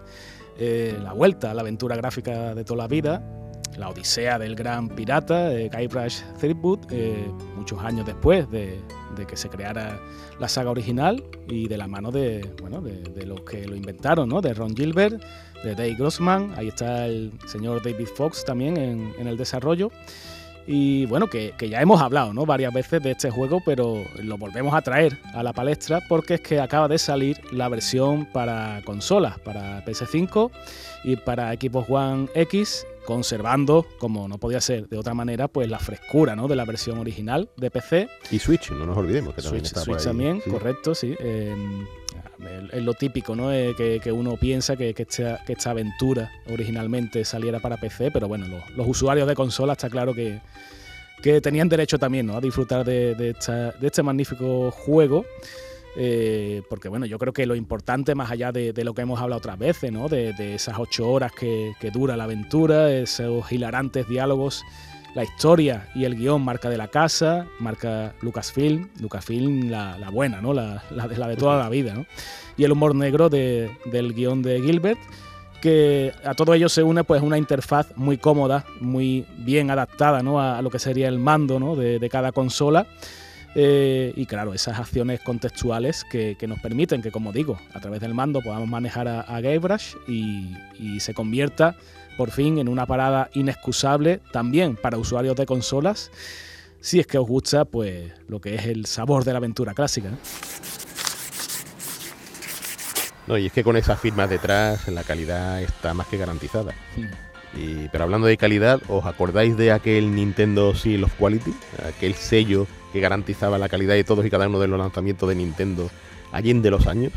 Eh, 0.58 0.98
la 1.02 1.12
vuelta 1.12 1.50
a 1.50 1.54
la 1.54 1.62
aventura 1.62 1.96
gráfica 1.96 2.54
de 2.54 2.64
toda 2.64 2.78
la 2.78 2.88
vida. 2.88 3.22
la 3.76 3.88
odisea 3.88 4.38
del 4.38 4.54
gran 4.54 4.88
pirata, 4.90 5.52
eh, 5.52 5.70
Guybrush 5.74 6.20
Threepwood, 6.38 6.80
eh, 6.90 7.26
muchos 7.56 7.82
años 7.82 8.04
después 8.04 8.50
de, 8.50 8.78
que 9.26 9.36
se 9.36 9.48
creara 9.48 10.00
la 10.38 10.48
saga 10.48 10.70
original 10.70 11.22
y 11.48 11.68
de 11.68 11.76
la 11.76 11.86
mano 11.86 12.10
de, 12.10 12.48
bueno, 12.60 12.80
de, 12.80 13.26
los 13.26 13.42
que 13.42 13.66
lo 13.66 13.76
inventaron, 13.76 14.28
¿no? 14.28 14.40
de 14.40 14.54
Ron 14.54 14.74
Gilbert, 14.74 15.22
de 15.62 15.74
Dave 15.74 15.94
Grossman, 15.94 16.54
ahí 16.56 16.68
está 16.68 17.06
el 17.06 17.32
señor 17.46 17.82
David 17.82 18.08
Fox 18.16 18.44
también 18.44 18.76
en, 18.76 19.14
en 19.18 19.26
el 19.26 19.36
desarrollo. 19.36 19.90
Y 20.66 21.06
bueno, 21.06 21.26
que, 21.26 21.54
ya 21.68 21.80
hemos 21.80 22.00
hablado 22.00 22.32
¿no? 22.32 22.46
varias 22.46 22.72
veces 22.72 23.02
de 23.02 23.12
este 23.12 23.30
juego, 23.30 23.60
pero 23.64 24.04
lo 24.22 24.38
volvemos 24.38 24.74
a 24.74 24.82
traer 24.82 25.18
a 25.34 25.42
la 25.42 25.52
palestra 25.52 26.00
porque 26.08 26.34
es 26.34 26.40
que 26.40 26.60
acaba 26.60 26.86
de 26.86 26.98
salir 26.98 27.40
la 27.50 27.68
versión 27.68 28.26
para 28.26 28.80
consolas, 28.84 29.38
para 29.40 29.84
PS5 29.84 30.50
y 31.04 31.16
para 31.16 31.52
Xbox 31.54 31.90
One 31.90 32.28
X, 32.34 32.86
conservando, 33.04 33.86
como 33.98 34.28
no 34.28 34.38
podía 34.38 34.60
ser 34.60 34.88
de 34.88 34.98
otra 34.98 35.14
manera, 35.14 35.48
pues 35.48 35.68
la 35.68 35.78
frescura 35.78 36.36
¿no? 36.36 36.48
de 36.48 36.56
la 36.56 36.64
versión 36.64 36.98
original 36.98 37.50
de 37.56 37.70
PC. 37.70 38.08
Y 38.30 38.38
Switch, 38.38 38.70
no 38.70 38.86
nos 38.86 38.96
olvidemos 38.96 39.34
que 39.34 39.42
también 39.42 39.64
Switch, 39.64 39.76
está 39.76 39.80
Switch 39.82 40.04
también, 40.04 40.40
correcto, 40.40 40.94
sí. 40.94 41.14
es 41.20 42.82
lo 42.82 42.94
típico, 42.94 43.34
¿no? 43.34 43.52
Eh, 43.52 43.74
que, 43.76 44.12
uno 44.12 44.36
piensa 44.36 44.76
que, 44.76 44.94
que, 44.94 45.02
esta, 45.02 45.70
aventura 45.70 46.30
originalmente 46.50 47.24
saliera 47.24 47.60
para 47.60 47.76
PC, 47.76 48.10
pero 48.10 48.28
bueno, 48.28 48.46
los, 48.76 48.86
usuarios 48.86 49.26
de 49.26 49.34
consola 49.34 49.72
está 49.72 49.88
claro 49.88 50.14
que, 50.14 50.40
que 51.22 51.40
tenían 51.40 51.68
derecho 51.68 51.98
también 51.98 52.26
¿no? 52.26 52.36
a 52.36 52.40
disfrutar 52.40 52.84
de, 52.84 53.14
de, 53.14 53.34
este 53.80 54.02
magnífico 54.02 54.70
juego. 54.70 55.24
Eh, 55.96 56.62
porque 56.70 56.88
bueno, 56.88 57.04
yo 57.04 57.18
creo 57.18 57.32
que 57.32 57.44
lo 57.44 57.54
importante, 57.54 58.14
más 58.14 58.30
allá 58.30 58.50
de, 58.50 58.72
lo 58.84 58.94
que 58.94 59.02
hemos 59.02 59.20
hablado 59.20 59.38
otras 59.38 59.58
veces, 59.58 59.92
¿no? 59.92 60.08
de, 60.08 60.54
esas 60.54 60.78
ocho 60.78 61.10
horas 61.10 61.32
que, 61.32 61.74
que, 61.80 61.90
dura 61.90 62.16
la 62.16 62.24
aventura, 62.24 62.90
esos 62.90 63.50
hilarantes 63.52 64.08
diálogos 64.08 64.64
la 65.14 65.24
historia 65.24 65.88
y 65.94 66.04
el 66.04 66.16
guion 66.16 66.42
marca 66.42 66.70
de 66.70 66.78
la 66.78 66.88
casa, 66.88 67.46
marca 67.58 68.14
Lucasfilm, 68.22 68.88
Lucasfilm 69.00 69.70
la, 69.70 69.98
la 69.98 70.10
buena, 70.10 70.40
¿no? 70.40 70.54
La, 70.54 70.82
la, 70.90 71.06
de, 71.06 71.18
la 71.18 71.28
de 71.28 71.36
toda 71.36 71.58
la 71.58 71.68
vida, 71.68 71.94
¿no? 71.94 72.06
Y 72.56 72.64
el 72.64 72.72
humor 72.72 72.94
negro 72.94 73.28
de, 73.28 73.70
del 73.86 74.14
guion 74.14 74.42
de 74.42 74.60
Gilbert, 74.60 74.98
que 75.60 76.12
a 76.24 76.34
todo 76.34 76.54
ello 76.54 76.68
se 76.68 76.82
une 76.82 77.04
pues 77.04 77.22
una 77.22 77.38
interfaz 77.38 77.96
muy 77.96 78.18
cómoda, 78.18 78.64
muy 78.80 79.26
bien 79.38 79.70
adaptada 79.70 80.22
¿no? 80.22 80.40
a, 80.40 80.60
lo 80.60 80.70
que 80.70 80.78
sería 80.78 81.08
el 81.08 81.18
mando 81.18 81.60
¿no? 81.60 81.76
de, 81.76 81.98
de 81.98 82.10
cada 82.10 82.32
consola. 82.32 82.86
Eh, 83.54 84.14
y 84.16 84.24
claro, 84.24 84.54
esas 84.54 84.78
acciones 84.78 85.20
contextuales 85.20 86.04
que, 86.04 86.36
que, 86.38 86.46
nos 86.46 86.58
permiten 86.60 87.02
que, 87.02 87.10
como 87.10 87.32
digo, 87.32 87.58
a 87.74 87.80
través 87.80 88.00
del 88.00 88.14
mando 88.14 88.40
podamos 88.40 88.68
manejar 88.68 89.08
a, 89.08 89.20
a 89.20 89.40
Guybrush 89.40 89.96
y, 90.08 90.56
y 90.78 91.00
se 91.00 91.12
convierta 91.12 91.76
por 92.16 92.30
fin 92.30 92.58
en 92.58 92.68
una 92.68 92.86
parada 92.86 93.28
inexcusable 93.34 94.20
también 94.32 94.76
para 94.76 94.96
usuarios 94.96 95.36
de 95.36 95.46
consolas, 95.46 96.10
si 96.80 96.98
es 96.98 97.06
que 97.06 97.18
os 97.18 97.26
gusta 97.26 97.64
pues 97.64 98.12
lo 98.28 98.40
que 98.40 98.54
es 98.54 98.66
el 98.66 98.86
sabor 98.86 99.24
de 99.24 99.32
la 99.32 99.38
aventura 99.38 99.74
clásica. 99.74 100.10
No, 103.26 103.38
y 103.38 103.46
es 103.46 103.52
que 103.52 103.62
con 103.62 103.76
esas 103.76 104.00
firmas 104.00 104.28
detrás 104.28 104.88
la 104.88 105.04
calidad 105.04 105.62
está 105.62 105.94
más 105.94 106.06
que 106.08 106.16
garantizada. 106.16 106.74
Y, 107.54 107.88
pero 107.88 108.04
hablando 108.04 108.26
de 108.26 108.36
calidad, 108.36 108.80
¿os 108.88 109.04
acordáis 109.04 109.56
de 109.56 109.72
aquel 109.72 110.14
Nintendo 110.14 110.74
Seal 110.74 111.04
of 111.04 111.14
Quality? 111.18 111.54
Aquel 111.86 112.14
sello 112.14 112.66
que 112.92 113.00
garantizaba 113.00 113.58
la 113.58 113.68
calidad 113.68 113.94
de 113.94 114.04
todos 114.04 114.24
y 114.24 114.30
cada 114.30 114.48
uno 114.48 114.60
de 114.60 114.68
los 114.68 114.78
lanzamientos 114.78 115.28
de 115.28 115.34
Nintendo 115.34 115.90
allí 116.30 116.52
de 116.52 116.70
los 116.70 116.86
años. 116.86 117.12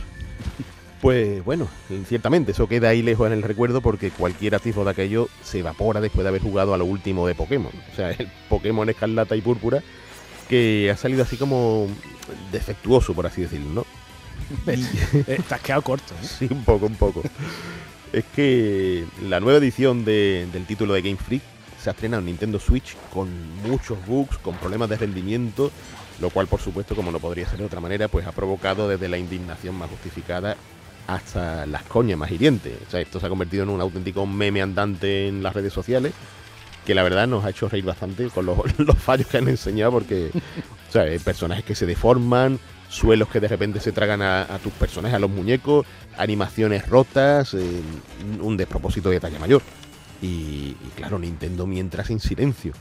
Pues 1.02 1.44
bueno, 1.44 1.68
ciertamente 2.08 2.54
eso 2.54 2.68
queda 2.68 2.90
ahí 2.90 3.02
lejos 3.02 3.28
en 3.28 3.34
el 3.34 3.44
recuerdo 3.44 3.82
porque 3.82 4.10
cualquier 4.10 4.56
atisbo 4.56 4.84
de 4.86 4.92
aquello 4.92 5.30
se 5.44 5.60
evapora 5.60 6.02
después 6.02 6.24
de 6.24 6.30
haber 6.30 6.42
jugado 6.42 6.74
a 6.74 6.78
lo 6.78 6.86
último 6.86 7.28
de 7.28 7.36
Pokémon. 7.36 7.72
O 7.92 7.96
sea, 7.96 8.12
el 8.12 8.28
Pokémon 8.50 8.90
Escarlata 8.90 9.36
y 9.36 9.42
Púrpura 9.42 9.84
que 10.50 10.90
ha 10.92 10.98
salido 10.98 11.24
así 11.24 11.38
como 11.38 11.88
defectuoso, 12.52 13.14
por 13.14 13.28
así 13.28 13.42
decirlo, 13.42 13.70
¿no? 13.74 13.86
Eh, 15.28 15.40
te 15.48 15.56
has 15.56 15.62
quedado 15.62 15.82
corto, 15.82 16.14
¿eh? 16.14 16.28
Sí, 16.28 16.48
un 16.52 16.64
poco, 16.64 16.86
un 16.86 16.96
poco. 16.96 17.24
es 18.14 18.24
que 18.36 19.06
la 19.24 19.40
nueva 19.40 19.60
edición 19.60 20.06
del 20.06 20.66
título 20.68 20.94
de 20.94 21.02
Game 21.02 21.18
Freak 21.18 21.42
se 21.86 21.92
ha 21.92 21.94
estrenado 21.94 22.22
en 22.22 22.26
Nintendo 22.26 22.60
Switch 22.60 22.98
con 23.14 23.30
muchos 23.62 24.04
bugs, 24.08 24.40
con 24.40 24.56
problemas 24.56 24.90
de 24.90 24.98
rendimiento, 24.98 25.72
lo 26.20 26.32
cual 26.32 26.48
por 26.48 26.60
supuesto, 26.60 26.96
como 26.96 27.12
no 27.12 27.20
podría 27.20 27.48
ser 27.48 27.60
de 27.60 27.66
otra 27.66 27.80
manera, 27.80 28.08
pues 28.08 28.26
ha 28.26 28.32
provocado 28.32 28.90
desde 28.90 29.08
la 29.08 29.20
indignación 29.20 29.76
más 29.76 29.92
justificada 29.92 30.58
hasta 31.06 31.68
las 31.68 31.84
coñas 31.84 32.18
más 32.18 32.32
hirientes. 32.32 32.74
O 32.88 32.90
sea, 32.90 33.02
esto 33.02 33.20
se 33.20 33.28
ha 33.28 33.30
convertido 33.30 33.62
en 33.62 33.70
un 33.70 33.82
auténtico 33.82 34.26
meme 34.26 34.64
andante 34.64 35.28
en 35.28 35.44
las 35.44 35.54
redes 35.54 35.74
sociales 35.74 36.14
que 36.88 36.96
la 36.96 37.04
verdad 37.04 37.28
nos 37.28 37.46
ha 37.46 37.52
hecho 37.52 37.70
reír 37.70 37.86
bastante 37.86 38.30
con 38.30 38.48
los, 38.48 38.58
fallos 38.98 39.28
que 39.28 39.38
han 39.38 39.48
enseñado 39.48 39.92
porque 39.92 40.32
o 40.90 40.92
sea, 40.92 41.06
personajes 41.24 41.66
que 41.66 41.76
se 41.76 41.86
deforman, 41.86 42.60
suelos 42.90 43.30
que 43.30 43.40
de 43.40 43.48
repente 43.48 43.80
se 43.80 43.92
tragan 43.92 44.24
a, 44.24 44.60
tus 44.64 44.74
personajes, 44.74 45.16
a 45.16 45.20
los 45.20 45.30
muñecos, 45.30 45.86
animaciones 46.18 46.88
rotas, 46.88 47.54
eh, 47.54 47.82
un 48.40 48.58
despropósito 48.58 49.12
de 49.12 49.20
talla 49.20 49.38
mayor. 49.38 49.62
Y, 50.22 50.76
y, 50.86 50.92
claro, 50.96 51.20
Nintendo 51.20 51.68
mientras 51.68 52.10
en 52.10 52.20
silencio. 52.20 52.74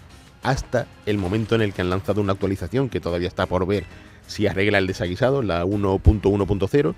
Hasta 0.42 0.86
el 1.06 1.18
momento 1.18 1.54
en 1.54 1.62
el 1.62 1.72
que 1.72 1.82
han 1.82 1.90
lanzado 1.90 2.20
una 2.20 2.32
actualización 2.32 2.88
que 2.88 3.00
todavía 3.00 3.28
está 3.28 3.46
por 3.46 3.66
ver 3.66 3.84
si 4.26 4.46
arregla 4.46 4.78
el 4.78 4.86
desaguisado, 4.86 5.42
la 5.42 5.64
1.1.0 5.64 6.94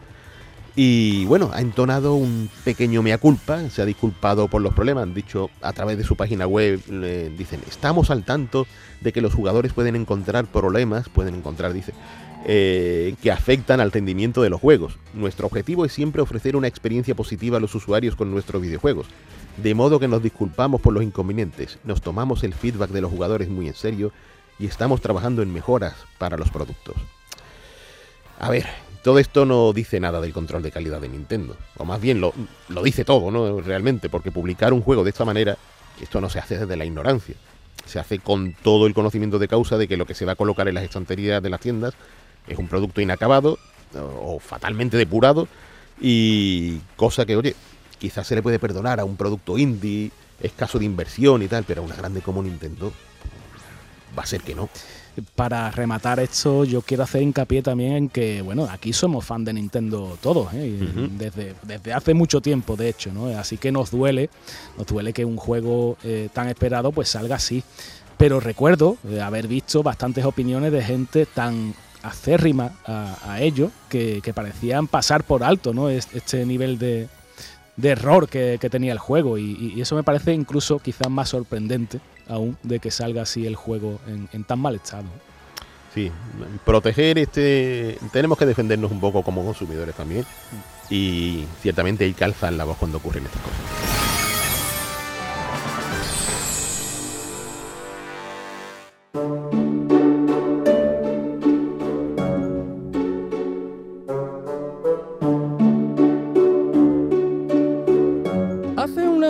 y 0.78 1.24
bueno, 1.24 1.50
ha 1.54 1.62
entonado 1.62 2.14
un 2.14 2.50
pequeño 2.62 3.02
mea 3.02 3.16
culpa, 3.16 3.70
se 3.70 3.80
ha 3.80 3.86
disculpado 3.86 4.46
por 4.48 4.60
los 4.60 4.74
problemas, 4.74 5.04
han 5.04 5.14
dicho 5.14 5.48
a 5.62 5.72
través 5.72 5.96
de 5.96 6.04
su 6.04 6.16
página 6.16 6.46
web, 6.46 6.78
dicen, 7.38 7.62
estamos 7.66 8.10
al 8.10 8.24
tanto 8.24 8.66
de 9.00 9.10
que 9.10 9.22
los 9.22 9.32
jugadores 9.32 9.72
pueden 9.72 9.96
encontrar 9.96 10.44
problemas, 10.44 11.08
pueden 11.08 11.34
encontrar, 11.34 11.72
dice, 11.72 11.94
eh, 12.44 13.14
que 13.22 13.32
afectan 13.32 13.80
al 13.80 13.90
rendimiento 13.90 14.42
de 14.42 14.50
los 14.50 14.60
juegos. 14.60 14.98
Nuestro 15.14 15.46
objetivo 15.46 15.86
es 15.86 15.94
siempre 15.94 16.20
ofrecer 16.20 16.56
una 16.56 16.68
experiencia 16.68 17.14
positiva 17.14 17.56
a 17.56 17.60
los 17.60 17.74
usuarios 17.74 18.14
con 18.14 18.30
nuestros 18.30 18.60
videojuegos. 18.60 19.06
De 19.56 19.74
modo 19.74 19.98
que 19.98 20.08
nos 20.08 20.22
disculpamos 20.22 20.80
por 20.80 20.92
los 20.92 21.02
inconvenientes, 21.02 21.78
nos 21.84 22.02
tomamos 22.02 22.44
el 22.44 22.52
feedback 22.52 22.90
de 22.90 23.00
los 23.00 23.10
jugadores 23.10 23.48
muy 23.48 23.68
en 23.68 23.74
serio 23.74 24.12
y 24.58 24.66
estamos 24.66 25.00
trabajando 25.00 25.42
en 25.42 25.52
mejoras 25.52 25.94
para 26.18 26.36
los 26.36 26.50
productos. 26.50 26.94
A 28.38 28.50
ver, 28.50 28.66
todo 29.02 29.18
esto 29.18 29.46
no 29.46 29.72
dice 29.72 29.98
nada 29.98 30.20
del 30.20 30.32
control 30.32 30.62
de 30.62 30.70
calidad 30.70 31.00
de 31.00 31.08
Nintendo. 31.08 31.56
O 31.78 31.84
más 31.84 32.00
bien 32.00 32.20
lo, 32.20 32.34
dice 32.82 33.04
todo, 33.04 33.30
¿no? 33.30 33.60
Realmente, 33.60 34.08
porque 34.08 34.30
publicar 34.30 34.72
un 34.72 34.82
juego 34.82 35.04
de 35.04 35.10
esta 35.10 35.24
manera, 35.24 35.56
esto 36.00 36.20
no 36.20 36.28
se 36.28 36.38
hace 36.38 36.58
desde 36.58 36.76
la 36.76 36.84
ignorancia. 36.84 37.34
Se 37.86 37.98
hace 37.98 38.18
con 38.18 38.54
todo 38.62 38.86
el 38.86 38.94
conocimiento 38.94 39.38
de 39.38 39.48
causa 39.48 39.78
de 39.78 39.88
que 39.88 39.96
lo 39.96 40.06
que 40.06 40.14
se 40.14 40.24
va 40.26 40.32
a 40.32 40.36
colocar 40.36 40.68
en 40.68 40.74
las 40.74 40.84
estanterías 40.84 41.42
de 41.42 41.50
las 41.50 41.60
tiendas 41.60 41.94
es 42.46 42.58
un 42.58 42.68
producto 42.68 43.00
inacabado 43.00 43.58
o 43.94 44.38
fatalmente 44.38 44.96
depurado 44.96 45.48
y 46.00 46.78
cosa 46.96 47.24
que, 47.24 47.36
oye, 47.36 47.54
quizás 47.98 48.26
se 48.26 48.34
le 48.34 48.42
puede 48.42 48.58
perdonar 48.58 49.00
a 49.00 49.04
un 49.04 49.16
producto 49.16 49.58
indie, 49.58 50.10
escaso 50.40 50.78
de 50.78 50.84
inversión 50.84 51.42
y 51.42 51.48
tal, 51.48 51.64
pero 51.64 51.82
a 51.82 51.84
una 51.84 51.96
grande 51.96 52.20
como 52.20 52.42
Nintendo 52.42 52.92
va 54.16 54.22
a 54.22 54.26
ser 54.26 54.42
que 54.42 54.54
no 54.54 54.68
para 55.34 55.70
rematar 55.70 56.20
esto, 56.20 56.64
yo 56.64 56.82
quiero 56.82 57.04
hacer 57.04 57.22
hincapié 57.22 57.62
también 57.62 57.92
en 57.92 58.08
que, 58.08 58.42
bueno, 58.42 58.68
aquí 58.70 58.92
somos 58.92 59.24
fan 59.24 59.44
de 59.44 59.52
Nintendo 59.52 60.18
todos, 60.20 60.52
¿eh? 60.52 60.78
desde, 61.12 61.54
desde 61.62 61.92
hace 61.92 62.14
mucho 62.14 62.40
tiempo, 62.40 62.76
de 62.76 62.88
hecho, 62.88 63.12
¿no? 63.12 63.26
Así 63.38 63.56
que 63.56 63.72
nos 63.72 63.90
duele, 63.90 64.28
nos 64.76 64.86
duele 64.86 65.12
que 65.12 65.24
un 65.24 65.36
juego 65.36 65.96
eh, 66.04 66.28
tan 66.32 66.48
esperado 66.48 66.92
pues 66.92 67.08
salga 67.08 67.36
así. 67.36 67.62
Pero 68.18 68.40
recuerdo 68.40 68.96
eh, 69.08 69.20
haber 69.20 69.46
visto 69.46 69.82
bastantes 69.82 70.24
opiniones 70.24 70.72
de 70.72 70.82
gente 70.82 71.26
tan 71.26 71.74
acérrima 72.02 72.78
a, 72.86 73.40
ello 73.40 73.70
que, 73.88 74.22
parecían 74.34 74.86
pasar 74.86 75.24
por 75.24 75.42
alto, 75.42 75.74
¿no? 75.74 75.88
Este 75.88 76.46
nivel 76.46 76.78
de, 76.78 77.08
error 77.82 78.28
que, 78.28 78.58
tenía 78.70 78.92
el 78.92 78.98
juego 78.98 79.38
y, 79.38 79.80
eso 79.80 79.94
me 79.96 80.02
parece 80.02 80.32
incluso 80.32 80.78
quizás 80.78 81.10
más 81.10 81.28
sorprendente 81.30 82.00
aún 82.28 82.56
de 82.62 82.80
que 82.80 82.90
salga 82.90 83.22
así 83.22 83.46
el 83.46 83.56
juego 83.56 84.00
en, 84.06 84.44
tan 84.44 84.58
mal 84.58 84.74
estado. 84.74 85.04
Sí, 85.94 86.10
proteger 86.64 87.18
este. 87.18 87.98
Tenemos 88.12 88.36
que 88.36 88.44
defendernos 88.44 88.90
un 88.90 89.00
poco 89.00 89.22
como 89.22 89.44
consumidores 89.44 89.94
también. 89.94 90.26
Y 90.90 91.44
ciertamente 91.62 92.04
hay 92.04 92.12
que 92.12 92.24
alzar 92.24 92.52
la 92.52 92.64
voz 92.64 92.76
cuando 92.76 92.98
ocurren 92.98 93.24
estas 93.24 93.40
cosas. 93.42 94.06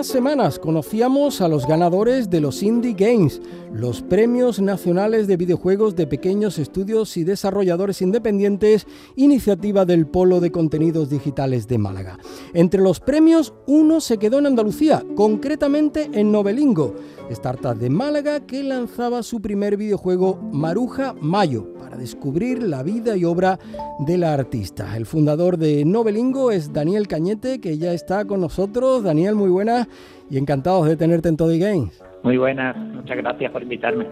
Semanas 0.06 0.58
conocíamos 0.58 1.40
a 1.40 1.48
los 1.48 1.66
ganadores 1.66 2.30
de 2.30 2.40
los 2.40 2.62
Indie 2.62 2.94
Games, 2.94 3.40
los 3.72 4.02
premios 4.02 4.60
nacionales 4.60 5.26
de 5.26 5.36
videojuegos 5.36 5.96
de 5.96 6.06
pequeños 6.06 6.58
estudios 6.58 7.16
y 7.16 7.24
desarrolladores 7.24 8.02
independientes, 8.02 8.86
iniciativa 9.16 9.84
del 9.84 10.06
Polo 10.06 10.40
de 10.40 10.52
Contenidos 10.52 11.10
Digitales 11.10 11.66
de 11.68 11.78
Málaga. 11.78 12.18
Entre 12.54 12.80
los 12.80 13.00
premios, 13.00 13.54
uno 13.66 14.00
se 14.00 14.18
quedó 14.18 14.38
en 14.38 14.46
Andalucía, 14.46 15.04
concretamente 15.14 16.10
en 16.12 16.32
Novelingo, 16.32 16.94
startup 17.30 17.76
de 17.76 17.90
Málaga 17.90 18.46
que 18.46 18.62
lanzaba 18.62 19.22
su 19.22 19.40
primer 19.40 19.76
videojuego 19.76 20.38
Maruja 20.52 21.14
Mayo 21.20 21.72
para 21.78 21.96
descubrir 21.96 22.62
la 22.62 22.82
vida 22.82 23.16
y 23.16 23.24
obra 23.24 23.58
de 24.00 24.18
la 24.18 24.34
artista. 24.34 24.96
El 24.96 25.06
fundador 25.06 25.56
de 25.56 25.84
Novelingo 25.84 26.50
es 26.50 26.72
Daniel 26.72 27.08
Cañete, 27.08 27.60
que 27.60 27.78
ya 27.78 27.92
está 27.92 28.24
con 28.24 28.40
nosotros. 28.40 29.02
Daniel, 29.02 29.34
muy 29.34 29.50
buenas 29.50 29.88
y 30.30 30.38
encantados 30.38 30.88
de 30.88 30.96
tenerte 30.96 31.28
en 31.28 31.36
Toddy 31.36 31.58
Games. 31.58 32.02
Muy 32.22 32.36
buenas, 32.36 32.76
muchas 32.76 33.16
gracias 33.16 33.52
por 33.52 33.62
invitarme. 33.62 34.06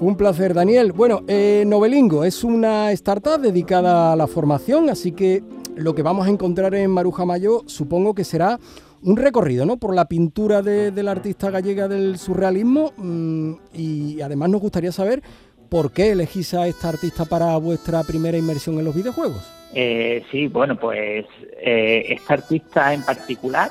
Un 0.00 0.16
placer, 0.16 0.54
Daniel. 0.54 0.92
Bueno, 0.92 1.22
eh, 1.28 1.64
Novelingo 1.66 2.24
es 2.24 2.42
una 2.44 2.90
startup 2.92 3.40
dedicada 3.40 4.12
a 4.12 4.16
la 4.16 4.26
formación, 4.26 4.90
así 4.90 5.12
que 5.12 5.42
lo 5.76 5.94
que 5.94 6.02
vamos 6.02 6.26
a 6.26 6.30
encontrar 6.30 6.74
en 6.74 6.90
Maruja 6.90 7.24
Mayo 7.24 7.62
supongo 7.66 8.14
que 8.14 8.24
será 8.24 8.58
un 9.02 9.16
recorrido 9.16 9.66
¿no? 9.66 9.76
por 9.76 9.94
la 9.94 10.06
pintura 10.06 10.62
de, 10.62 10.90
la 11.02 11.10
artista 11.10 11.50
gallega 11.50 11.88
del 11.88 12.18
surrealismo 12.18 12.92
mm, 12.96 13.52
y 13.74 14.20
además 14.20 14.50
nos 14.50 14.60
gustaría 14.60 14.92
saber 14.92 15.22
por 15.68 15.92
qué 15.92 16.12
elegís 16.12 16.54
a 16.54 16.66
esta 16.66 16.90
artista 16.90 17.24
para 17.24 17.56
vuestra 17.56 18.02
primera 18.02 18.36
inmersión 18.36 18.78
en 18.78 18.84
los 18.84 18.94
videojuegos. 18.94 19.50
Eh, 19.74 20.22
sí, 20.30 20.48
bueno, 20.48 20.76
pues 20.78 21.24
eh, 21.64 22.04
esta 22.10 22.34
artista 22.34 22.92
en 22.92 23.02
particular, 23.02 23.70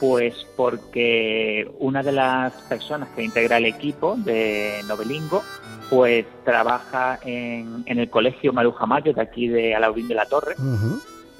pues 0.00 0.46
porque 0.56 1.70
una 1.78 2.02
de 2.02 2.12
las 2.12 2.52
personas 2.62 3.08
que 3.10 3.22
integra 3.22 3.58
el 3.58 3.66
equipo 3.66 4.16
de 4.16 4.80
Novelingo, 4.86 5.42
pues 5.90 6.26
trabaja 6.44 7.18
en, 7.22 7.84
el 7.86 8.10
colegio 8.10 8.52
Maruja 8.52 8.86
Mayo 8.86 9.12
de 9.12 9.22
aquí 9.22 9.48
de 9.48 9.74
Alaurín 9.74 10.08
de 10.08 10.14
la 10.14 10.26
Torre. 10.26 10.56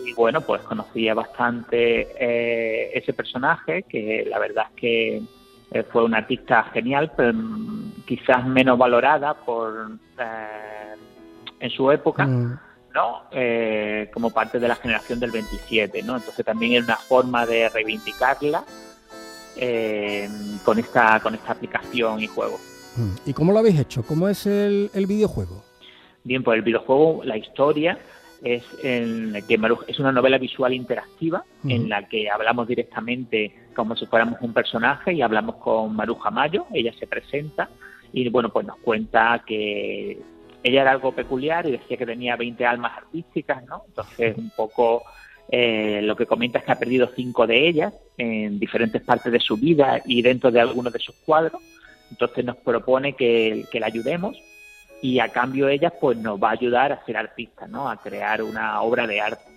Y 0.04 0.12
bueno, 0.12 0.42
pues 0.42 0.62
conocía 0.62 1.14
bastante 1.14 2.08
eh, 2.18 2.90
ese 2.94 3.12
personaje, 3.12 3.84
que 3.84 4.26
la 4.28 4.38
verdad 4.38 4.66
es 4.70 4.80
que 4.80 5.22
eh, 5.70 5.82
fue 5.90 6.04
una 6.04 6.18
artista 6.18 6.62
genial, 6.72 7.12
pero 7.16 7.32
mm, 7.32 8.04
quizás 8.06 8.46
menos 8.46 8.78
valorada 8.78 9.34
por 9.34 9.92
eh, 10.18 10.94
en 11.58 11.70
su 11.70 11.90
época, 11.90 12.26
mm. 12.26 12.58
¿No? 12.94 13.24
como 14.12 14.30
parte 14.30 14.58
de 14.58 14.68
la 14.68 14.76
generación 14.76 15.20
del 15.20 15.32
27, 15.32 16.02
¿no? 16.02 16.16
Entonces 16.16 16.44
también 16.44 16.74
es 16.74 16.84
una 16.84 16.96
forma 16.96 17.44
de 17.44 17.68
reivindicarla 17.68 18.64
con 20.64 20.78
esta 20.78 21.20
con 21.20 21.34
esta 21.34 21.52
aplicación 21.52 22.22
y 22.22 22.26
juego. 22.26 22.58
Mm. 22.96 23.30
¿Y 23.30 23.32
cómo 23.32 23.52
lo 23.52 23.58
habéis 23.58 23.80
hecho? 23.80 24.04
¿Cómo 24.04 24.28
es 24.28 24.46
el, 24.46 24.90
el 24.94 25.06
videojuego? 25.06 25.64
Bien, 26.22 26.42
pues 26.42 26.56
el 26.56 26.62
videojuego, 26.62 27.22
la 27.24 27.36
historia 27.36 27.98
es 28.42 28.64
en 28.82 29.32
que 29.46 29.58
es 29.88 29.98
una 29.98 30.12
novela 30.12 30.38
visual 30.38 30.74
interactiva 30.74 31.44
en 31.66 31.88
la 31.88 32.06
que 32.08 32.30
hablamos 32.30 32.68
directamente 32.68 33.54
como 33.74 33.96
si 33.96 34.06
fuéramos 34.06 34.40
un 34.42 34.52
personaje 34.52 35.14
y 35.14 35.22
hablamos 35.22 35.56
con 35.56 35.96
Maruja 35.96 36.30
Mayo, 36.30 36.66
ella 36.72 36.92
se 36.98 37.06
presenta 37.06 37.68
y 38.12 38.28
bueno, 38.28 38.50
pues 38.50 38.66
nos 38.66 38.76
cuenta 38.78 39.42
que 39.46 40.18
ella 40.64 40.82
era 40.82 40.90
algo 40.90 41.12
peculiar 41.12 41.66
y 41.66 41.72
decía 41.72 41.96
que 41.96 42.06
tenía 42.06 42.36
20 42.36 42.66
almas 42.66 42.96
artísticas, 42.96 43.64
¿no? 43.66 43.84
Entonces 43.86 44.36
un 44.36 44.50
poco 44.50 45.04
eh, 45.48 46.00
lo 46.02 46.16
que 46.16 46.26
comenta 46.26 46.58
es 46.58 46.64
que 46.64 46.72
ha 46.72 46.78
perdido 46.78 47.08
cinco 47.14 47.46
de 47.46 47.68
ellas 47.68 47.94
en 48.16 48.58
diferentes 48.58 49.02
partes 49.02 49.30
de 49.30 49.40
su 49.40 49.56
vida 49.56 50.00
y 50.06 50.22
dentro 50.22 50.50
de 50.50 50.60
algunos 50.60 50.92
de 50.92 50.98
sus 50.98 51.14
cuadros. 51.16 51.62
Entonces 52.10 52.44
nos 52.44 52.56
propone 52.56 53.14
que, 53.14 53.66
que 53.70 53.78
la 53.78 53.86
ayudemos 53.86 54.36
y 55.02 55.20
a 55.20 55.28
cambio 55.28 55.68
ella 55.68 55.90
pues 55.90 56.16
nos 56.16 56.42
va 56.42 56.48
a 56.48 56.52
ayudar 56.52 56.92
a 56.92 57.04
ser 57.04 57.16
artista, 57.16 57.66
¿no? 57.66 57.88
A 57.88 57.96
crear 57.98 58.42
una 58.42 58.80
obra 58.80 59.06
de 59.06 59.20
arte. 59.20 59.54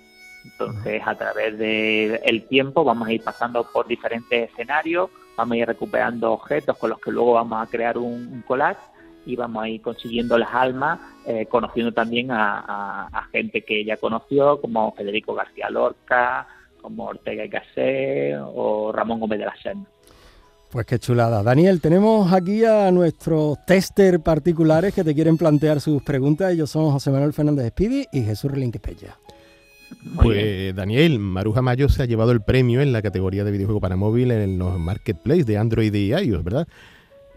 Entonces, 0.51 1.01
a 1.05 1.15
través 1.15 1.57
del 1.57 2.19
el 2.23 2.43
tiempo 2.47 2.83
vamos 2.83 3.07
a 3.07 3.13
ir 3.13 3.23
pasando 3.23 3.69
por 3.71 3.87
diferentes 3.87 4.49
escenarios, 4.49 5.09
vamos 5.35 5.53
a 5.53 5.57
ir 5.57 5.67
recuperando 5.67 6.31
objetos 6.31 6.77
con 6.77 6.89
los 6.89 6.99
que 6.99 7.11
luego 7.11 7.33
vamos 7.33 7.61
a 7.61 7.69
crear 7.69 7.97
un, 7.97 8.43
collage 8.47 8.79
y 9.27 9.35
vamos 9.35 9.63
a 9.63 9.69
ir 9.69 9.81
consiguiendo 9.81 10.37
las 10.37 10.53
almas, 10.53 10.99
eh, 11.25 11.45
conociendo 11.47 11.91
también 11.91 12.29
a, 12.31 13.27
gente 13.31 13.61
que 13.61 13.81
ella 13.81 13.97
conoció, 13.97 14.59
como 14.61 14.93
Federico 14.93 15.35
García 15.35 15.69
Lorca, 15.69 16.47
como 16.81 17.05
Ortega 17.05 17.43
y 17.43 17.49
Gasset 17.49 18.39
o 18.41 18.91
Ramón 18.93 19.19
Gómez 19.19 19.39
de 19.39 19.45
la 19.45 19.55
Serna. 19.61 19.85
Pues 20.71 20.85
qué 20.85 20.97
chulada. 20.97 21.43
Daniel, 21.43 21.81
tenemos 21.81 22.31
aquí 22.31 22.63
a 22.63 22.89
nuestros 22.91 23.57
tester 23.65 24.21
particulares 24.21 24.93
que 24.93 25.03
te 25.03 25.13
quieren 25.13 25.37
plantear 25.37 25.81
sus 25.81 26.01
preguntas. 26.03 26.51
Ellos 26.51 26.69
son 26.69 26.91
José 26.91 27.11
Manuel 27.11 27.33
Fernández 27.33 27.69
Speedy 27.69 28.05
y 28.11 28.21
Jesús 28.23 28.51
Relinquepella. 28.51 29.17
Pues 30.21 30.75
Daniel, 30.75 31.19
Maruja 31.19 31.61
Mayo 31.61 31.89
se 31.89 32.03
ha 32.03 32.05
llevado 32.05 32.31
el 32.31 32.41
premio 32.41 32.81
en 32.81 32.91
la 32.91 33.01
categoría 33.01 33.43
de 33.43 33.51
videojuego 33.51 33.79
para 33.79 33.95
móvil 33.95 34.31
en 34.31 34.57
los 34.57 34.77
marketplaces 34.77 35.45
de 35.45 35.57
Android 35.57 35.93
y 35.93 36.13
iOS, 36.13 36.43
¿verdad? 36.43 36.67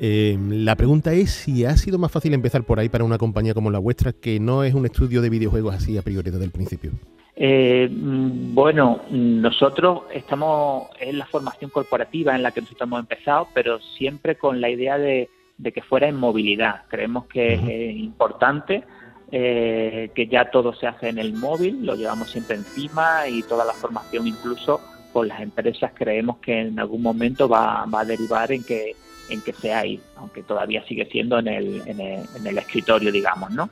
Eh, 0.02 0.38
la 0.48 0.76
pregunta 0.76 1.12
es 1.12 1.30
si 1.30 1.66
ha 1.66 1.76
sido 1.76 1.98
más 1.98 2.10
fácil 2.10 2.32
empezar 2.32 2.64
por 2.64 2.80
ahí 2.80 2.88
para 2.88 3.04
una 3.04 3.18
compañía 3.18 3.52
como 3.52 3.70
la 3.70 3.78
vuestra, 3.78 4.12
que 4.14 4.40
no 4.40 4.64
es 4.64 4.72
un 4.72 4.86
estudio 4.86 5.20
de 5.20 5.28
videojuegos 5.28 5.74
así 5.74 5.98
a 5.98 6.02
priori 6.02 6.30
desde 6.30 6.46
el 6.46 6.50
principio. 6.50 6.92
Eh, 7.36 7.86
bueno, 7.90 9.02
nosotros 9.10 10.04
estamos 10.12 10.88
en 11.00 11.18
la 11.18 11.26
formación 11.26 11.70
corporativa 11.70 12.34
en 12.34 12.42
la 12.42 12.50
que 12.50 12.62
nosotros 12.62 12.86
hemos 12.86 13.00
empezado, 13.00 13.48
pero 13.52 13.78
siempre 13.78 14.36
con 14.36 14.62
la 14.62 14.70
idea 14.70 14.96
de, 14.96 15.28
que 15.62 15.82
fuera 15.82 16.08
en 16.08 16.16
movilidad. 16.16 16.82
Creemos 16.88 17.26
que 17.26 17.54
es 17.54 17.96
importante 17.96 18.84
eh, 19.30 20.10
que 20.14 20.26
ya 20.26 20.50
todo 20.50 20.74
se 20.74 20.86
hace 20.86 21.10
en 21.10 21.18
el 21.18 21.34
móvil, 21.34 21.84
lo 21.84 21.94
llevamos 21.94 22.30
siempre 22.30 22.56
encima 22.56 23.28
y 23.28 23.42
toda 23.42 23.66
la 23.66 23.74
formación 23.74 24.26
incluso 24.26 24.80
con 25.12 25.28
las 25.28 25.40
empresas 25.40 25.92
creemos 25.94 26.38
que 26.38 26.60
en 26.60 26.78
algún 26.78 27.02
momento 27.02 27.48
va, 27.48 27.82
a 27.82 28.04
derivar 28.04 28.52
en 28.52 28.64
que 28.64 28.94
en 29.30 29.40
que 29.42 29.52
sea 29.52 29.80
ahí, 29.80 30.00
aunque 30.16 30.42
todavía 30.42 30.84
sigue 30.86 31.06
siendo 31.06 31.38
en 31.38 31.48
el, 31.48 31.82
en 31.86 32.00
el, 32.00 32.26
en 32.36 32.46
el 32.46 32.58
escritorio, 32.58 33.10
digamos, 33.12 33.50
¿no? 33.50 33.70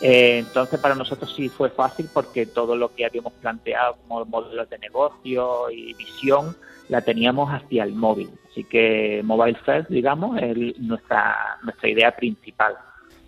Eh, 0.00 0.38
entonces 0.38 0.80
para 0.80 0.94
nosotros 0.94 1.32
sí 1.36 1.48
fue 1.48 1.68
fácil 1.68 2.08
porque 2.12 2.46
todo 2.46 2.74
lo 2.74 2.94
que 2.94 3.04
habíamos 3.04 3.34
planteado 3.34 3.96
como 3.96 4.24
modelos 4.24 4.68
de 4.70 4.78
negocio 4.78 5.70
y 5.70 5.92
visión 5.94 6.56
la 6.88 7.02
teníamos 7.02 7.50
hacia 7.50 7.84
el 7.84 7.94
móvil. 7.94 8.30
Así 8.50 8.64
que 8.64 9.22
Mobile 9.24 9.58
First, 9.64 9.90
digamos, 9.90 10.40
es 10.40 10.78
nuestra, 10.78 11.58
nuestra 11.62 11.88
idea 11.88 12.14
principal. 12.14 12.74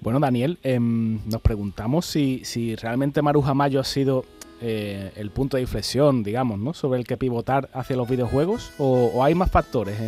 Bueno, 0.01 0.21
Daniel, 0.21 0.59
em, 0.63 1.21
nos 1.27 1.41
preguntamos 1.41 2.07
si, 2.07 2.45
si 2.45 2.77
realmente 2.77 3.23
Maruja 3.23 3.55
Mayo 3.55 3.81
ha 3.81 3.85
sido 3.85 4.25
eh, 4.61 5.13
el 5.17 5.31
punto 5.31 5.57
de 5.57 5.63
inflexión, 5.63 6.23
digamos, 6.23 6.59
¿no? 6.59 6.75
sobre 6.75 6.99
el 6.99 7.07
que 7.07 7.17
pivotar 7.17 7.69
hacia 7.73 7.97
los 7.97 8.09
videojuegos 8.09 8.73
o, 8.79 9.23
hay 9.23 9.35
más 9.35 9.51
factores 9.51 10.01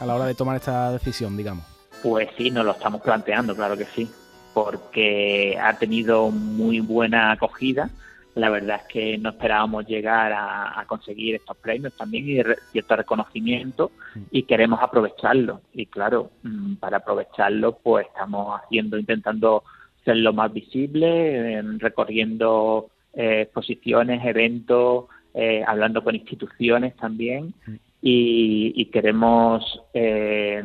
a 0.00 0.06
la 0.06 0.14
hora 0.14 0.26
de 0.26 0.34
tomar 0.34 0.56
esta 0.56 0.92
decisión, 0.92 1.36
digamos. 1.36 1.64
Pues 2.02 2.28
sí, 2.36 2.50
nos 2.50 2.64
lo 2.64 2.72
estamos 2.72 3.00
planteando, 3.00 3.54
claro 3.54 3.76
que 3.76 3.84
sí 3.86 4.08
porque 4.52 5.58
ha 5.60 5.78
tenido 5.78 6.30
muy 6.30 6.80
buena 6.80 7.32
acogida. 7.32 7.90
La 8.34 8.48
verdad 8.48 8.80
es 8.82 8.92
que 8.92 9.18
no 9.18 9.30
esperábamos 9.30 9.86
llegar 9.86 10.32
a, 10.34 10.84
conseguir 10.86 11.34
estos 11.34 11.56
premios 11.58 11.94
también 11.94 12.28
y 12.28 12.42
cierto 12.72 12.96
reconocimiento 12.96 13.92
y 14.30 14.44
queremos 14.44 14.80
aprovecharlo. 14.82 15.60
Y 15.72 15.86
claro, 15.86 16.30
mm, 16.42 16.76
para 16.76 16.98
aprovecharlo 16.98 17.78
pues 17.78 18.06
estamos 18.06 18.58
haciendo, 18.62 18.98
intentando 18.98 19.64
ser 20.04 20.16
lo 20.16 20.32
más 20.32 20.52
visible, 20.52 21.58
em, 21.58 21.78
recorriendo 21.78 22.88
eh, 23.14 23.42
exposiciones, 23.42 24.24
eventos, 24.24 25.06
eh, 25.34 25.64
hablando 25.66 26.04
con 26.04 26.14
instituciones 26.14 26.94
también 26.96 27.54
y, 28.02 28.72
y 28.74 28.86
queremos 28.86 29.82
eh, 29.94 30.62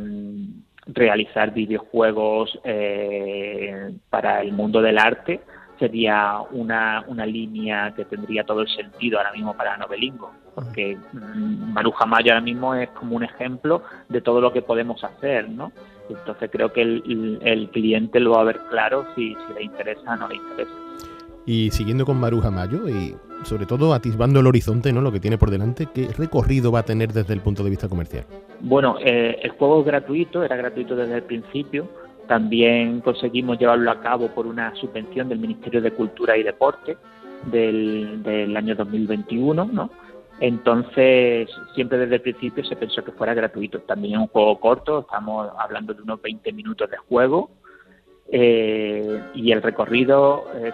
realizar 0.88 1.54
videojuegos 1.54 2.60
eh, 2.64 3.94
para 4.10 4.42
el 4.42 4.52
mundo 4.52 4.82
del 4.82 4.98
arte 4.98 5.42
sería 5.80 6.40
una, 6.52 7.04
una 7.08 7.26
línea 7.26 7.94
que 7.96 8.06
tendría 8.06 8.44
todo 8.44 8.62
el 8.62 8.68
sentido 8.68 9.20
ahora 9.20 9.32
mismo 9.32 9.56
para 9.56 9.78
Novelingo, 9.78 10.32
porque 10.56 10.98
mm, 11.14 11.72
Maruja 11.72 12.06
Mayo 12.06 12.32
ahora 12.32 12.42
mismo 12.42 12.74
es 12.74 12.90
como 12.90 13.16
un 13.16 13.24
ejemplo 13.24 13.84
de 14.10 14.22
todo 14.22 14.42
lo 14.42 14.52
que 14.52 14.62
podemos 14.64 15.04
hacer, 15.04 15.48
¿no? 15.50 15.72
Entonces 16.10 16.50
creo 16.52 16.74
que 16.74 16.82
el, 16.82 17.40
el 17.44 17.70
cliente 17.70 18.20
lo 18.20 18.32
va 18.32 18.42
a 18.42 18.46
ver 18.46 18.60
claro 18.70 19.06
si, 19.16 19.36
si 19.36 19.54
le 19.54 19.64
interesa 19.64 20.14
o 20.14 20.16
no 20.16 20.28
le 20.28 20.36
interesa. 20.36 20.87
Y 21.48 21.72
siguiendo 21.72 22.06
con 22.06 22.20
Maruja 22.20 22.52
Mayo 22.52 22.90
y 22.90 23.16
sobre 23.44 23.66
todo 23.66 23.94
atisbando 23.94 24.42
el 24.42 24.48
horizonte, 24.48 24.92
¿no? 24.92 25.00
Lo 25.02 25.14
que 25.14 25.22
tiene 25.22 25.38
por 25.38 25.50
delante, 25.50 25.88
¿qué 25.94 26.10
recorrido 26.18 26.74
va 26.74 26.80
a 26.80 26.84
tener 26.84 27.14
desde 27.14 27.34
el 27.34 27.40
punto 27.40 27.64
de 27.64 27.70
vista 27.70 27.88
comercial? 27.88 28.26
Bueno, 28.60 28.98
eh, 29.00 29.40
el 29.42 29.52
juego 29.52 29.80
es 29.80 29.86
gratuito, 29.86 30.44
era 30.44 30.58
gratuito 30.58 30.96
desde 30.96 31.16
el 31.16 31.24
principio. 31.24 31.88
También 32.28 33.00
conseguimos 33.00 33.58
llevarlo 33.58 33.90
a 33.90 34.02
cabo 34.02 34.28
por 34.28 34.46
una 34.46 34.76
subvención 34.76 35.30
del 35.30 35.40
Ministerio 35.40 35.82
de 35.82 35.92
Cultura 35.92 36.38
y 36.38 36.44
Deporte 36.44 36.98
del, 37.46 38.54
año 38.56 38.76
2021, 38.76 39.70
¿no? 39.72 39.90
Entonces, 40.40 41.50
siempre 41.74 41.98
desde 41.98 42.16
el 42.16 42.22
principio 42.22 42.64
se 42.66 42.76
pensó 42.76 43.04
que 43.04 43.14
fuera 43.14 43.34
gratuito. 43.34 43.80
También 43.80 44.16
es 44.16 44.20
un 44.20 44.28
juego 44.28 44.60
corto, 44.60 45.00
estamos 45.00 45.50
hablando 45.58 45.94
de 45.94 46.02
unos 46.02 46.22
20 46.22 46.52
minutos 46.52 46.92
de 46.92 46.98
juego. 46.98 47.50
Eh, 48.30 49.22
y 49.36 49.52
el 49.52 49.62
recorrido 49.62 50.46
es, 50.62 50.74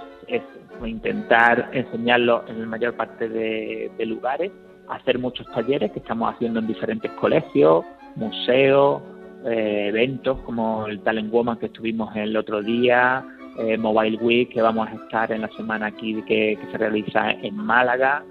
intentar 0.86 1.70
enseñarlo 1.72 2.44
en 2.48 2.60
la 2.60 2.66
mayor 2.66 2.94
parte 2.96 3.30
de, 3.30 4.06
lugares, 4.06 4.52
hacer 4.90 5.18
muchos 5.18 5.50
talleres 5.52 5.92
que 5.94 6.00
estamos 6.00 6.34
haciendo 6.34 6.60
en 6.60 6.68
diferentes 6.68 7.10
colegios, 7.12 7.86
museos, 8.16 9.02
eh, 9.46 9.86
eventos 9.88 10.40
como 10.40 10.88
el 10.88 11.00
Talent 11.00 11.32
Woman 11.32 11.58
que 11.58 11.68
estuvimos 11.68 12.14
el 12.18 12.36
otro 12.36 12.62
día, 12.62 13.24
eh, 13.60 13.78
Mobile 13.78 14.18
Week 14.18 14.50
que 14.50 14.62
vamos 14.62 14.90
a 14.90 14.96
estar 14.96 15.32
en 15.32 15.42
la 15.42 15.50
semana 15.50 15.88
aquí 15.88 16.22
que, 16.24 16.58
se 16.70 16.78
realiza 16.78 17.32
en 17.32 17.56
Málaga 17.56 18.24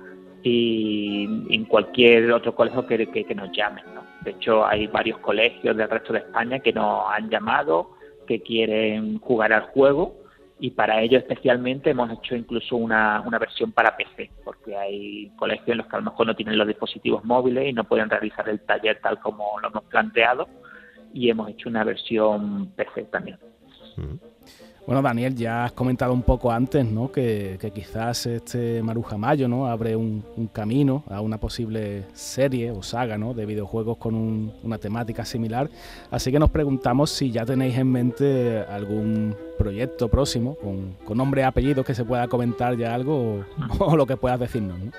y 0.43 1.25
en 1.49 1.65
cualquier 1.65 2.33
otro 2.33 2.55
colegio 2.55 2.87
que, 2.87 3.07
que, 3.07 3.35
nos 3.35 3.51
llamen. 3.53 3.85
¿no? 3.95 4.03
De 4.25 4.33
hecho, 4.33 4.67
hay 4.67 4.89
varios 4.89 5.19
colegios 5.19 5.77
del 5.77 5.89
resto 5.89 6.13
de 6.13 6.19
España 6.19 6.59
que 6.59 6.73
nos 6.73 7.05
han 7.09 7.31
llamado, 7.31 7.93
que 8.27 8.41
quieren 8.41 9.19
jugar 9.19 9.53
al 9.53 9.63
juego 9.63 10.23
y 10.59 10.71
para 10.71 11.03
ello 11.03 11.19
especialmente 11.19 11.91
hemos 11.91 12.11
hecho 12.13 12.37
incluso 12.37 12.77
una, 12.77 13.21
una 13.27 13.39
versión 13.39 13.73
para 13.73 13.97
PC, 13.97 14.31
porque 14.45 14.77
hay 14.77 15.29
colegios 15.37 15.71
en 15.71 15.79
los 15.79 15.87
que 15.89 15.97
a 15.97 15.99
lo 15.99 16.05
mejor 16.05 16.27
no 16.27 16.37
tienen 16.37 16.57
los 16.57 16.69
dispositivos 16.69 17.25
móviles 17.25 17.69
y 17.69 17.73
no 17.73 17.83
pueden 17.83 18.09
realizar 18.09 18.49
el 18.49 18.61
taller 18.61 19.01
tal 19.03 19.19
como 19.19 19.59
lo 19.61 19.69
hemos 19.69 19.85
planteado 19.85 20.49
y 21.13 21.31
hemos 21.31 21.49
hecho 21.51 21.69
una 21.69 21.83
versión 21.83 22.69
PC 22.77 23.05
también. 23.05 23.39
Bueno, 24.85 25.01
Daniel, 25.01 25.37
ya 25.37 25.65
has 25.65 25.73
comentado 25.73 26.13
un 26.13 26.23
poco 26.23 26.51
antes, 26.51 26.85
¿no? 26.85 27.13
Que, 27.13 27.57
quizás 27.73 28.27
este 28.27 28.83
Maruja 28.83 29.17
Mayo, 29.17 29.47
¿no? 29.47 29.69
Abre 29.69 29.95
un, 29.95 30.25
camino 30.53 31.05
a 31.09 31.21
una 31.21 31.39
posible 31.39 32.05
serie 32.15 32.73
o 32.73 32.83
saga, 32.83 33.17
¿no? 33.17 33.33
De 33.33 33.47
videojuegos 33.47 33.97
con 33.99 34.53
una 34.61 34.79
temática 34.79 35.25
similar. 35.25 35.69
Así 36.11 36.33
que 36.33 36.41
nos 36.41 36.51
preguntamos 36.51 37.11
si 37.11 37.31
ya 37.31 37.45
tenéis 37.45 37.79
en 37.79 37.93
mente 37.93 38.59
algún 38.69 39.37
proyecto 39.57 40.09
próximo 40.09 40.57
con, 40.57 41.17
nombre 41.17 41.43
y 41.43 41.45
apellido 41.45 41.85
que 41.85 41.95
se 41.95 42.05
pueda 42.05 42.27
comentar 42.27 42.77
ya 42.77 42.93
algo 42.93 43.45
o, 43.79 43.97
lo 43.97 44.05
que 44.05 44.17
puedas 44.17 44.41
decirnos, 44.41 44.81
¿no? 44.81 44.91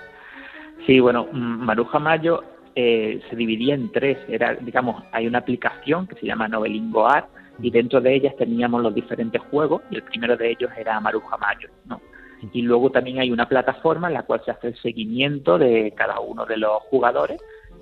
Sí, 0.85 1.01
bueno, 1.01 1.27
Maruja 1.33 1.99
Mayo 1.99 2.41
eh, 2.75 3.21
se 3.29 3.35
dividía 3.35 3.75
en 3.75 3.91
tres. 3.91 4.17
Era, 4.29 4.55
digamos, 4.55 5.03
hay 5.11 5.27
una 5.27 5.39
aplicación 5.39 6.07
que 6.07 6.15
se 6.15 6.25
llama 6.25 6.47
Novelingo 6.47 7.05
Art 7.05 7.27
y 7.61 7.69
dentro 7.69 8.01
de 8.01 8.15
ellas 8.15 8.35
teníamos 8.37 8.81
los 8.81 8.93
diferentes 8.93 9.41
juegos 9.51 9.81
y 9.89 9.95
el 9.95 10.03
primero 10.03 10.35
de 10.35 10.51
ellos 10.51 10.71
era 10.77 10.99
Maruja 10.99 11.37
Mayo, 11.37 11.69
¿no? 11.85 12.01
Y 12.51 12.61
luego 12.61 12.89
también 12.89 13.19
hay 13.19 13.31
una 13.31 13.47
plataforma 13.47 14.07
en 14.07 14.15
la 14.15 14.23
cual 14.23 14.41
se 14.43 14.51
hace 14.51 14.67
el 14.67 14.75
seguimiento 14.81 15.57
de 15.57 15.93
cada 15.95 16.19
uno 16.19 16.45
de 16.45 16.57
los 16.57 16.81
jugadores 16.89 17.39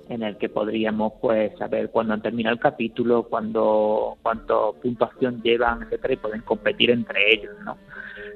en 0.08 0.22
el 0.22 0.36
que 0.36 0.48
podríamos 0.48 1.14
pues 1.20 1.56
saber 1.58 1.90
cuándo 1.90 2.14
han 2.14 2.22
terminado 2.22 2.54
el 2.54 2.60
capítulo, 2.60 3.24
cuándo, 3.24 4.18
cuánto 4.22 4.76
puntuación 4.80 5.42
llevan, 5.42 5.82
etcétera, 5.82 6.14
y 6.14 6.16
pueden 6.16 6.42
competir 6.42 6.90
entre 6.90 7.34
ellos, 7.34 7.54
¿no? 7.64 7.76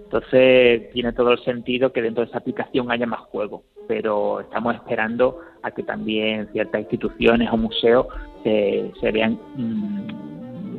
Entonces 0.05 0.91
tiene 0.93 1.12
todo 1.12 1.32
el 1.32 1.39
sentido 1.45 1.93
que 1.93 2.03
dentro 2.03 2.24
de 2.24 2.28
esa 2.28 2.39
aplicación 2.39 2.91
haya 2.91 3.07
más 3.07 3.20
juegos, 3.20 3.62
pero 3.89 4.41
estamos 4.41 4.74
esperando 4.74 5.41
a 5.62 5.70
que 5.72 5.82
también 5.82 6.49
ciertas 6.53 6.82
instituciones 6.82 7.51
o 7.53 7.57
museos 7.57 8.07
se, 8.45 8.93
se 9.01 9.11
vean 9.11 9.39
mm, 9.57 10.36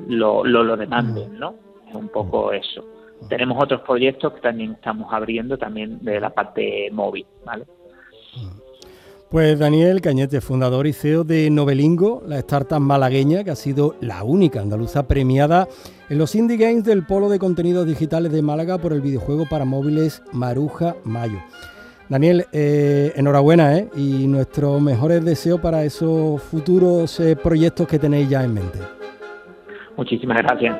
lo, 0.07 0.43
lo, 0.43 0.77
demanden, 0.77 1.33
mm. 1.33 1.39
¿no? 1.39 1.55
Es 1.87 1.95
un 1.95 2.09
poco 2.09 2.51
eso. 2.51 2.83
Tenemos 3.29 3.61
otros 3.61 3.81
proyectos 3.81 4.33
que 4.33 4.41
también 4.41 4.73
estamos 4.73 5.11
abriendo 5.11 5.57
también 5.57 5.99
de 6.03 6.19
la 6.19 6.29
parte 6.29 6.89
móvil, 6.91 7.25
¿vale? 7.45 7.65
Mm. 8.35 8.67
Pues 9.29 9.59
Daniel 9.59 9.99
Cañete, 9.99 10.39
fundador 10.39 10.87
y 10.87 10.93
CEO 10.93 11.25
de 11.25 11.49
Novelingo, 11.49 12.23
la 12.25 12.39
startup 12.39 12.79
malagueña 12.79 13.43
que 13.43 13.51
ha 13.51 13.57
sido 13.57 13.95
la 13.99 14.23
única 14.23 14.61
andaluza 14.61 15.05
premiada 15.05 15.67
en 16.09 16.17
los 16.17 16.33
Indie 16.33 16.55
Games 16.55 16.85
del 16.85 17.05
Polo 17.05 17.27
de 17.27 17.37
Contenidos 17.37 17.85
Digitales 17.85 18.31
de 18.31 18.41
Málaga 18.41 18.77
por 18.77 18.93
el 18.93 19.01
videojuego 19.01 19.45
para 19.49 19.65
móviles 19.65 20.23
Maruja 20.31 20.95
Mayo. 21.03 21.39
Daniel, 22.07 22.45
eh, 22.53 23.11
enhorabuena 23.17 23.77
¿eh? 23.77 23.89
y 23.97 24.27
nuestros 24.27 24.81
mejores 24.81 25.25
deseos 25.25 25.59
para 25.59 25.83
esos 25.83 26.41
futuros 26.41 27.19
eh, 27.19 27.35
proyectos 27.35 27.85
que 27.85 27.99
tenéis 27.99 28.29
ya 28.29 28.45
en 28.45 28.53
mente. 28.53 28.79
Muchísimas 29.97 30.37
gracias. 30.37 30.77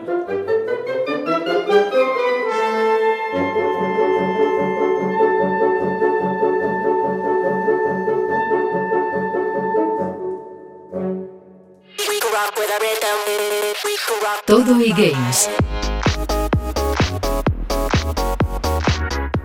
Todo 14.46 14.80
y 14.82 14.92
Games. 14.92 15.50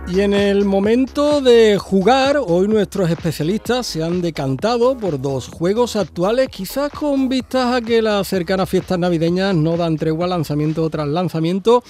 Y 0.07 0.19
en 0.19 0.33
el 0.33 0.65
momento 0.65 1.41
de 1.41 1.77
jugar, 1.77 2.37
hoy 2.37 2.67
nuestros 2.67 3.09
especialistas 3.09 3.87
se 3.87 4.03
han 4.03 4.21
decantado 4.21 4.97
por 4.97 5.19
dos 5.19 5.47
juegos 5.47 5.95
actuales, 5.95 6.49
quizás 6.49 6.91
con 6.91 7.29
vistas 7.29 7.73
a 7.73 7.81
que 7.81 8.01
las 8.01 8.27
cercanas 8.27 8.69
fiestas 8.69 8.99
navideñas 8.99 9.55
no 9.55 9.77
dan 9.77 9.97
tregua 9.97 10.27
lanzamiento 10.27 10.87
tras 10.89 11.07
lanzamiento. 11.07 11.83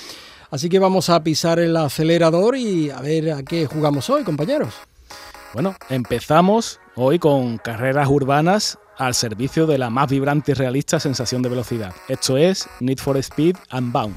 Así 0.51 0.69
que 0.69 0.79
vamos 0.79 1.09
a 1.09 1.23
pisar 1.23 1.59
el 1.59 1.75
acelerador 1.75 2.55
y 2.55 2.91
a 2.91 3.01
ver 3.01 3.31
a 3.31 3.43
qué 3.43 3.65
jugamos 3.65 4.09
hoy, 4.09 4.23
compañeros. 4.23 4.73
Bueno, 5.53 5.75
empezamos 5.89 6.79
hoy 6.95 7.19
con 7.19 7.57
carreras 7.57 8.07
urbanas 8.07 8.77
al 8.97 9.15
servicio 9.15 9.65
de 9.65 9.79
la 9.79 9.89
más 9.89 10.09
vibrante 10.09 10.51
y 10.51 10.55
realista 10.55 10.99
sensación 10.99 11.41
de 11.41 11.49
velocidad. 11.49 11.93
Esto 12.07 12.37
es 12.37 12.69
Need 12.79 12.99
for 12.99 13.17
Speed 13.17 13.55
Unbound. 13.71 14.15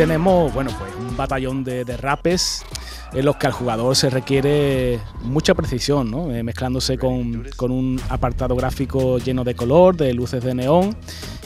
Tenemos, 0.00 0.50
bueno, 0.54 0.70
pues 0.78 0.90
un 0.98 1.14
batallón 1.14 1.62
de, 1.62 1.84
rapes 1.98 2.64
en 3.12 3.22
los 3.22 3.36
que 3.36 3.48
al 3.48 3.52
jugador 3.52 3.94
se 3.94 4.08
requiere 4.08 4.98
mucha 5.24 5.54
precisión, 5.54 6.10
¿no? 6.10 6.32
Eh, 6.32 6.42
mezclándose 6.42 6.96
con, 6.96 7.46
con, 7.54 7.70
un 7.70 8.00
apartado 8.08 8.56
gráfico 8.56 9.18
lleno 9.18 9.44
de 9.44 9.54
color, 9.54 9.94
de 9.98 10.14
luces 10.14 10.42
de 10.42 10.54
neón 10.54 10.96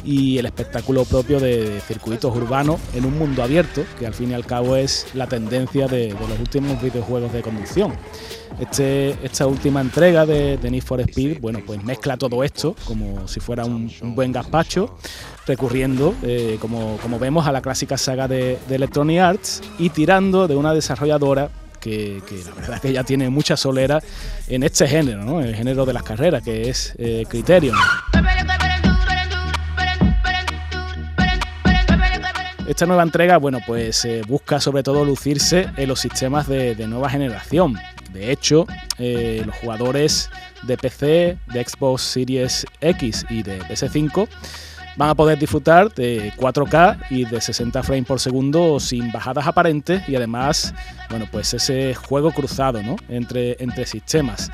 y 0.05 0.39
el 0.39 0.47
espectáculo 0.47 1.05
propio 1.05 1.41
de 1.41 1.81
circuitos 1.87 2.35
urbanos 2.37 2.81
en 2.95 3.05
un 3.05 3.19
mundo 3.19 3.43
abierto, 3.43 3.85
que 3.99 4.07
al 4.07 4.15
fin 4.15 4.31
y 4.31 4.35
al 4.35 4.45
cabo 4.45 4.77
es 4.77 5.07
la 5.15 5.27
tendencia 5.27 5.89
de, 5.89 6.11
los 6.11 6.39
últimos 6.39 6.81
videojuegos 6.81 7.33
de 7.33 7.43
conducción. 7.43 7.95
Este, 8.61 9.17
esta 9.25 9.47
última 9.47 9.81
entrega 9.81 10.27
de, 10.27 10.59
Need 10.63 10.83
for 10.83 11.01
Speed, 11.01 11.41
bueno, 11.41 11.61
pues 11.67 11.83
mezcla 11.83 12.17
todo 12.17 12.45
esto 12.45 12.77
como 12.85 13.27
si 13.27 13.41
fuera 13.41 13.65
un, 13.65 13.91
buen 14.15 14.33
gazpacho, 14.33 14.97
recurriendo, 15.47 16.15
eh, 16.23 16.59
como, 16.61 16.99
como, 16.99 17.19
vemos, 17.19 17.47
a 17.47 17.53
la 17.53 17.61
clásica 17.61 17.99
saga 17.99 18.29
de, 18.29 18.59
Electronic 18.69 19.21
Arts 19.21 19.63
y 19.79 19.91
tirando 19.91 20.47
de 20.47 20.57
una 20.57 20.75
desarrolladora 20.75 21.51
que, 21.81 22.23
la 22.47 22.55
verdad 22.55 22.75
es 22.77 22.81
que 22.81 22.93
ya 22.93 23.05
tiene 23.05 23.29
mucha 23.29 23.57
solera 23.57 24.01
en 24.49 24.63
este 24.63 24.89
género, 24.89 25.23
¿no? 25.23 25.41
el 25.41 25.55
género 25.55 25.85
de 25.85 25.93
las 25.93 26.03
carreras, 26.03 26.43
que 26.43 26.71
es 26.71 26.95
eh, 26.99 27.25
Criterion. 27.29 27.77
Esta 32.67 32.87
nueva 32.87 33.03
entrega, 33.03 33.37
bueno, 33.37 33.59
pues 33.67 34.07
eh, 34.07 34.23
busca 34.27 34.59
sobre 34.59 34.83
todo 34.83 35.05
lucirse 35.05 35.69
en 35.77 35.87
los 35.87 36.01
sistemas 36.01 36.49
de, 36.49 36.75
nueva 36.89 37.11
generación. 37.11 37.77
De 38.11 38.33
hecho, 38.33 38.67
eh, 38.99 39.43
los 39.45 39.55
jugadores 39.57 40.31
de 40.63 40.79
PC, 40.79 41.37
de 41.53 41.65
Xbox 41.65 42.01
Series 42.03 42.67
X 42.81 43.27
y 43.29 43.43
de 43.43 43.61
PS5 43.61 44.29
van 44.97 45.11
a 45.11 45.15
poder 45.15 45.39
disfrutar 45.39 45.93
de 45.93 46.33
4K 46.37 47.07
y 47.11 47.27
de 47.27 47.41
60 47.41 47.83
frames 47.83 48.07
por 48.07 48.19
segundo 48.19 48.81
sin 48.81 49.13
bajadas 49.13 49.47
aparentes 49.47 50.09
y 50.09 50.17
además, 50.17 50.73
bueno, 51.11 51.27
pues 51.31 51.53
ese 51.53 51.95
juego 51.95 52.33
cruzado, 52.33 52.83
¿no? 52.83 52.97
Entre, 53.09 53.63
entre 53.63 53.85
sistemas. 53.85 54.51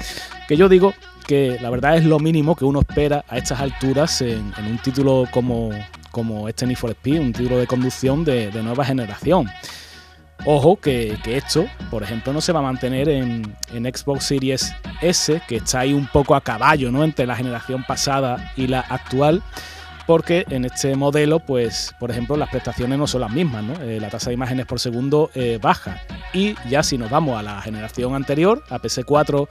Que 0.48 0.56
yo 0.56 0.68
digo 0.68 0.94
que 1.28 1.58
la 1.60 1.70
verdad 1.70 1.96
es 1.96 2.04
lo 2.04 2.18
mínimo 2.18 2.56
que 2.56 2.64
uno 2.64 2.80
espera 2.80 3.24
a 3.28 3.38
estas 3.38 3.60
alturas 3.60 4.20
en, 4.20 4.52
en 4.58 4.66
un 4.66 4.78
título 4.78 5.26
como, 5.30 5.70
como 6.10 6.48
este 6.48 6.66
Need 6.66 6.76
for 6.76 6.90
Speed, 6.90 7.20
un 7.20 7.32
título 7.32 7.58
de 7.58 7.66
conducción 7.66 8.24
de, 8.24 8.50
nueva 8.62 8.84
generación. 8.84 9.48
Ojo 10.46 10.76
que, 10.76 11.18
esto, 11.26 11.66
por 11.90 12.02
ejemplo, 12.02 12.32
no 12.32 12.40
se 12.40 12.52
va 12.52 12.60
a 12.60 12.62
mantener 12.62 13.08
en, 13.08 13.56
Xbox 13.72 14.24
Series 14.24 14.72
S, 15.02 15.40
que 15.46 15.56
está 15.56 15.80
ahí 15.80 15.92
un 15.92 16.06
poco 16.06 16.34
a 16.34 16.40
caballo 16.40 16.90
¿no? 16.90 17.04
entre 17.04 17.26
la 17.26 17.36
generación 17.36 17.84
pasada 17.86 18.52
y 18.56 18.66
la 18.66 18.80
actual, 18.80 19.42
porque 20.10 20.44
en 20.50 20.64
este 20.64 20.96
modelo, 20.96 21.38
pues, 21.38 21.94
por 22.00 22.10
ejemplo, 22.10 22.36
las 22.36 22.48
prestaciones 22.48 22.98
no 22.98 23.06
son 23.06 23.20
las 23.20 23.30
mismas, 23.30 23.62
¿no? 23.62 23.74
Eh, 23.74 24.00
la 24.00 24.08
tasa 24.08 24.30
de 24.30 24.34
imágenes 24.34 24.66
por 24.66 24.80
segundo 24.80 25.30
eh, 25.36 25.60
baja. 25.62 26.02
Y 26.32 26.56
ya 26.68 26.82
si 26.82 26.98
nos 26.98 27.10
vamos 27.10 27.38
a 27.38 27.44
la 27.44 27.62
generación 27.62 28.16
anterior, 28.16 28.60
a 28.70 28.80
PS4 28.80 29.46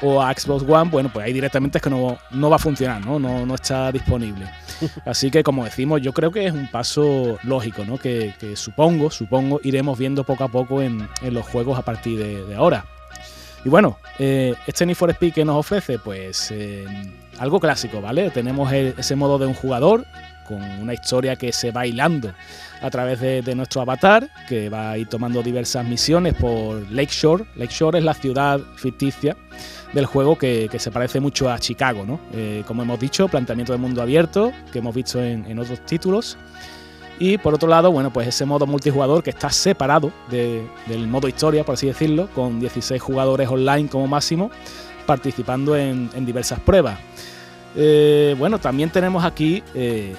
o 0.00 0.22
a 0.22 0.32
Xbox 0.32 0.64
One, 0.66 0.90
bueno, 0.90 1.10
pues 1.12 1.26
ahí 1.26 1.34
directamente 1.34 1.76
es 1.76 1.82
que 1.82 1.90
no, 1.90 2.16
va 2.32 2.56
a 2.56 2.58
funcionar, 2.58 3.04
¿no? 3.04 3.18
¿no? 3.18 3.54
está 3.54 3.92
disponible. 3.92 4.46
Así 5.04 5.30
que, 5.30 5.42
como 5.42 5.64
decimos, 5.64 6.00
yo 6.00 6.14
creo 6.14 6.30
que 6.30 6.46
es 6.46 6.54
un 6.54 6.70
paso 6.70 7.38
lógico, 7.42 7.84
¿no? 7.84 7.98
Que, 7.98 8.32
supongo, 8.54 9.10
supongo, 9.10 9.60
iremos 9.64 9.98
viendo 9.98 10.24
poco 10.24 10.44
a 10.44 10.48
poco 10.48 10.80
en, 10.80 11.06
los 11.20 11.44
juegos 11.44 11.78
a 11.78 11.82
partir 11.82 12.18
de, 12.18 12.54
ahora. 12.54 12.86
Y 13.66 13.68
bueno, 13.68 13.98
eh, 14.18 14.54
este 14.66 14.86
Need 14.86 14.96
for 14.96 15.10
Speed 15.10 15.34
que 15.34 15.44
nos 15.44 15.56
ofrece, 15.56 15.98
pues 15.98 16.54
algo 17.40 17.58
clásico, 17.58 18.02
¿vale? 18.02 18.30
Tenemos 18.30 18.70
ese 18.70 19.16
modo 19.16 19.38
de 19.38 19.46
un 19.46 19.54
jugador 19.54 20.04
con 20.46 20.62
una 20.62 20.92
historia 20.92 21.36
que 21.36 21.52
se 21.52 21.70
va 21.70 21.86
hilando 21.86 22.34
a 22.82 22.90
través 22.90 23.18
de, 23.20 23.54
nuestro 23.54 23.80
avatar, 23.80 24.28
que 24.46 24.68
va 24.68 24.90
a 24.90 24.98
ir 24.98 25.08
tomando 25.08 25.42
diversas 25.42 25.86
misiones 25.86 26.34
por 26.34 26.90
Lakeshore. 26.90 27.46
Lakeshore 27.56 27.98
es 27.98 28.04
la 28.04 28.12
ciudad 28.12 28.60
ficticia 28.76 29.36
del 29.94 30.04
juego 30.04 30.36
que, 30.36 30.68
se 30.78 30.90
parece 30.90 31.18
mucho 31.18 31.50
a 31.50 31.58
Chicago, 31.58 32.04
¿no? 32.04 32.20
Eh, 32.34 32.62
como 32.66 32.82
hemos 32.82 33.00
dicho, 33.00 33.26
planteamiento 33.26 33.72
de 33.72 33.78
mundo 33.78 34.02
abierto, 34.02 34.52
que 34.70 34.80
hemos 34.80 34.94
visto 34.94 35.22
en, 35.22 35.58
otros 35.58 35.80
títulos. 35.86 36.36
Y 37.18 37.38
por 37.38 37.54
otro 37.54 37.68
lado, 37.68 37.90
bueno, 37.90 38.12
pues 38.12 38.28
ese 38.28 38.44
modo 38.44 38.66
multijugador 38.66 39.22
que 39.22 39.30
está 39.30 39.48
separado 39.48 40.12
del 40.30 41.06
modo 41.06 41.26
historia, 41.26 41.64
por 41.64 41.74
así 41.74 41.86
decirlo, 41.86 42.28
con 42.34 42.60
16 42.60 43.00
jugadores 43.00 43.48
online 43.48 43.88
como 43.88 44.06
máximo, 44.06 44.50
participando 45.06 45.76
en 45.76 46.26
diversas 46.26 46.60
pruebas. 46.60 46.98
Eh, 47.76 48.34
bueno, 48.38 48.58
también 48.58 48.90
tenemos 48.90 49.24
aquí 49.24 49.62
eh, 49.74 50.14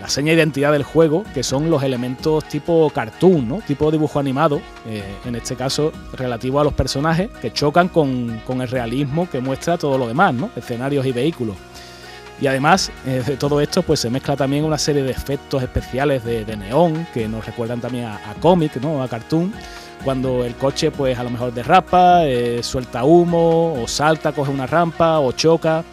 la 0.00 0.08
seña 0.08 0.30
de 0.30 0.38
identidad 0.38 0.72
del 0.72 0.84
juego, 0.84 1.24
que 1.34 1.42
son 1.42 1.70
los 1.70 1.82
elementos 1.82 2.44
tipo 2.44 2.90
cartoon, 2.90 3.48
¿no? 3.48 3.58
tipo 3.66 3.90
dibujo 3.90 4.20
animado, 4.20 4.60
eh, 4.86 5.02
en 5.24 5.34
este 5.34 5.56
caso 5.56 5.92
relativo 6.12 6.60
a 6.60 6.64
los 6.64 6.72
personajes, 6.72 7.30
que 7.40 7.52
chocan 7.52 7.88
con, 7.88 8.40
el 8.48 8.68
realismo 8.68 9.28
que 9.28 9.40
muestra 9.40 9.76
todo 9.76 9.98
lo 9.98 10.06
demás, 10.06 10.34
¿no? 10.34 10.50
escenarios 10.56 11.04
y 11.06 11.12
vehículos. 11.12 11.56
Y 12.40 12.48
además 12.48 12.90
de 13.04 13.36
todo 13.36 13.60
esto, 13.60 13.82
pues 13.82 14.00
se 14.00 14.10
mezcla 14.10 14.34
también 14.34 14.64
una 14.64 14.76
serie 14.76 15.04
de 15.04 15.12
efectos 15.12 15.62
especiales 15.62 16.24
de, 16.24 16.56
neón 16.56 17.06
que 17.14 17.28
nos 17.28 17.46
recuerdan 17.46 17.80
también 17.80 18.06
a, 18.06 18.16
a 18.16 18.34
cómic, 18.40 18.74
¿no? 18.82 19.00
a 19.02 19.08
cartoon 19.08 19.52
cuando 20.02 20.44
el 20.44 20.56
coche 20.56 20.90
pues 20.90 21.16
a 21.16 21.22
lo 21.22 21.30
mejor 21.30 21.54
derrapa, 21.54 22.22
suelta 22.60 23.04
humo, 23.04 23.80
o 23.80 23.86
salta, 23.86 24.32
coge 24.32 24.50
una 24.50 24.66
rampa, 24.66 25.20
o 25.20 25.30
choca 25.32 25.84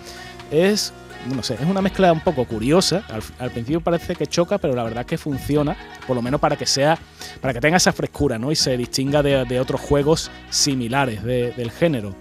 es 0.51 0.93
no 1.33 1.43
sé, 1.43 1.53
es 1.55 1.61
una 1.61 1.81
mezcla 1.81 2.11
un 2.11 2.21
poco 2.21 2.45
curiosa. 2.45 3.03
Al, 3.39 3.51
principio 3.51 3.81
parece 3.81 4.15
que 4.15 4.27
choca, 4.27 4.57
pero 4.57 4.75
la 4.75 4.83
verdad 4.83 5.01
es 5.01 5.07
que 5.07 5.17
funciona, 5.17 5.75
por 6.07 6.15
lo 6.15 6.21
menos 6.21 6.39
para 6.39 6.55
que 6.55 6.65
sea, 6.65 6.97
para 7.39 7.53
que 7.53 7.59
tenga 7.59 7.77
esa 7.77 7.91
frescura, 7.91 8.39
¿no? 8.39 8.51
Y 8.51 8.55
se 8.55 8.75
distinga 8.77 9.21
de, 9.21 9.59
otros 9.59 9.81
juegos 9.81 10.31
similares 10.49 11.23
del 11.23 11.71
género. 11.71 12.15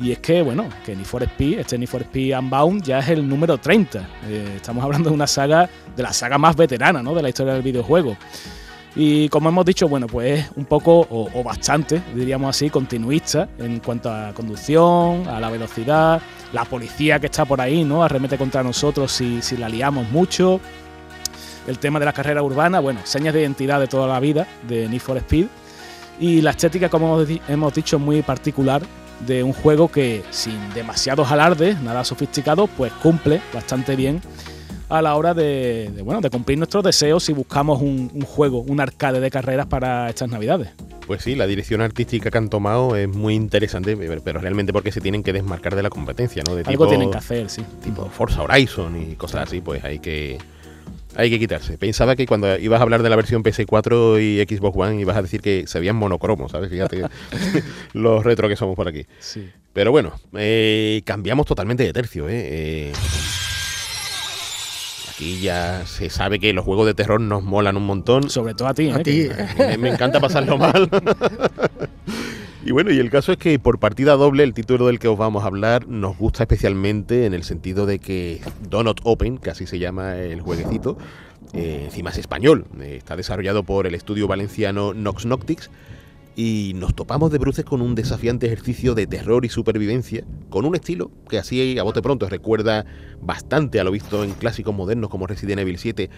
Y 0.00 0.12
es 0.12 0.18
que, 0.20 0.40
bueno, 0.40 0.66
que 0.86 0.96
Need 0.96 1.04
for 1.04 1.22
Speed, 1.22 1.58
este 1.58 1.76
Need 1.76 1.88
for 1.88 2.00
Speed 2.00 2.38
Unbound 2.38 2.82
ya 2.82 3.00
es 3.00 3.08
el 3.10 3.28
número 3.28 3.58
30. 3.58 3.98
Eh, 4.28 4.52
estamos 4.56 4.82
hablando 4.82 5.10
de 5.10 5.14
una 5.14 5.26
saga, 5.26 5.68
de 5.94 6.02
la 6.02 6.12
saga 6.14 6.38
más 6.38 6.56
veterana, 6.56 7.02
¿no? 7.02 7.14
De 7.14 7.20
la 7.20 7.28
historia 7.28 7.52
del 7.52 7.62
videojuego. 7.62 8.16
Y 8.96 9.28
como 9.28 9.48
hemos 9.48 9.64
dicho, 9.64 9.88
bueno, 9.88 10.08
pues 10.08 10.50
un 10.56 10.64
poco 10.64 11.06
o, 11.10 11.42
bastante, 11.44 12.02
diríamos 12.14 12.50
así, 12.50 12.70
continuista 12.70 13.48
en 13.58 13.78
cuanto 13.78 14.10
a 14.10 14.32
conducción, 14.34 15.28
a 15.28 15.38
la 15.38 15.48
velocidad, 15.48 16.20
la 16.52 16.64
policía 16.64 17.20
que 17.20 17.26
está 17.26 17.44
por 17.44 17.60
ahí, 17.60 17.84
¿no? 17.84 18.02
Arremete 18.02 18.36
contra 18.36 18.62
nosotros 18.62 19.12
si, 19.12 19.42
si 19.42 19.56
la 19.56 19.68
liamos 19.68 20.10
mucho. 20.10 20.60
El 21.68 21.78
tema 21.78 22.00
de 22.00 22.06
la 22.06 22.12
carrera 22.12 22.42
urbana, 22.42 22.80
bueno, 22.80 23.00
señas 23.04 23.32
de 23.32 23.42
identidad 23.42 23.78
de 23.78 23.86
toda 23.86 24.08
la 24.08 24.18
vida 24.18 24.48
de 24.66 24.88
Need 24.88 25.00
for 25.00 25.16
Speed. 25.18 25.46
Y 26.18 26.40
la 26.40 26.50
estética, 26.50 26.88
como 26.88 27.22
hemos 27.48 27.74
dicho, 27.74 27.98
muy 27.98 28.22
particular 28.22 28.82
de 29.26 29.42
un 29.42 29.52
juego 29.52 29.88
que 29.88 30.24
sin 30.30 30.58
demasiados 30.74 31.30
alardes, 31.30 31.80
nada 31.80 32.04
sofisticado, 32.04 32.66
pues 32.66 32.92
cumple 32.94 33.40
bastante 33.54 33.94
bien 33.94 34.20
a 34.90 35.00
la 35.00 35.14
hora 35.14 35.34
de, 35.34 35.90
bueno, 36.04 36.20
de 36.20 36.30
cumplir 36.30 36.58
nuestros 36.58 36.82
deseos 36.82 37.22
si 37.24 37.32
buscamos 37.32 37.80
un, 37.80 38.08
juego, 38.22 38.60
un 38.60 38.80
arcade 38.80 39.20
de 39.20 39.30
carreras 39.30 39.66
para 39.66 40.10
estas 40.10 40.28
navidades. 40.28 40.70
Pues 41.06 41.22
sí, 41.22 41.36
la 41.36 41.46
dirección 41.46 41.80
artística 41.80 42.30
que 42.30 42.38
han 42.38 42.50
tomado 42.50 42.96
es 42.96 43.08
muy 43.08 43.34
interesante, 43.34 43.96
pero 43.96 44.40
realmente 44.40 44.72
porque 44.72 44.92
se 44.92 45.00
tienen 45.00 45.22
que 45.22 45.32
desmarcar 45.32 45.76
de 45.76 45.82
la 45.82 45.90
competencia, 45.90 46.42
¿no? 46.46 46.54
De 46.54 46.64
Algo 46.66 46.88
tienen 46.88 47.10
que 47.10 47.18
hacer, 47.18 47.48
sí. 47.48 47.62
Tipo 47.82 48.06
Forza 48.06 48.42
Horizon 48.42 49.00
y 49.00 49.14
cosas 49.14 49.48
así, 49.48 49.60
pues 49.60 49.82
hay 49.84 50.00
que 50.00 50.38
hay 51.16 51.30
que 51.30 51.38
quitarse. 51.38 51.78
Pensaba 51.78 52.14
que 52.14 52.26
cuando 52.26 52.56
ibas 52.58 52.80
a 52.80 52.82
hablar 52.82 53.02
de 53.02 53.10
la 53.10 53.16
versión 53.16 53.42
PS4 53.42 54.20
y 54.20 54.56
Xbox 54.56 54.76
One 54.76 55.00
ibas 55.00 55.16
a 55.16 55.22
decir 55.22 55.40
que 55.40 55.66
se 55.66 55.78
veían 55.78 55.96
monocromos, 55.96 56.52
¿sabes? 56.52 56.70
Fíjate 56.70 57.02
los 57.92 58.24
retro 58.24 58.48
que 58.48 58.56
somos 58.56 58.76
por 58.76 58.88
aquí. 58.88 59.06
Sí. 59.18 59.48
Pero 59.72 59.92
bueno, 59.92 60.12
eh, 60.36 61.02
cambiamos 61.04 61.46
totalmente 61.46 61.84
de 61.84 61.92
tercio, 61.92 62.28
¿eh? 62.28 62.40
eh 62.42 62.92
y 65.20 65.40
ya 65.40 65.86
se 65.86 66.08
sabe 66.08 66.40
que 66.40 66.52
los 66.52 66.64
juegos 66.64 66.86
de 66.86 66.94
terror 66.94 67.20
nos 67.20 67.42
molan 67.42 67.76
un 67.76 67.84
montón. 67.84 68.30
Sobre 68.30 68.54
todo 68.54 68.68
a 68.68 68.74
ti, 68.74 68.90
a 68.90 69.02
ti. 69.02 69.28
Me, 69.78 69.90
encanta 69.90 70.18
pasarlo 70.18 70.56
mal. 70.56 70.88
y 72.64 72.72
bueno, 72.72 72.90
y 72.90 72.98
el 72.98 73.10
caso 73.10 73.32
es 73.32 73.38
que 73.38 73.58
por 73.58 73.78
partida 73.78 74.14
doble, 74.16 74.42
el 74.42 74.54
título 74.54 74.86
del 74.86 74.98
que 74.98 75.08
os 75.08 75.18
vamos 75.18 75.44
a 75.44 75.46
hablar 75.46 75.86
nos 75.86 76.16
gusta 76.16 76.44
especialmente 76.44 77.26
en 77.26 77.34
el 77.34 77.44
sentido 77.44 77.84
de 77.84 77.98
que 77.98 78.40
Donut 78.68 79.00
Open, 79.04 79.38
que 79.38 79.50
así 79.50 79.66
se 79.66 79.78
llama 79.78 80.16
el 80.16 80.40
jueguecito, 80.40 80.96
eh, 81.52 81.82
encima 81.84 82.10
es 82.10 82.18
español, 82.18 82.64
eh, 82.80 82.96
está 82.96 83.16
desarrollado 83.16 83.62
por 83.62 83.86
el 83.86 83.94
estudio 83.94 84.26
valenciano 84.26 84.94
Nox 84.94 85.26
Noctix 85.26 85.70
y 86.42 86.72
nos 86.74 86.94
topamos 86.94 87.30
de 87.30 87.36
bruces 87.36 87.66
con 87.66 87.82
un 87.82 87.94
desafiante 87.94 88.46
ejercicio 88.46 88.94
de 88.94 89.06
terror 89.06 89.44
y 89.44 89.50
supervivencia, 89.50 90.24
con 90.48 90.64
un 90.64 90.74
estilo 90.74 91.10
que 91.28 91.36
así 91.36 91.78
a 91.78 91.82
bote 91.82 92.00
pronto 92.00 92.30
recuerda 92.30 92.86
bastante 93.20 93.78
a 93.78 93.84
lo 93.84 93.90
visto 93.90 94.24
en 94.24 94.32
clásicos 94.32 94.74
modernos 94.74 95.10
como 95.10 95.26
Resident 95.26 95.60
Evil 95.60 95.76
7, 95.76 96.08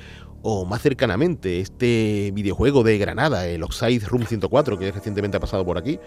o 0.42 0.64
más 0.64 0.80
cercanamente 0.80 1.58
este 1.58 2.30
videojuego 2.34 2.84
de 2.84 2.98
Granada, 2.98 3.48
el 3.48 3.64
Oxide 3.64 4.06
Room 4.06 4.24
104, 4.24 4.78
que 4.78 4.92
recientemente 4.92 5.38
ha 5.38 5.40
pasado 5.40 5.64
por 5.64 5.76
aquí, 5.76 5.98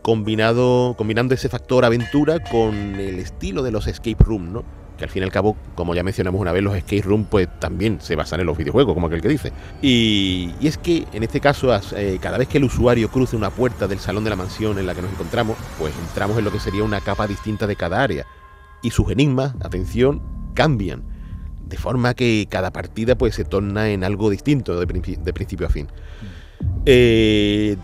combinado, 0.00 0.94
combinando 0.96 1.34
ese 1.34 1.48
factor 1.48 1.84
aventura 1.84 2.38
con 2.38 2.72
el 2.76 3.18
estilo 3.18 3.64
de 3.64 3.72
los 3.72 3.88
escape 3.88 4.22
room, 4.22 4.52
¿no? 4.52 4.85
Que 4.96 5.04
al 5.04 5.10
fin 5.10 5.22
y 5.22 5.24
al 5.24 5.32
cabo, 5.32 5.56
como 5.74 5.94
ya 5.94 6.02
mencionamos 6.02 6.40
una 6.40 6.52
vez, 6.52 6.62
los 6.62 6.78
skate 6.78 7.04
room 7.04 7.24
pues 7.24 7.48
también 7.60 8.00
se 8.00 8.16
basan 8.16 8.40
en 8.40 8.46
los 8.46 8.56
videojuegos, 8.56 8.94
como 8.94 9.06
aquel 9.06 9.20
que 9.20 9.28
dice. 9.28 9.52
Y, 9.82 10.54
es 10.62 10.78
que 10.78 11.06
en 11.12 11.22
este 11.22 11.40
caso, 11.40 11.78
eh, 11.96 12.18
cada 12.20 12.38
vez 12.38 12.48
que 12.48 12.58
el 12.58 12.64
usuario 12.64 13.10
cruce 13.10 13.36
una 13.36 13.50
puerta 13.50 13.86
del 13.86 13.98
salón 13.98 14.24
de 14.24 14.30
la 14.30 14.36
mansión 14.36 14.78
en 14.78 14.86
la 14.86 14.94
que 14.94 15.02
nos 15.02 15.12
encontramos, 15.12 15.56
pues 15.78 15.94
entramos 16.08 16.38
en 16.38 16.44
lo 16.44 16.52
que 16.52 16.60
sería 16.60 16.82
una 16.82 17.00
capa 17.00 17.26
distinta 17.26 17.66
de 17.66 17.76
cada 17.76 18.02
área. 18.02 18.26
Y 18.82 18.90
sus 18.90 19.10
enigmas, 19.10 19.54
atención, 19.60 20.22
cambian. 20.54 21.02
De 21.66 21.76
forma 21.76 22.14
que 22.14 22.46
cada 22.48 22.72
partida 22.72 23.16
pues 23.16 23.34
se 23.34 23.44
torna 23.44 23.90
en 23.90 24.04
algo 24.04 24.30
distinto 24.30 24.78
de, 24.78 24.86
principio 24.86 25.66
a 25.66 25.70
fin. 25.70 25.88
Eh, 26.84 27.76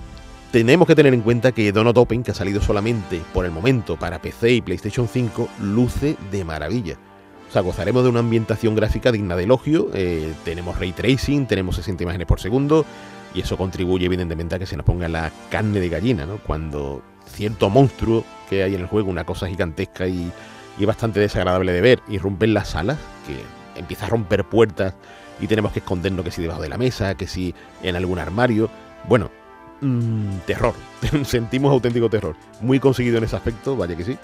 tenemos 0.52 0.86
que 0.86 0.94
tener 0.94 1.14
en 1.14 1.22
cuenta 1.22 1.52
que 1.52 1.72
Donut 1.72 1.96
Open, 1.96 2.22
que 2.22 2.30
ha 2.30 2.34
salido 2.34 2.60
solamente 2.60 3.22
por 3.32 3.46
el 3.46 3.50
momento 3.50 3.96
para 3.96 4.20
PC 4.20 4.52
y 4.52 4.60
PlayStation 4.60 5.08
5, 5.08 5.48
luce 5.62 6.16
de 6.30 6.44
maravilla. 6.44 6.98
O 7.48 7.52
sea, 7.52 7.62
gozaremos 7.62 8.02
de 8.02 8.10
una 8.10 8.20
ambientación 8.20 8.74
gráfica 8.74 9.10
digna 9.10 9.34
de 9.34 9.44
elogio, 9.44 9.88
eh, 9.94 10.34
tenemos 10.44 10.78
ray 10.78 10.92
tracing, 10.92 11.46
tenemos 11.46 11.76
60 11.76 12.02
imágenes 12.02 12.26
por 12.26 12.38
segundo, 12.38 12.84
y 13.34 13.40
eso 13.40 13.56
contribuye 13.56 14.04
evidentemente 14.04 14.54
a 14.54 14.58
que 14.58 14.66
se 14.66 14.76
nos 14.76 14.84
ponga 14.84 15.08
la 15.08 15.32
carne 15.50 15.80
de 15.80 15.88
gallina, 15.88 16.26
¿no? 16.26 16.36
Cuando 16.36 17.02
cierto 17.26 17.70
monstruo 17.70 18.22
que 18.50 18.62
hay 18.62 18.74
en 18.74 18.82
el 18.82 18.86
juego, 18.86 19.08
una 19.10 19.24
cosa 19.24 19.48
gigantesca 19.48 20.06
y, 20.06 20.30
bastante 20.84 21.18
desagradable 21.18 21.72
de 21.72 21.80
ver, 21.80 22.00
irrumpe 22.08 22.44
en 22.44 22.52
las 22.52 22.68
salas, 22.68 22.98
que 23.26 23.80
empieza 23.80 24.04
a 24.04 24.10
romper 24.10 24.44
puertas 24.44 24.94
y 25.40 25.46
tenemos 25.46 25.72
que 25.72 25.78
escondernos 25.78 26.26
que 26.26 26.30
si 26.30 26.42
debajo 26.42 26.60
de 26.60 26.68
la 26.68 26.76
mesa, 26.76 27.14
que 27.14 27.26
si 27.26 27.54
en 27.82 27.96
algún 27.96 28.18
armario. 28.18 28.68
Bueno, 29.08 29.30
Mm, 29.82 30.38
terror. 30.46 30.74
Sentimos 31.24 31.72
auténtico 31.72 32.08
terror. 32.08 32.36
Muy 32.60 32.78
conseguido 32.78 33.18
en 33.18 33.24
ese 33.24 33.36
aspecto, 33.36 33.76
vaya 33.76 33.96
que 33.96 34.04
sí. 34.04 34.16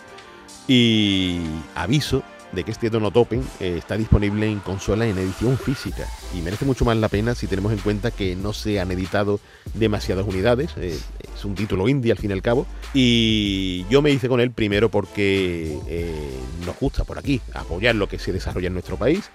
Y 0.68 1.40
aviso 1.74 2.22
de 2.52 2.64
que 2.64 2.70
este 2.70 2.88
Donut 2.88 3.16
Open 3.16 3.44
eh, 3.60 3.74
está 3.76 3.96
disponible 3.96 4.46
en 4.46 4.60
consola 4.60 5.06
en 5.06 5.18
edición 5.18 5.58
física 5.58 6.06
y 6.34 6.40
merece 6.40 6.64
mucho 6.64 6.84
más 6.84 6.96
la 6.96 7.10
pena 7.10 7.34
si 7.34 7.46
tenemos 7.46 7.72
en 7.72 7.78
cuenta 7.78 8.10
que 8.10 8.36
no 8.36 8.54
se 8.54 8.80
han 8.80 8.90
editado 8.90 9.40
demasiadas 9.74 10.26
unidades. 10.26 10.70
Eh, 10.76 10.98
es 11.34 11.44
un 11.44 11.54
título 11.54 11.88
indie 11.88 12.12
al 12.12 12.18
fin 12.18 12.30
y 12.30 12.34
al 12.34 12.42
cabo. 12.42 12.66
Y 12.94 13.84
yo 13.90 14.00
me 14.00 14.10
hice 14.10 14.28
con 14.28 14.40
él 14.40 14.52
primero 14.52 14.90
porque 14.90 15.76
eh, 15.88 16.38
nos 16.64 16.78
gusta 16.78 17.04
por 17.04 17.18
aquí 17.18 17.40
apoyar 17.52 17.96
lo 17.96 18.08
que 18.08 18.18
se 18.18 18.32
desarrolla 18.32 18.68
en 18.68 18.74
nuestro 18.74 18.96
país. 18.96 19.30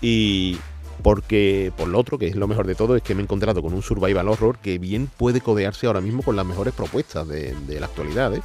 Y 0.00 0.58
porque 1.02 1.72
por 1.76 1.88
lo 1.88 1.98
otro, 1.98 2.18
que 2.18 2.28
es 2.28 2.36
lo 2.36 2.46
mejor 2.48 2.66
de 2.66 2.74
todo, 2.74 2.96
es 2.96 3.02
que 3.02 3.14
me 3.14 3.20
he 3.20 3.24
encontrado 3.24 3.62
con 3.62 3.72
un 3.72 3.82
survival 3.82 4.28
horror 4.28 4.58
que 4.58 4.78
bien 4.78 5.08
puede 5.16 5.40
codearse 5.40 5.86
ahora 5.86 6.00
mismo 6.00 6.22
con 6.22 6.36
las 6.36 6.46
mejores 6.46 6.74
propuestas 6.74 7.26
de, 7.28 7.54
la 7.78 7.86
actualidad. 7.86 8.34
¿eh? 8.34 8.42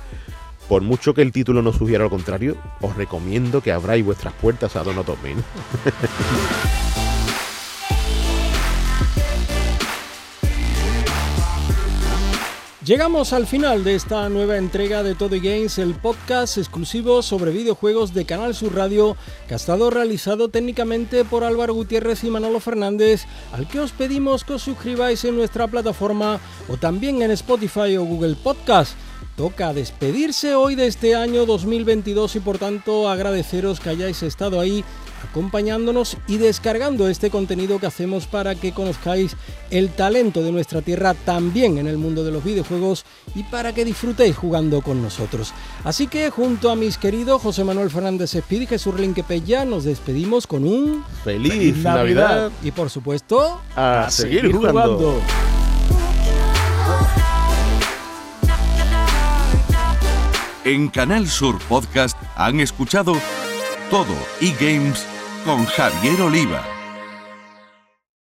Por 0.68 0.82
mucho 0.82 1.14
que 1.14 1.22
el 1.22 1.32
título 1.32 1.62
no 1.62 1.74
sugiera 1.74 2.04
lo 2.04 2.10
contrario, 2.10 2.58
os 2.82 2.96
recomiendo 2.96 3.62
que 3.62 3.72
abráis 3.72 4.04
vuestras 4.04 4.34
puertas 4.34 4.76
a 4.76 4.84
Donut 4.84 5.08
Llegamos 12.86 13.34
al 13.34 13.48
final 13.48 13.84
de 13.84 13.96
esta 13.96 14.30
nueva 14.30 14.58
entrega 14.58 15.02
de 15.02 15.16
Todo 15.16 15.38
Games, 15.42 15.80
el 15.80 15.96
podcast 15.96 16.60
exclusivo 16.60 17.24
sobre 17.24 17.50
videojuegos 17.50 18.14
de 18.14 18.26
Canal 18.26 18.54
Sur 18.54 18.76
Radio, 18.76 19.18
que 19.48 19.56
ha 19.56 19.58
estado 19.58 19.90
realizado 19.90 20.50
técnicamente 20.50 21.26
por 21.26 21.44
Álvaro 21.44 21.74
Gutiérrez 21.74 22.24
y 22.24 22.30
Manolo 22.30 22.60
Fernández, 22.60 23.26
al 23.54 23.68
que 23.68 23.80
os 23.80 23.92
pedimos 23.92 24.44
que 24.44 24.54
os 24.54 24.62
suscribáis 24.62 25.26
en 25.26 25.36
nuestra 25.36 25.66
plataforma 25.66 26.40
o 26.68 26.78
también 26.78 27.24
en 27.24 27.32
Spotify 27.32 27.98
o 27.98 28.06
Google 28.06 28.36
Podcast. 28.36 28.94
Toca 29.36 29.74
despedirse 29.74 30.54
hoy 30.54 30.76
de 30.76 30.86
este 30.86 31.16
año 31.16 31.48
2022 31.48 32.36
y 32.36 32.40
por 32.40 32.60
tanto 32.60 33.10
agradeceros 33.10 33.80
que 33.80 33.90
hayáis 33.90 34.22
estado 34.22 34.60
ahí 34.60 34.86
acompañándonos 35.30 36.18
y 36.28 36.38
descargando 36.38 37.08
este 37.08 37.30
contenido 37.30 37.80
que 37.80 37.86
hacemos 37.86 38.26
para 38.26 38.56
que 38.56 38.72
conozcáis 38.72 39.36
el 39.70 39.90
talento 39.90 40.42
de 40.42 40.52
nuestra 40.52 40.82
tierra 40.82 41.14
también 41.14 41.78
en 41.78 41.88
el 41.88 41.98
mundo 41.98 42.24
de 42.24 42.32
los 42.32 42.44
videojuegos 42.44 43.06
y 43.36 43.44
para 43.44 43.74
que 43.74 43.86
disfrutéis 43.86 44.36
jugando 44.36 44.82
con 44.82 45.02
nosotros. 45.02 45.54
Así 45.84 46.08
que 46.08 46.30
junto 46.30 46.72
a 46.72 46.76
mis 46.76 46.98
queridos 46.98 47.42
José 47.42 47.64
Manuel 47.64 47.90
Fernández 47.90 48.34
Espíritu 48.34 48.56
y 48.56 48.68
Jesús 48.68 48.96
Pella 49.28 49.66
nos 49.66 49.84
despedimos 49.84 50.48
con 50.48 50.64
un 50.64 51.04
feliz, 51.24 51.78
Navidad. 51.78 52.52
y 52.64 52.72
por 52.72 52.90
supuesto 52.90 53.62
a, 53.76 54.08
seguir, 54.10 54.52
jugando. 54.52 55.22
En 60.64 60.88
Canal 60.88 61.28
Sur 61.28 61.60
Podcast 61.68 62.18
han 62.36 62.60
escuchado 62.60 63.14
todo 63.92 64.16
eGames 64.42 65.06
con 65.46 65.64
Javier 65.68 66.20
Oliva. 66.22 66.75